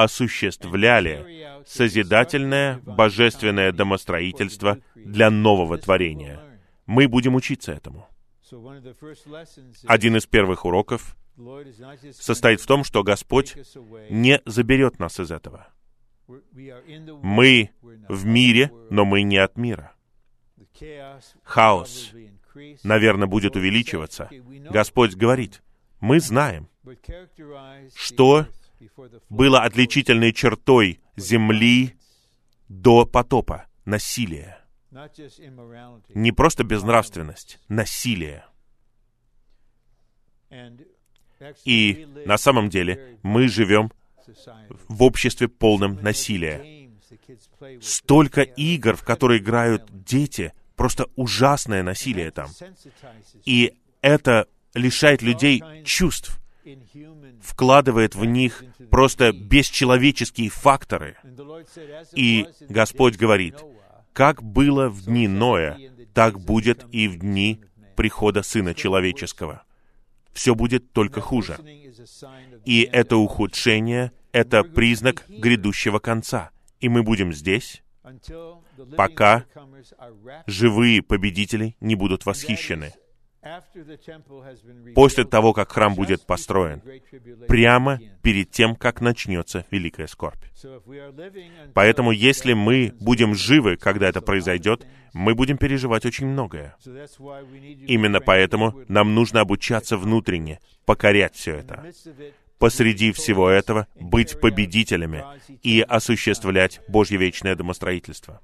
осуществляли 0.04 1.64
созидательное 1.66 2.78
божественное 2.78 3.72
домостроительство 3.72 4.78
для 4.94 5.28
нового 5.28 5.76
творения. 5.76 6.40
Мы 6.86 7.08
будем 7.08 7.34
учиться 7.34 7.72
этому. 7.72 8.08
Один 9.86 10.16
из 10.16 10.26
первых 10.26 10.64
уроков 10.64 11.16
состоит 12.12 12.60
в 12.60 12.66
том, 12.66 12.84
что 12.84 13.02
Господь 13.02 13.56
не 14.08 14.40
заберет 14.44 15.00
нас 15.00 15.18
из 15.18 15.32
этого. 15.32 15.66
Мы 16.26 17.70
в 18.08 18.24
мире, 18.24 18.70
но 18.90 19.04
мы 19.04 19.22
не 19.22 19.38
от 19.38 19.56
мира. 19.56 19.92
Хаос, 21.42 22.12
наверное, 22.84 23.26
будет 23.26 23.56
увеличиваться. 23.56 24.30
Господь 24.70 25.16
говорит, 25.16 25.62
мы 26.00 26.20
знаем, 26.20 26.68
что 27.96 28.46
было 29.28 29.62
отличительной 29.62 30.32
чертой 30.32 31.00
земли 31.16 31.94
до 32.68 33.06
потопа— 33.06 33.66
насилие. 33.84 34.58
Не 36.14 36.32
просто 36.32 36.64
безнравственность, 36.64 37.58
насилие. 37.68 38.44
И 41.64 42.08
на 42.26 42.38
самом 42.38 42.68
деле 42.68 43.18
мы 43.22 43.48
живем 43.48 43.92
в 44.88 45.02
обществе 45.02 45.48
полном 45.48 45.96
насилия. 46.02 46.88
Столько 47.80 48.42
игр, 48.42 48.96
в 48.96 49.02
которые 49.02 49.40
играют 49.40 49.84
дети, 50.04 50.52
просто 50.76 51.06
ужасное 51.16 51.82
насилие 51.82 52.30
там. 52.30 52.50
И 53.44 53.74
это 54.00 54.46
лишает 54.74 55.22
людей 55.22 55.62
чувств, 55.84 56.38
вкладывает 57.42 58.14
в 58.14 58.24
них 58.24 58.64
просто 58.90 59.32
бесчеловеческие 59.32 60.50
факторы. 60.50 61.16
И 62.14 62.46
Господь 62.68 63.16
говорит, 63.16 63.56
как 64.12 64.42
было 64.42 64.88
в 64.88 65.04
дни 65.04 65.28
Ноя, 65.28 65.78
так 66.14 66.40
будет 66.40 66.84
и 66.90 67.08
в 67.08 67.18
дни 67.18 67.60
прихода 67.96 68.42
Сына 68.42 68.74
Человеческого. 68.74 69.62
Все 70.32 70.54
будет 70.54 70.92
только 70.92 71.20
хуже. 71.20 71.58
И 72.64 72.88
это 72.92 73.16
ухудшение— 73.16 74.12
это 74.32 74.62
признак 74.62 75.24
грядущего 75.28 75.98
конца. 75.98 76.50
И 76.80 76.88
мы 76.88 77.02
будем 77.02 77.32
здесь, 77.32 77.82
пока 78.96 79.44
живые 80.46 81.02
победители 81.02 81.76
не 81.80 81.96
будут 81.96 82.24
восхищены 82.24 82.92
после 84.94 85.24
того, 85.24 85.52
как 85.52 85.72
храм 85.72 85.94
будет 85.94 86.26
построен, 86.26 86.82
прямо 87.46 88.00
перед 88.22 88.50
тем, 88.50 88.76
как 88.76 89.00
начнется 89.00 89.64
великая 89.70 90.06
скорбь. 90.06 90.42
Поэтому, 91.74 92.12
если 92.12 92.52
мы 92.52 92.94
будем 93.00 93.34
живы, 93.34 93.76
когда 93.76 94.08
это 94.08 94.20
произойдет, 94.20 94.86
мы 95.12 95.34
будем 95.34 95.56
переживать 95.58 96.04
очень 96.06 96.26
многое. 96.26 96.76
Именно 97.86 98.20
поэтому 98.20 98.82
нам 98.88 99.14
нужно 99.14 99.40
обучаться 99.40 99.96
внутренне, 99.96 100.60
покорять 100.84 101.34
все 101.34 101.56
это. 101.56 101.92
Посреди 102.58 103.12
всего 103.12 103.48
этого 103.48 103.86
быть 103.94 104.40
победителями 104.40 105.24
и 105.62 105.80
осуществлять 105.80 106.80
Божье 106.88 107.16
вечное 107.16 107.54
домостроительство. 107.54 108.40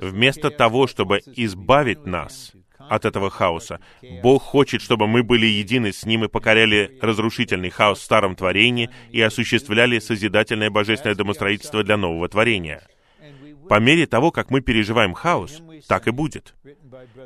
Вместо 0.00 0.50
того, 0.50 0.86
чтобы 0.86 1.20
избавить 1.26 2.06
нас 2.06 2.52
от 2.88 3.04
этого 3.04 3.30
хаоса. 3.30 3.80
Бог 4.22 4.42
хочет, 4.42 4.80
чтобы 4.80 5.06
мы 5.06 5.22
были 5.22 5.46
едины 5.46 5.92
с 5.92 6.04
Ним 6.04 6.24
и 6.24 6.28
покоряли 6.28 6.98
разрушительный 7.00 7.70
хаос 7.70 8.00
в 8.00 8.02
старом 8.02 8.36
творении 8.36 8.90
и 9.10 9.20
осуществляли 9.20 9.98
созидательное 9.98 10.70
божественное 10.70 11.16
домостроительство 11.16 11.82
для 11.82 11.96
нового 11.96 12.28
творения. 12.28 12.86
По 13.68 13.78
мере 13.80 14.06
того, 14.06 14.30
как 14.30 14.50
мы 14.50 14.60
переживаем 14.60 15.14
хаос, 15.14 15.62
так 15.88 16.08
и 16.08 16.10
будет. 16.10 16.54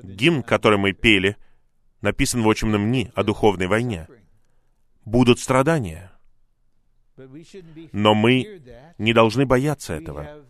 Гимн, 0.02 0.42
который 0.42 0.78
мы 0.78 0.92
пели, 0.92 1.36
написан 2.00 2.42
в 2.42 2.48
«Отчимном 2.48 2.86
дни» 2.86 3.10
о 3.14 3.22
духовной 3.22 3.66
войне. 3.66 4.06
Будут 5.04 5.40
страдания. 5.40 6.12
Но 7.92 8.14
мы 8.14 8.62
не 8.98 9.12
должны 9.12 9.46
бояться 9.46 9.94
этого. 9.94 10.45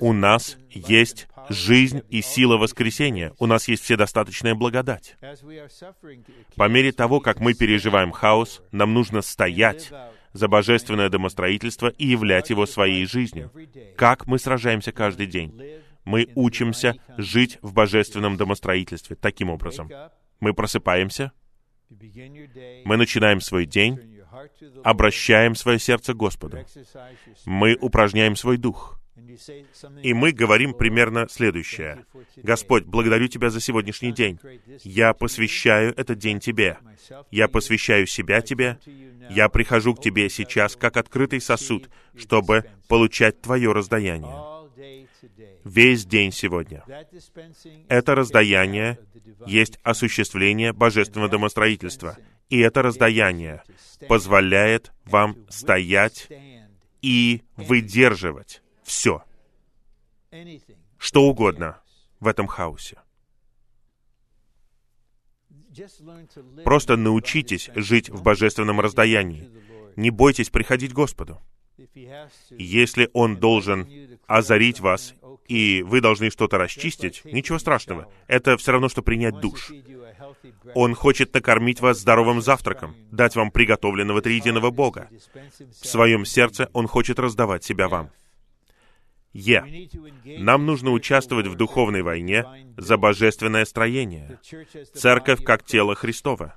У 0.00 0.12
нас 0.12 0.56
есть 0.70 1.28
жизнь 1.48 2.02
и 2.08 2.22
сила 2.22 2.56
воскресения. 2.56 3.32
У 3.38 3.46
нас 3.46 3.68
есть 3.68 3.82
вседостаточная 3.84 4.54
благодать. 4.54 5.16
По 6.56 6.68
мере 6.68 6.92
того, 6.92 7.20
как 7.20 7.40
мы 7.40 7.54
переживаем 7.54 8.10
хаос, 8.12 8.62
нам 8.72 8.94
нужно 8.94 9.22
стоять 9.22 9.90
за 10.32 10.48
божественное 10.48 11.08
домостроительство 11.08 11.88
и 11.88 12.06
являть 12.06 12.50
его 12.50 12.66
своей 12.66 13.06
жизнью. 13.06 13.50
Как 13.96 14.26
мы 14.26 14.38
сражаемся 14.38 14.92
каждый 14.92 15.26
день? 15.26 15.60
Мы 16.04 16.28
учимся 16.34 16.96
жить 17.16 17.58
в 17.62 17.72
божественном 17.72 18.36
домостроительстве 18.36 19.16
таким 19.16 19.50
образом. 19.50 19.90
Мы 20.40 20.54
просыпаемся, 20.54 21.32
мы 22.84 22.96
начинаем 22.96 23.40
свой 23.40 23.66
день, 23.66 24.20
обращаем 24.82 25.54
свое 25.54 25.78
сердце 25.78 26.14
Господу. 26.14 26.58
Мы 27.44 27.76
упражняем 27.80 28.36
свой 28.36 28.56
дух. 28.56 28.98
И 30.02 30.14
мы 30.14 30.32
говорим 30.32 30.72
примерно 30.72 31.28
следующее. 31.28 32.06
«Господь, 32.36 32.84
благодарю 32.84 33.28
Тебя 33.28 33.50
за 33.50 33.60
сегодняшний 33.60 34.12
день. 34.12 34.38
Я 34.84 35.12
посвящаю 35.12 35.92
этот 35.96 36.18
день 36.18 36.40
Тебе. 36.40 36.78
Я 37.30 37.48
посвящаю 37.48 38.06
себя 38.06 38.40
Тебе. 38.40 38.78
Я 39.28 39.48
прихожу 39.48 39.94
к 39.94 40.00
Тебе 40.00 40.30
сейчас 40.30 40.76
как 40.76 40.96
открытый 40.96 41.40
сосуд, 41.40 41.90
чтобы 42.16 42.64
получать 42.88 43.40
Твое 43.42 43.72
раздаяние. 43.72 44.52
Весь 45.64 46.06
день 46.06 46.32
сегодня. 46.32 46.82
Это 47.88 48.14
раздаяние 48.14 48.98
есть 49.46 49.78
осуществление 49.82 50.72
божественного 50.72 51.30
домостроительства. 51.30 52.16
И 52.48 52.58
это 52.60 52.82
раздаяние 52.82 53.62
позволяет 54.08 54.92
вам 55.04 55.36
стоять 55.48 56.28
и 57.02 57.42
выдерживать 57.56 58.61
все, 58.92 59.24
что 60.98 61.22
угодно 61.22 61.80
в 62.20 62.26
этом 62.26 62.46
хаосе. 62.46 62.98
Просто 66.62 66.96
научитесь 66.96 67.70
жить 67.74 68.10
в 68.10 68.22
божественном 68.22 68.80
раздаянии. 68.80 69.50
Не 69.96 70.10
бойтесь 70.10 70.50
приходить 70.50 70.92
к 70.92 70.94
Господу. 70.94 71.40
Если 72.50 73.08
Он 73.14 73.36
должен 73.36 73.88
озарить 74.26 74.80
вас, 74.80 75.14
и 75.48 75.82
вы 75.82 76.02
должны 76.02 76.30
что-то 76.30 76.58
расчистить, 76.58 77.24
ничего 77.24 77.58
страшного. 77.58 78.12
Это 78.26 78.58
все 78.58 78.72
равно, 78.72 78.90
что 78.90 79.02
принять 79.02 79.40
душ. 79.40 79.72
Он 80.74 80.94
хочет 80.94 81.32
накормить 81.32 81.80
вас 81.80 81.98
здоровым 81.98 82.42
завтраком, 82.42 82.94
дать 83.10 83.36
вам 83.36 83.50
приготовленного 83.50 84.20
триединого 84.20 84.70
Бога. 84.70 85.08
В 85.58 85.86
своем 85.86 86.26
сердце 86.26 86.68
Он 86.74 86.86
хочет 86.86 87.18
раздавать 87.18 87.64
себя 87.64 87.88
вам. 87.88 88.10
Е. 89.32 89.88
Нам 90.38 90.66
нужно 90.66 90.90
участвовать 90.90 91.46
в 91.46 91.54
духовной 91.54 92.02
войне 92.02 92.44
за 92.76 92.96
божественное 92.96 93.64
строение. 93.64 94.38
Церковь 94.94 95.42
как 95.42 95.64
тело 95.64 95.94
Христова. 95.94 96.56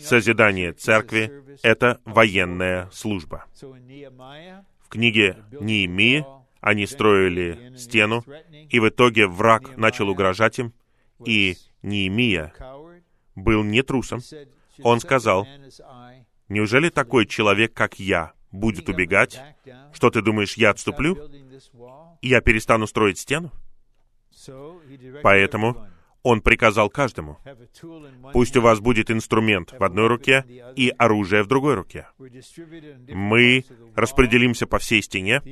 Созидание 0.00 0.72
церкви— 0.72 1.30
это 1.62 2.00
военная 2.04 2.90
служба. 2.92 3.44
В 3.60 4.88
книге 4.88 5.44
Неемии 5.60 6.24
они 6.60 6.86
строили 6.86 7.72
стену, 7.76 8.24
и 8.68 8.80
в 8.80 8.88
итоге 8.88 9.26
враг 9.26 9.76
начал 9.76 10.08
угрожать 10.08 10.58
им, 10.58 10.72
и 11.24 11.56
Неемия 11.82 12.52
был 13.34 13.62
не 13.62 13.82
трусом. 13.82 14.20
Он 14.82 15.00
сказал, 15.00 15.46
«Неужели 16.48 16.88
такой 16.88 17.26
человек, 17.26 17.74
как 17.74 17.98
я, 18.00 18.32
будет 18.54 18.88
убегать? 18.88 19.40
Что 19.92 20.10
ты 20.10 20.22
думаешь, 20.22 20.54
я 20.54 20.70
отступлю? 20.70 21.18
Я 22.24 22.40
перестану 22.40 22.86
строить 22.86 23.18
стену? 23.18 23.52
Поэтому 25.22 25.86
он 26.22 26.40
приказал 26.40 26.88
каждому, 26.88 27.38
пусть 28.32 28.56
у 28.56 28.62
вас 28.62 28.80
будет 28.80 29.10
инструмент 29.10 29.74
в 29.78 29.84
одной 29.84 30.06
руке 30.06 30.42
и 30.74 30.90
оружие 30.96 31.42
в 31.42 31.48
другой 31.48 31.74
руке. 31.74 32.08
Мы 33.10 33.66
распределимся 33.94 34.66
по 34.66 34.78
всей 34.78 35.02
стене, 35.02 35.42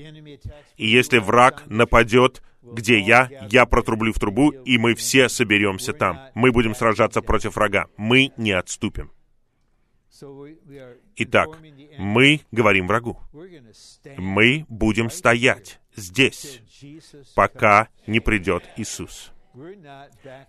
и 0.78 0.86
если 0.86 1.18
враг 1.18 1.64
нападет, 1.66 2.42
где 2.62 2.98
я, 2.98 3.28
я 3.50 3.66
протрублю 3.66 4.14
в 4.14 4.18
трубу, 4.18 4.50
и 4.50 4.78
мы 4.78 4.94
все 4.94 5.28
соберемся 5.28 5.92
там. 5.92 6.20
Мы 6.34 6.52
будем 6.52 6.74
сражаться 6.74 7.20
против 7.20 7.56
врага. 7.56 7.88
Мы 7.98 8.32
не 8.38 8.52
отступим. 8.52 9.12
Итак, 11.16 11.48
мы 11.98 12.40
говорим 12.50 12.86
врагу. 12.86 13.20
Мы 14.16 14.64
будем 14.70 15.10
стоять 15.10 15.81
здесь, 15.96 16.60
пока 17.34 17.88
не 18.06 18.20
придет 18.20 18.64
Иисус. 18.76 19.32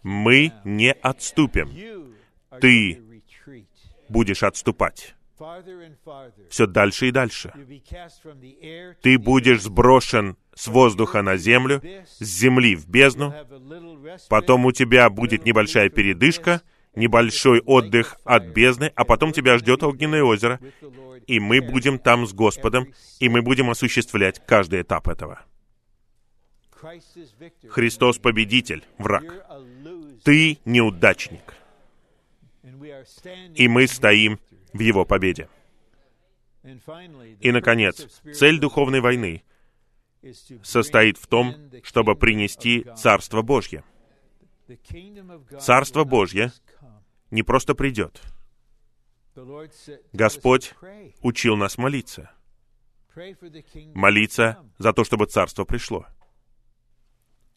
Мы 0.03 0.53
не 0.63 0.93
отступим. 0.93 1.69
Ты 2.61 3.01
будешь 4.09 4.43
отступать. 4.43 5.15
Все 6.49 6.67
дальше 6.67 7.07
и 7.07 7.11
дальше. 7.11 7.51
Ты 9.01 9.17
будешь 9.17 9.61
сброшен 9.61 10.37
с 10.55 10.67
воздуха 10.67 11.21
на 11.21 11.37
землю, 11.37 11.81
с 12.05 12.23
земли 12.23 12.75
в 12.75 12.87
бездну, 12.87 13.33
потом 14.29 14.65
у 14.65 14.71
тебя 14.71 15.09
будет 15.09 15.45
небольшая 15.45 15.89
передышка, 15.89 16.61
небольшой 16.95 17.61
отдых 17.61 18.17
от 18.23 18.47
бездны, 18.47 18.91
а 18.95 19.05
потом 19.05 19.31
тебя 19.31 19.57
ждет 19.57 19.83
огненное 19.83 20.23
озеро, 20.23 20.59
и 21.27 21.39
мы 21.39 21.61
будем 21.61 21.99
там 21.99 22.25
с 22.27 22.33
Господом, 22.33 22.93
и 23.19 23.29
мы 23.29 23.41
будем 23.41 23.69
осуществлять 23.69 24.41
каждый 24.45 24.81
этап 24.81 25.07
этого. 25.07 25.41
Христос 27.69 28.17
победитель, 28.17 28.83
враг. 28.97 29.23
Ты 30.23 30.59
неудачник. 30.65 31.55
И 33.55 33.67
мы 33.67 33.87
стоим 33.87 34.39
в 34.73 34.79
Его 34.79 35.05
победе. 35.05 35.47
И, 37.39 37.51
наконец, 37.51 38.07
цель 38.33 38.59
духовной 38.59 39.01
войны 39.01 39.43
состоит 40.61 41.17
в 41.17 41.27
том, 41.27 41.55
чтобы 41.83 42.15
принести 42.15 42.85
Царство 42.95 43.41
Божье. 43.41 43.83
Царство 45.59 46.03
Божье 46.05 46.51
не 47.33 47.41
просто 47.41 47.73
придет. 47.73 48.21
Господь 50.13 50.73
учил 51.21 51.57
нас 51.57 51.77
молиться. 51.77 52.31
Молиться 53.93 54.59
за 54.77 54.93
то, 54.93 55.03
чтобы 55.03 55.25
Царство 55.25 55.65
пришло. 55.65 56.05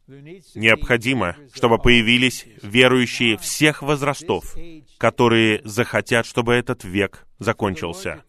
Необходимо, 0.06 1.36
чтобы 1.52 1.78
появились 1.78 2.46
верующие 2.62 3.36
всех 3.36 3.82
возрастов, 3.82 4.54
которые 4.98 5.60
захотят, 5.64 6.24
чтобы 6.26 6.54
этот 6.54 6.84
век 6.84 7.26
закончился. 7.38 8.22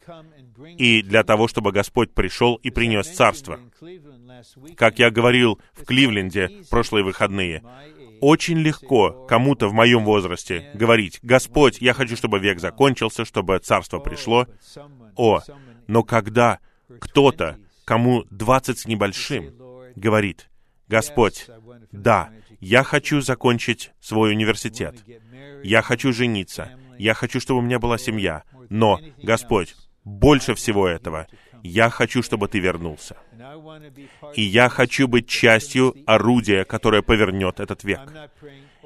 И 0.78 1.02
для 1.04 1.24
того, 1.24 1.48
чтобы 1.48 1.72
Господь 1.72 2.14
пришел 2.14 2.56
и 2.56 2.72
принес 2.72 3.08
Царство. 3.08 3.60
Как 4.76 5.00
я 5.00 5.12
говорил 5.12 5.62
в 5.74 5.86
Кливленде 5.86 6.64
прошлые 6.70 7.04
выходные, 7.04 7.64
очень 8.22 8.58
легко 8.58 9.26
кому-то 9.28 9.68
в 9.68 9.74
моем 9.74 10.06
возрасте 10.06 10.70
говорить, 10.74 11.20
«Господь, 11.22 11.80
я 11.82 11.94
хочу, 11.94 12.16
чтобы 12.16 12.40
век 12.40 12.60
закончился, 12.60 13.26
чтобы 13.26 13.60
царство 13.60 14.00
пришло». 14.00 14.48
О, 15.16 15.42
но 15.88 16.04
когда 16.04 16.60
кто-то, 17.00 17.58
кому 17.86 18.26
двадцать 18.30 18.80
с 18.80 18.86
небольшим, 18.86 19.54
говорит, 19.96 20.50
«Господь, 20.88 21.48
да, 21.92 22.30
я 22.60 22.84
хочу 22.84 23.22
закончить 23.22 23.92
свой 24.00 24.32
университет, 24.32 25.04
я 25.64 25.82
хочу 25.82 26.14
жениться, 26.14 26.72
я 26.98 27.14
хочу, 27.14 27.40
чтобы 27.40 27.60
у 27.60 27.64
меня 27.64 27.80
была 27.80 27.98
семья, 27.98 28.44
но, 28.70 29.00
Господь, 29.22 29.76
больше 30.04 30.56
всего 30.56 30.88
этого, 30.88 31.28
я 31.68 31.90
хочу, 31.90 32.24
чтобы 32.24 32.48
ты 32.48 32.60
вернулся. 32.60 33.16
И 34.36 34.42
я 34.42 34.70
хочу 34.70 35.08
быть 35.08 35.28
частью 35.28 35.96
орудия, 36.06 36.64
которое 36.64 37.02
повернет 37.02 37.60
этот 37.60 37.84
век. 37.84 38.00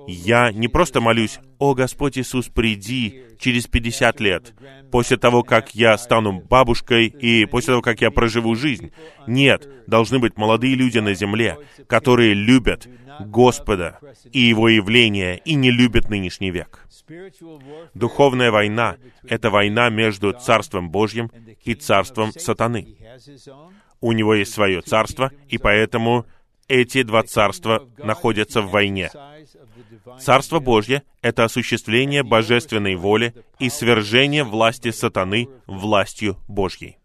Я 0.08 0.52
не 0.52 0.68
просто 0.68 1.02
молюсь, 1.02 1.40
«О, 1.60 1.74
Господь 1.74 2.18
Иисус, 2.18 2.48
приди 2.48 3.24
через 3.40 3.68
50 3.68 4.20
лет, 4.20 4.54
после 4.92 5.18
того, 5.18 5.44
как 5.44 5.76
я 5.76 5.98
стану 5.98 6.42
бабушкой 6.42 7.08
и 7.08 7.46
после 7.46 7.74
того, 7.74 7.82
как 7.82 8.02
я 8.02 8.12
проживу 8.12 8.56
жизнь». 8.56 8.92
Нет, 9.28 9.70
должны 9.88 10.20
быть 10.20 10.38
молодые 10.38 10.76
люди 10.76 11.00
на 11.00 11.14
земле, 11.14 11.58
которые 11.88 12.34
любят 12.34 12.88
Господа 13.20 14.00
и 14.32 14.40
Его 14.40 14.70
явление 14.70 15.38
и 15.46 15.56
не 15.56 15.72
любят 15.72 16.10
нынешний 16.10 16.52
век. 16.52 16.88
Духовная 17.94 18.52
война— 18.52 18.98
это 19.24 19.50
война 19.50 19.90
между 19.90 20.34
Царством 20.34 20.90
Божьим 20.90 21.32
и 21.64 21.74
Царством 21.74 22.32
Сатаны. 22.32 22.96
У 24.00 24.14
него 24.14 24.34
есть 24.34 24.54
свое 24.54 24.82
царство, 24.82 25.32
и 25.48 25.60
поэтому 25.60 26.26
эти 26.72 27.04
два 27.04 27.24
царства 27.24 27.90
находятся 27.98 28.62
в 28.62 28.72
войне. 28.72 29.12
Царство 30.20 30.60
Божье— 30.60 31.04
это 31.22 31.44
осуществление 31.44 32.24
божественной 32.24 32.96
воли 32.96 33.34
и 33.60 33.70
свержение 33.70 34.46
власти 34.46 34.92
сатаны 34.92 35.50
властью 35.68 36.38
Божьей. 36.48 36.98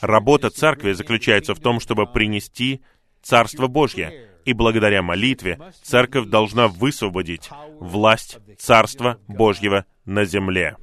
Работа 0.00 0.48
церкви 0.50 0.92
заключается 0.92 1.54
в 1.54 1.60
том, 1.60 1.80
чтобы 1.80 2.06
принести 2.06 2.82
Царство 3.22 3.68
Божье, 3.68 4.30
и 4.44 4.52
благодаря 4.52 5.02
молитве 5.02 5.60
церковь 5.82 6.26
должна 6.26 6.66
высвободить 6.66 7.50
власть 7.78 8.38
Царства 8.58 9.20
Божьего 9.28 9.84
на 10.06 10.24
земле. 10.24 10.76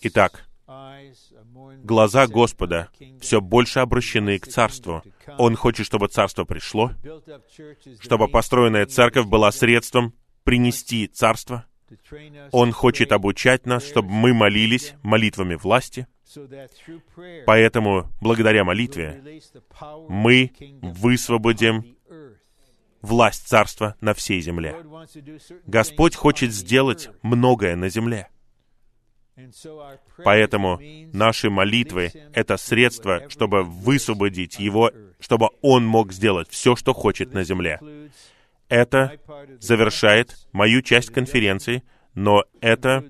Итак, 0.00 0.46
глаза 1.82 2.26
Господа 2.26 2.88
все 3.20 3.40
больше 3.40 3.80
обращены 3.80 4.38
к 4.38 4.46
Царству. 4.46 5.02
Он 5.38 5.56
хочет, 5.56 5.86
чтобы 5.86 6.08
Царство 6.08 6.44
пришло, 6.44 6.92
чтобы 8.00 8.28
построенная 8.28 8.86
церковь 8.86 9.26
была 9.26 9.52
средством 9.52 10.14
принести 10.42 11.06
Царство. 11.06 11.66
Он 12.50 12.72
хочет 12.72 13.12
обучать 13.12 13.66
нас, 13.66 13.86
чтобы 13.86 14.10
мы 14.10 14.32
молились 14.32 14.94
молитвами 15.02 15.54
власти. 15.54 16.06
Поэтому, 17.46 18.10
благодаря 18.20 18.64
молитве, 18.64 19.40
мы 20.08 20.50
высвободим 20.82 21.96
власть 23.02 23.46
Царства 23.46 23.96
на 24.00 24.14
всей 24.14 24.40
земле. 24.40 24.76
Господь 25.66 26.16
хочет 26.16 26.52
сделать 26.52 27.10
многое 27.22 27.76
на 27.76 27.88
земле. 27.88 28.28
Поэтому 30.22 30.80
наши 31.12 31.50
молитвы— 31.50 32.12
это 32.32 32.56
средство, 32.56 33.28
чтобы 33.28 33.64
высвободить 33.64 34.58
Его, 34.58 34.92
чтобы 35.18 35.50
Он 35.60 35.84
мог 35.84 36.12
сделать 36.12 36.48
все, 36.50 36.76
что 36.76 36.92
хочет 36.92 37.32
на 37.34 37.44
земле. 37.44 37.80
Это 38.68 39.18
завершает 39.58 40.36
мою 40.52 40.82
часть 40.82 41.10
конференции, 41.10 41.82
но 42.14 42.44
это 42.60 43.04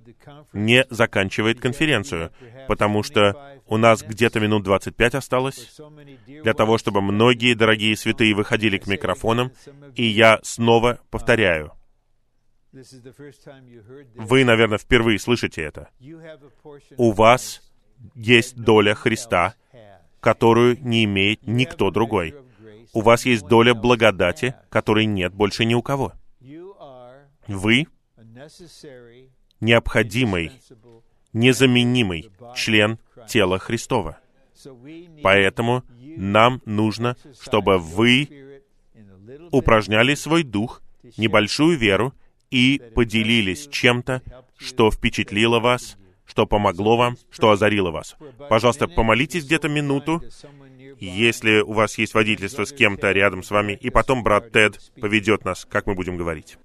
не 0.55 0.87
заканчивает 0.89 1.61
конференцию, 1.61 2.33
потому 2.69 3.03
что 3.03 3.61
у 3.67 3.77
нас 3.77 4.03
где-то 4.03 4.41
минут 4.41 4.63
25 4.63 5.15
осталось 5.17 5.79
для 6.27 6.55
того, 6.55 6.79
чтобы 6.79 7.03
многие 7.03 7.55
дорогие 7.55 7.97
святые 7.97 8.35
выходили 8.35 8.79
к 8.79 8.87
микрофонам, 8.87 9.53
и 9.95 10.05
я 10.05 10.41
снова 10.43 11.01
повторяю— 11.11 11.73
вы, 14.17 14.45
наверное, 14.45 14.79
впервые 14.79 15.19
слышите 15.19 15.63
это. 15.63 15.89
У 16.97 17.13
вас 17.13 17.63
есть 18.15 18.57
доля 18.57 18.95
Христа, 18.95 19.55
которую 20.21 20.79
не 20.83 21.05
имеет 21.05 21.47
никто 21.47 21.91
другой. 21.91 22.35
У 22.93 23.01
вас 23.01 23.27
есть 23.27 23.47
доля 23.47 23.75
благодати, 23.75 24.55
которой 24.71 25.07
нет 25.07 25.35
больше 25.35 25.65
ни 25.65 25.75
у 25.75 25.83
кого. 25.83 26.13
Вы 27.47 27.87
необходимый, 29.61 30.53
незаменимый 31.33 32.31
член 32.55 32.99
тела 33.29 33.59
Христова. 33.59 34.19
Поэтому 35.23 35.85
нам 36.17 36.63
нужно, 36.65 37.17
чтобы 37.41 37.79
вы 37.79 38.29
упражняли 39.51 40.15
свой 40.15 40.43
дух, 40.43 40.83
небольшую 41.17 41.79
веру, 41.79 42.15
и 42.55 42.81
поделились 42.95 43.67
чем-то, 43.67 44.23
что 44.57 44.89
впечатлило 44.93 45.59
вас, 45.59 45.97
что 46.25 46.47
помогло 46.47 46.97
вам, 46.97 47.17
что 47.31 47.51
озарило 47.51 47.91
вас. 47.91 48.17
Пожалуйста, 48.49 48.87
помолитесь 48.87 49.45
где-то 49.45 49.69
минуту, 49.69 50.23
если 51.01 51.63
у 51.63 51.73
вас 51.73 51.99
есть 51.99 52.15
водительство 52.15 52.65
с 52.65 52.73
кем-то 52.73 53.11
рядом 53.11 53.43
с 53.43 53.51
вами, 53.51 53.73
и 53.73 53.91
потом 53.91 54.23
брат 54.23 54.53
Тед 54.53 54.79
поведет 55.01 55.45
нас, 55.45 55.67
как 55.69 55.87
мы 55.87 55.97
будем 55.97 56.17
говорить. 56.17 56.57